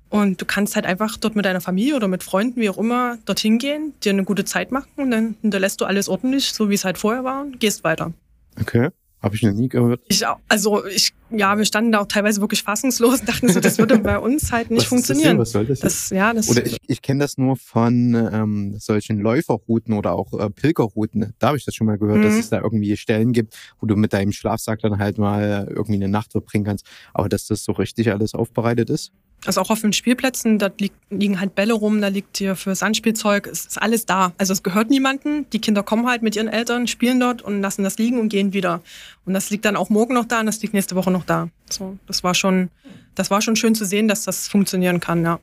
Und 0.09 0.41
du 0.41 0.45
kannst 0.45 0.75
halt 0.75 0.85
einfach 0.85 1.17
dort 1.17 1.35
mit 1.35 1.45
deiner 1.45 1.59
Familie 1.59 1.95
oder 1.95 2.07
mit 2.07 2.23
Freunden, 2.23 2.61
wie 2.61 2.69
auch 2.69 2.77
immer, 2.77 3.17
dorthin 3.25 3.57
gehen, 3.59 3.93
dir 4.03 4.11
eine 4.11 4.23
gute 4.23 4.45
Zeit 4.45 4.71
machen 4.71 4.91
und 4.95 5.11
dann 5.11 5.35
hinterlässt 5.41 5.81
du 5.81 5.85
alles 5.85 6.07
ordentlich, 6.07 6.53
so 6.53 6.69
wie 6.69 6.75
es 6.75 6.85
halt 6.85 6.97
vorher 6.97 7.25
war, 7.25 7.41
und 7.41 7.59
gehst 7.59 7.83
weiter. 7.83 8.13
Okay. 8.59 8.89
Habe 9.21 9.35
ich 9.35 9.41
noch 9.41 9.53
nie 9.53 9.67
gehört. 9.67 10.01
Ich 10.09 10.25
auch, 10.27 10.37
also 10.47 10.85
ich, 10.85 11.11
ja, 11.31 11.57
wir 11.57 11.65
standen 11.65 11.91
da 11.91 12.01
auch 12.01 12.05
teilweise 12.05 12.39
wirklich 12.39 12.61
fassungslos 12.61 13.21
und 13.21 13.27
dachten 13.29 13.49
so, 13.49 13.59
das 13.59 13.79
würde 13.79 13.97
bei 13.97 14.19
uns 14.19 14.51
halt 14.51 14.69
nicht 14.69 14.81
Was 14.81 14.87
funktionieren. 14.89 15.39
Was 15.39 15.51
soll 15.53 15.65
das? 15.65 15.79
das 15.79 16.09
ja, 16.11 16.33
das 16.33 16.47
oder 16.49 16.63
ich, 16.63 16.77
ich 16.87 17.01
kenne 17.01 17.21
das 17.21 17.35
nur 17.37 17.55
von 17.57 18.13
ähm, 18.31 18.75
solchen 18.77 19.17
Läuferrouten 19.19 19.95
oder 19.95 20.13
auch 20.13 20.39
äh, 20.39 20.51
Pilgerrouten. 20.51 21.33
Da 21.39 21.47
habe 21.47 21.57
ich 21.57 21.65
das 21.65 21.73
schon 21.73 21.87
mal 21.87 21.97
gehört, 21.97 22.19
Mhm. 22.19 22.23
dass 22.23 22.35
es 22.35 22.49
da 22.49 22.61
irgendwie 22.61 22.95
Stellen 22.95 23.33
gibt, 23.33 23.57
wo 23.79 23.87
du 23.87 23.95
mit 23.95 24.13
deinem 24.13 24.31
Schlafsack 24.31 24.79
dann 24.81 24.99
halt 24.99 25.17
mal 25.17 25.65
irgendwie 25.67 25.95
eine 25.95 26.09
Nacht 26.09 26.31
verbringen 26.33 26.65
kannst. 26.65 26.85
Aber 27.13 27.27
dass 27.27 27.47
das 27.47 27.63
so 27.63 27.71
richtig 27.71 28.11
alles 28.11 28.35
aufbereitet 28.35 28.89
ist. 28.91 29.11
Also 29.45 29.61
auch 29.61 29.69
auf 29.69 29.81
den 29.81 29.93
Spielplätzen, 29.93 30.57
da 30.57 30.69
lieg, 30.79 30.91
liegen 31.09 31.39
halt 31.39 31.55
Bälle 31.55 31.73
rum, 31.73 32.01
da 32.01 32.07
liegt 32.07 32.37
hier 32.37 32.55
für 32.55 32.75
Sandspielzeug, 32.75 33.47
es 33.47 33.65
ist 33.65 33.81
alles 33.81 34.05
da. 34.05 34.33
Also 34.37 34.51
es 34.51 34.63
gehört 34.63 34.89
niemandem. 34.89 35.45
Die 35.51 35.59
Kinder 35.59 35.83
kommen 35.83 36.07
halt 36.07 36.23
mit 36.23 36.35
ihren 36.35 36.47
Eltern, 36.47 36.87
spielen 36.87 37.19
dort 37.19 37.43
und 37.43 37.61
lassen 37.61 37.83
das 37.83 37.97
liegen 37.97 38.19
und 38.19 38.29
gehen 38.29 38.51
wieder. 38.51 38.81
Und 39.25 39.33
das 39.33 39.49
liegt 39.49 39.65
dann 39.65 39.75
auch 39.75 39.89
morgen 39.89 40.15
noch 40.15 40.25
da 40.25 40.39
und 40.39 40.47
das 40.47 40.61
liegt 40.61 40.73
nächste 40.73 40.95
Woche 40.95 41.11
noch 41.11 41.23
da. 41.23 41.49
So, 41.69 41.97
das 42.07 42.23
war 42.23 42.33
schon, 42.33 42.69
das 43.15 43.29
war 43.29 43.41
schon 43.41 43.55
schön 43.55 43.75
zu 43.75 43.85
sehen, 43.85 44.07
dass 44.07 44.23
das 44.23 44.47
funktionieren 44.47 44.99
kann, 44.99 45.23
ja. 45.23 45.39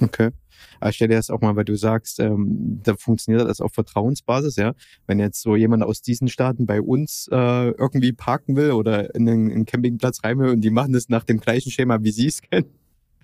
Okay. 0.00 0.30
Aber 0.80 0.90
ich 0.90 0.96
stell 0.96 1.08
dir 1.08 1.16
das 1.16 1.30
auch 1.30 1.40
mal, 1.40 1.56
weil 1.56 1.64
du 1.64 1.76
sagst, 1.76 2.20
ähm, 2.20 2.80
da 2.82 2.94
funktioniert 2.96 3.48
das 3.48 3.60
auf 3.60 3.72
Vertrauensbasis, 3.72 4.56
ja. 4.56 4.74
Wenn 5.06 5.18
jetzt 5.18 5.40
so 5.40 5.56
jemand 5.56 5.82
aus 5.82 6.02
diesen 6.02 6.28
Staaten 6.28 6.66
bei 6.66 6.80
uns 6.80 7.28
äh, 7.30 7.70
irgendwie 7.70 8.12
parken 8.12 8.56
will 8.56 8.72
oder 8.72 9.14
in 9.14 9.28
einen, 9.28 9.46
in 9.48 9.56
einen 9.56 9.66
Campingplatz 9.66 10.22
rein 10.24 10.38
will 10.38 10.50
und 10.50 10.60
die 10.60 10.70
machen 10.70 10.92
das 10.92 11.08
nach 11.08 11.24
dem 11.24 11.40
gleichen 11.40 11.70
Schema, 11.70 12.02
wie 12.02 12.10
sie 12.10 12.26
es 12.26 12.40
kennen, 12.50 12.66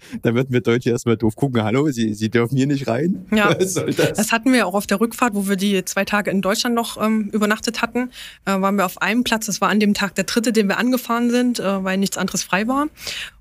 dann 0.23 0.35
würden 0.35 0.53
wir 0.53 0.61
Deutsche 0.61 0.91
erstmal 0.91 1.17
doof 1.17 1.37
gucken, 1.37 1.63
hallo, 1.63 1.91
sie, 1.91 2.15
sie 2.15 2.31
dürfen 2.31 2.57
hier 2.57 2.67
nicht 2.67 2.89
rein. 2.89 3.27
Ja. 3.33 3.55
Was 3.59 3.75
soll 3.75 3.93
das? 3.93 4.13
Das 4.13 4.33
hatten 4.33 4.53
wir 4.53 4.67
auch 4.67 4.75
auf 4.75 4.87
der 4.87 5.01
Rückfahrt, 5.01 5.35
wo 5.35 5.49
wir 5.49 5.57
die 5.57 5.85
zwei 5.85 6.05
Tage 6.05 6.31
in 6.31 6.43
Deutschland 6.43 6.75
noch 6.75 7.01
ähm, 7.01 7.31
übernachtet 7.33 7.83
hatten. 7.83 8.11
Äh, 8.45 8.61
waren 8.61 8.77
wir 8.77 8.87
auf 8.87 9.01
einem 9.03 9.25
Platz, 9.25 9.47
das 9.47 9.61
war 9.61 9.69
an 9.69 9.81
dem 9.81 9.95
Tag 9.95 10.15
der 10.15 10.25
dritte, 10.25 10.53
den 10.53 10.69
wir 10.69 10.79
angefahren 10.79 11.31
sind, 11.31 11.61
äh, 11.61 11.85
weil 11.85 11.99
nichts 11.99 12.17
anderes 12.17 12.43
frei 12.43 12.67
war. 12.69 12.89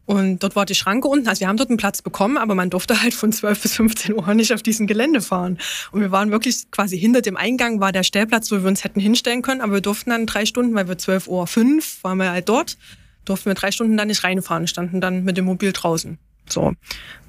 Und 0.09 0.41
dort 0.41 0.55
war 0.55 0.65
die 0.65 0.73
Schranke 0.73 1.07
unten. 1.07 1.27
Also 1.27 1.41
wir 1.41 1.47
haben 1.47 1.57
dort 1.57 1.69
einen 1.69 1.77
Platz 1.77 2.01
bekommen, 2.01 2.37
aber 2.37 2.55
man 2.55 2.71
durfte 2.71 2.99
halt 3.03 3.13
von 3.13 3.31
12 3.31 3.61
bis 3.61 3.75
15 3.75 4.15
Uhr 4.15 4.33
nicht 4.33 4.51
auf 4.51 4.63
diesem 4.63 4.87
Gelände 4.87 5.21
fahren. 5.21 5.59
Und 5.91 6.01
wir 6.01 6.09
waren 6.09 6.31
wirklich 6.31 6.71
quasi 6.71 6.97
hinter 6.97 7.21
dem 7.21 7.37
Eingang 7.37 7.79
war 7.79 7.91
der 7.91 8.01
Stellplatz, 8.01 8.51
wo 8.51 8.55
wir 8.55 8.67
uns 8.67 8.83
hätten 8.83 8.99
hinstellen 8.99 9.43
können, 9.43 9.61
aber 9.61 9.73
wir 9.73 9.81
durften 9.81 10.09
dann 10.09 10.25
drei 10.25 10.47
Stunden, 10.47 10.73
weil 10.73 10.87
wir 10.87 10.97
12 10.97 11.27
Uhr 11.27 11.45
fünf 11.45 12.03
waren 12.03 12.17
wir 12.17 12.31
halt 12.31 12.49
dort, 12.49 12.79
durften 13.23 13.51
wir 13.51 13.53
drei 13.53 13.71
Stunden 13.71 13.97
dann 13.97 14.07
nicht 14.07 14.23
reinfahren, 14.23 14.65
standen 14.65 14.99
dann 14.99 15.23
mit 15.25 15.37
dem 15.37 15.45
Mobil 15.45 15.73
draußen. 15.73 16.17
So. 16.51 16.61
Und 16.67 16.77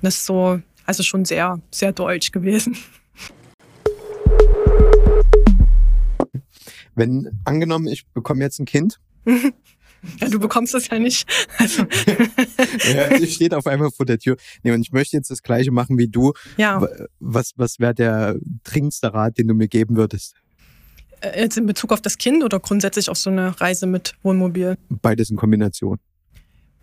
Das 0.03 0.17
ist 0.17 0.27
so, 0.27 0.61
also 0.87 1.03
schon 1.03 1.25
sehr, 1.25 1.61
sehr 1.71 1.93
deutsch 1.93 2.33
gewesen. 2.33 2.77
Wenn 6.95 7.31
angenommen, 7.45 7.87
ich 7.89 8.07
bekomme 8.09 8.43
jetzt 8.43 8.59
ein 8.59 8.67
Kind, 8.67 9.01
Ja, 10.19 10.31
du 10.31 10.41
bekommst 10.41 10.73
das 10.73 10.89
ja 10.89 10.99
nicht. 10.99 11.29
Also, 11.59 11.83
ja, 12.91 13.09
es 13.19 13.35
steht 13.35 13.53
auf 13.53 13.67
einmal 13.67 13.91
vor 13.91 14.07
der 14.07 14.19
Tür. 14.19 14.39
Nee, 14.63 14.73
und 14.73 14.81
ich 14.81 14.93
möchte 14.93 15.15
jetzt 15.15 15.31
das 15.31 15.43
Gleiche 15.43 15.73
machen 15.73 15.99
wie 15.99 16.09
du. 16.09 16.33
ja, 16.57 16.81
Wa- 16.81 16.89
Was, 17.19 17.53
was 17.57 17.79
wäre 17.81 17.93
der 17.95 18.37
dringendste 18.65 19.13
Rat, 19.13 19.37
den 19.37 19.47
du 19.49 19.53
mir 19.53 19.69
geben 19.69 19.97
würdest? 19.97 20.37
äh, 21.21 21.43
jetzt 21.43 21.59
in 21.59 21.67
Bezug 21.67 21.93
auf 21.93 22.01
das 22.01 22.17
Kind 22.17 22.43
oder 22.43 22.59
grundsätzlich 22.61 23.11
auf 23.11 23.19
so 23.19 23.29
eine 23.29 23.61
Reise 23.61 23.87
mit 23.87 24.15
Wohnmobil? 24.23 24.79
Beides 24.89 25.29
in 25.29 25.37
Kombination. 25.37 25.99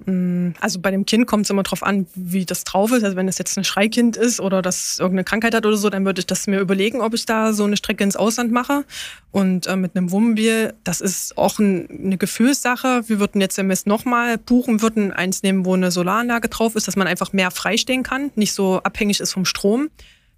Mm, 0.05 0.51
Also 0.59 0.79
bei 0.79 0.91
dem 0.91 1.05
Kind 1.05 1.25
kommt 1.25 1.45
es 1.45 1.49
immer 1.49 1.63
drauf 1.63 1.83
an, 1.83 2.05
wie 2.13 2.45
das 2.45 2.63
drauf 2.63 2.91
ist. 2.91 3.03
Also 3.03 3.15
wenn 3.15 3.27
es 3.27 3.37
jetzt 3.37 3.57
ein 3.57 3.63
Schreikind 3.63 4.15
ist 4.15 4.39
oder 4.39 4.61
das 4.61 4.99
irgendeine 4.99 5.23
Krankheit 5.23 5.55
hat 5.55 5.65
oder 5.65 5.77
so, 5.77 5.89
dann 5.89 6.05
würde 6.05 6.19
ich 6.19 6.27
das 6.27 6.47
mir 6.47 6.59
überlegen, 6.59 7.01
ob 7.01 7.13
ich 7.13 7.25
da 7.25 7.53
so 7.53 7.63
eine 7.63 7.77
Strecke 7.77 8.03
ins 8.03 8.15
Ausland 8.15 8.51
mache. 8.51 8.85
Und 9.31 9.67
äh, 9.67 9.75
mit 9.75 9.95
einem 9.95 10.11
Wohnmobil, 10.11 10.73
das 10.83 11.01
ist 11.01 11.37
auch 11.37 11.57
ein, 11.59 11.89
eine 11.89 12.17
Gefühlssache. 12.17 13.03
Wir 13.07 13.19
würden 13.19 13.41
jetzt 13.41 13.57
demnächst 13.57 13.87
nochmal 13.87 14.37
buchen, 14.37 14.81
würden 14.81 15.11
eins 15.11 15.41
nehmen, 15.43 15.65
wo 15.65 15.73
eine 15.73 15.91
Solaranlage 15.91 16.49
drauf 16.49 16.75
ist, 16.75 16.87
dass 16.87 16.95
man 16.95 17.07
einfach 17.07 17.33
mehr 17.33 17.51
freistehen 17.51 18.03
kann, 18.03 18.31
nicht 18.35 18.53
so 18.53 18.81
abhängig 18.83 19.19
ist 19.19 19.33
vom 19.33 19.45
Strom. 19.45 19.89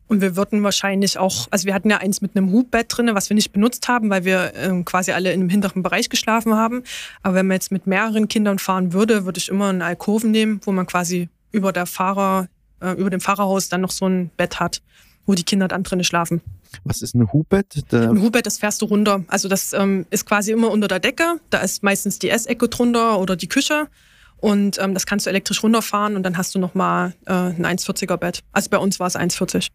Und 0.10 0.22
wir 0.22 0.36
würden 0.36 0.64
wahrscheinlich 0.64 1.20
auch, 1.20 1.48
also 1.52 1.68
wir 1.68 1.76
hatten 1.76 1.90
ja 1.90 1.98
eins 1.98 2.20
mit 2.20 2.36
einem 2.36 2.52
Hubbett 2.52 2.88
drinne, 2.90 3.14
was 3.14 3.30
wir 3.30 3.36
nicht 3.36 3.54
benutzt 3.54 3.88
haben, 3.88 4.10
weil 4.10 4.26
wir 4.26 4.54
ähm, 4.56 4.84
quasi 4.84 5.12
alle 5.12 5.32
in 5.32 5.40
einem 5.40 5.50
hinteren 5.50 5.84
Bereich 5.84 6.10
geschlafen 6.10 6.56
haben. 6.56 6.84
Aber 7.22 7.36
wenn 7.36 7.46
man 7.46 7.56
jetzt 7.56 7.72
mit 7.72 7.86
mehreren 7.86 8.28
Kindern 8.28 8.58
fahren 8.58 8.92
würde, 8.92 9.26
würde 9.26 9.38
ich 9.38 9.50
immer 9.50 9.70
einen 9.70 9.84
Alkoven 9.84 10.32
nehmen, 10.32 10.62
wo 10.64 10.72
man 10.72 10.88
quasi 10.88 11.30
über 11.52 11.72
der 11.72 11.86
Fahrer, 11.86 12.48
äh, 12.82 12.94
über 12.94 13.12
dem 13.12 13.22
Fahrerhaus 13.22 13.70
dann 13.70 13.82
noch 13.82 13.92
so 13.92 14.08
ein 14.08 14.32
Bett 14.36 14.60
hat, 14.60 14.82
wo 15.28 15.36
die 15.36 15.44
Kinder 15.44 15.68
dann 15.68 15.84
drinnen 15.84 16.04
schlafen. 16.04 16.42
Was 16.84 17.04
ist 17.04 17.14
ein 17.14 17.32
Hubbett? 17.32 17.84
Ein 17.94 18.20
Hubbett, 18.20 18.48
das 18.48 18.58
fährst 18.58 18.82
du 18.82 18.88
runter. 18.88 19.24
Also 19.28 19.48
das 19.48 19.74
ähm, 19.74 20.08
ist 20.10 20.26
quasi 20.26 20.52
immer 20.52 20.72
unter 20.72 20.88
der 20.88 21.00
Decke. 21.00 21.40
Da 21.52 21.60
ist 21.60 21.84
meistens 21.84 22.18
die 22.18 22.32
Essecke 22.32 22.68
drunter 22.68 23.20
oder 23.20 23.36
die 23.36 23.48
Küche. 23.48 23.88
Und 24.38 24.80
ähm, 24.80 24.96
das 24.96 25.06
kannst 25.06 25.28
du 25.28 25.30
elektrisch 25.30 25.62
runterfahren 25.62 26.16
und 26.16 26.24
dann 26.24 26.36
hast 26.36 26.56
du 26.56 26.60
nochmal 26.60 27.14
äh, 27.28 27.32
ein 27.32 27.66
1,40er 27.66 28.18
Bett. 28.18 28.40
Also 28.54 28.72
bei 28.72 28.78
uns 28.80 29.00
war 29.00 29.06
es 29.06 29.16
1,40. 29.16 29.68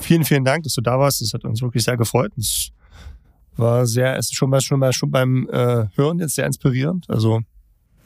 Vielen, 0.00 0.24
vielen 0.24 0.44
Dank, 0.44 0.64
dass 0.64 0.74
du 0.74 0.80
da 0.80 0.98
warst. 0.98 1.20
Das 1.20 1.32
hat 1.34 1.44
uns 1.44 1.62
wirklich 1.62 1.84
sehr 1.84 1.96
gefreut. 1.96 2.32
Es 2.36 2.70
war 3.56 3.86
sehr, 3.86 4.16
es 4.16 4.26
ist 4.26 4.36
schon 4.36 4.50
mal, 4.50 4.60
schon 4.60 4.80
mal, 4.80 4.92
schon 4.92 5.10
beim 5.10 5.48
äh, 5.52 5.86
Hören 5.94 6.18
jetzt 6.18 6.34
sehr 6.34 6.46
inspirierend. 6.46 7.08
Also 7.08 7.40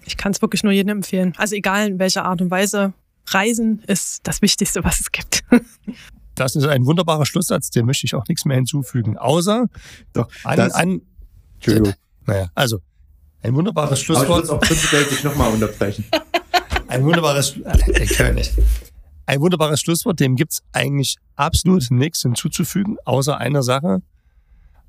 Ich 0.05 0.17
kann 0.17 0.33
es 0.33 0.43
wirklich 0.43 0.63
nur 0.63 0.73
jedem 0.73 0.91
empfehlen. 0.99 1.33
Also 1.37 1.55
egal 1.55 1.87
in 1.89 1.99
welcher 1.99 2.25
Art 2.25 2.41
und 2.41 2.51
Weise. 2.51 2.93
Reisen 3.29 3.83
ist 3.87 4.21
das 4.25 4.43
Wichtigste, 4.43 4.85
was 4.85 5.01
es 5.01 5.11
gibt. 5.13 5.45
das 6.35 6.57
ist 6.57 6.67
ein 6.67 6.85
wunderbarer 6.85 7.25
Schlusssatz, 7.25 7.71
dem 7.71 7.87
möchte 7.87 8.07
ich 8.07 8.15
auch 8.15 8.25
nichts 8.29 8.45
mehr 8.45 8.57
hinzufügen. 8.57 9.17
Außer 9.17 9.67
Doch, 10.13 10.29
an, 10.43 10.57
das, 10.59 10.75
an 10.75 11.01
Entschuldigung. 11.55 11.95
naja, 12.27 12.49
also 12.55 12.81
ein 13.43 13.55
wunderbares 13.55 13.91
Aber 13.91 13.99
ich 14.01 14.09
würde 14.09 14.21
Schlusswort. 14.21 14.45
es 14.45 14.51
auch 14.51 14.61
prinzipiell 14.61 15.05
dich 15.05 15.25
nochmal 15.25 15.53
unterbrechen. 15.53 16.05
Ein 16.89 17.03
wunderbares, 17.05 17.57
äh, 17.57 18.07
König. 18.07 18.53
Ein 19.27 19.41
wunderbares 19.41 19.81
Schlusswort, 19.81 20.21
dem 20.21 20.37
gibt's 20.37 20.63
eigentlich 20.73 21.17
absolut 21.37 21.91
nichts 21.91 22.23
hinzuzufügen, 22.23 22.97
außer 23.05 23.39
einer 23.39 23.63
Sache. 23.63 24.03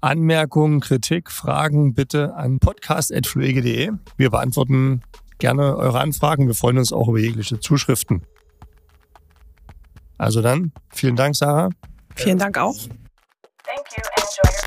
Anmerkungen, 0.02 0.82
Kritik, 0.82 1.32
Fragen 1.32 1.94
bitte 1.94 2.36
an 2.36 2.60
podcast.fluege.de. 2.60 3.92
Wir 4.18 4.30
beantworten 4.30 5.02
gerne 5.40 5.78
eure 5.78 6.00
Anfragen. 6.00 6.48
Wir 6.48 6.54
freuen 6.54 6.78
uns 6.78 6.94
auch 6.94 7.08
über 7.08 7.20
jegliche 7.20 7.60
Zuschriften. 7.60 8.24
Also 10.18 10.42
dann, 10.42 10.72
vielen 10.90 11.16
Dank, 11.16 11.36
Sarah. 11.36 11.70
Vielen 12.16 12.38
Dank 12.38 12.58
auch. 12.58 12.76
Thank 12.76 13.88
you 13.98 14.04
and 14.04 14.20
enjoy 14.20 14.52
your 14.52 14.65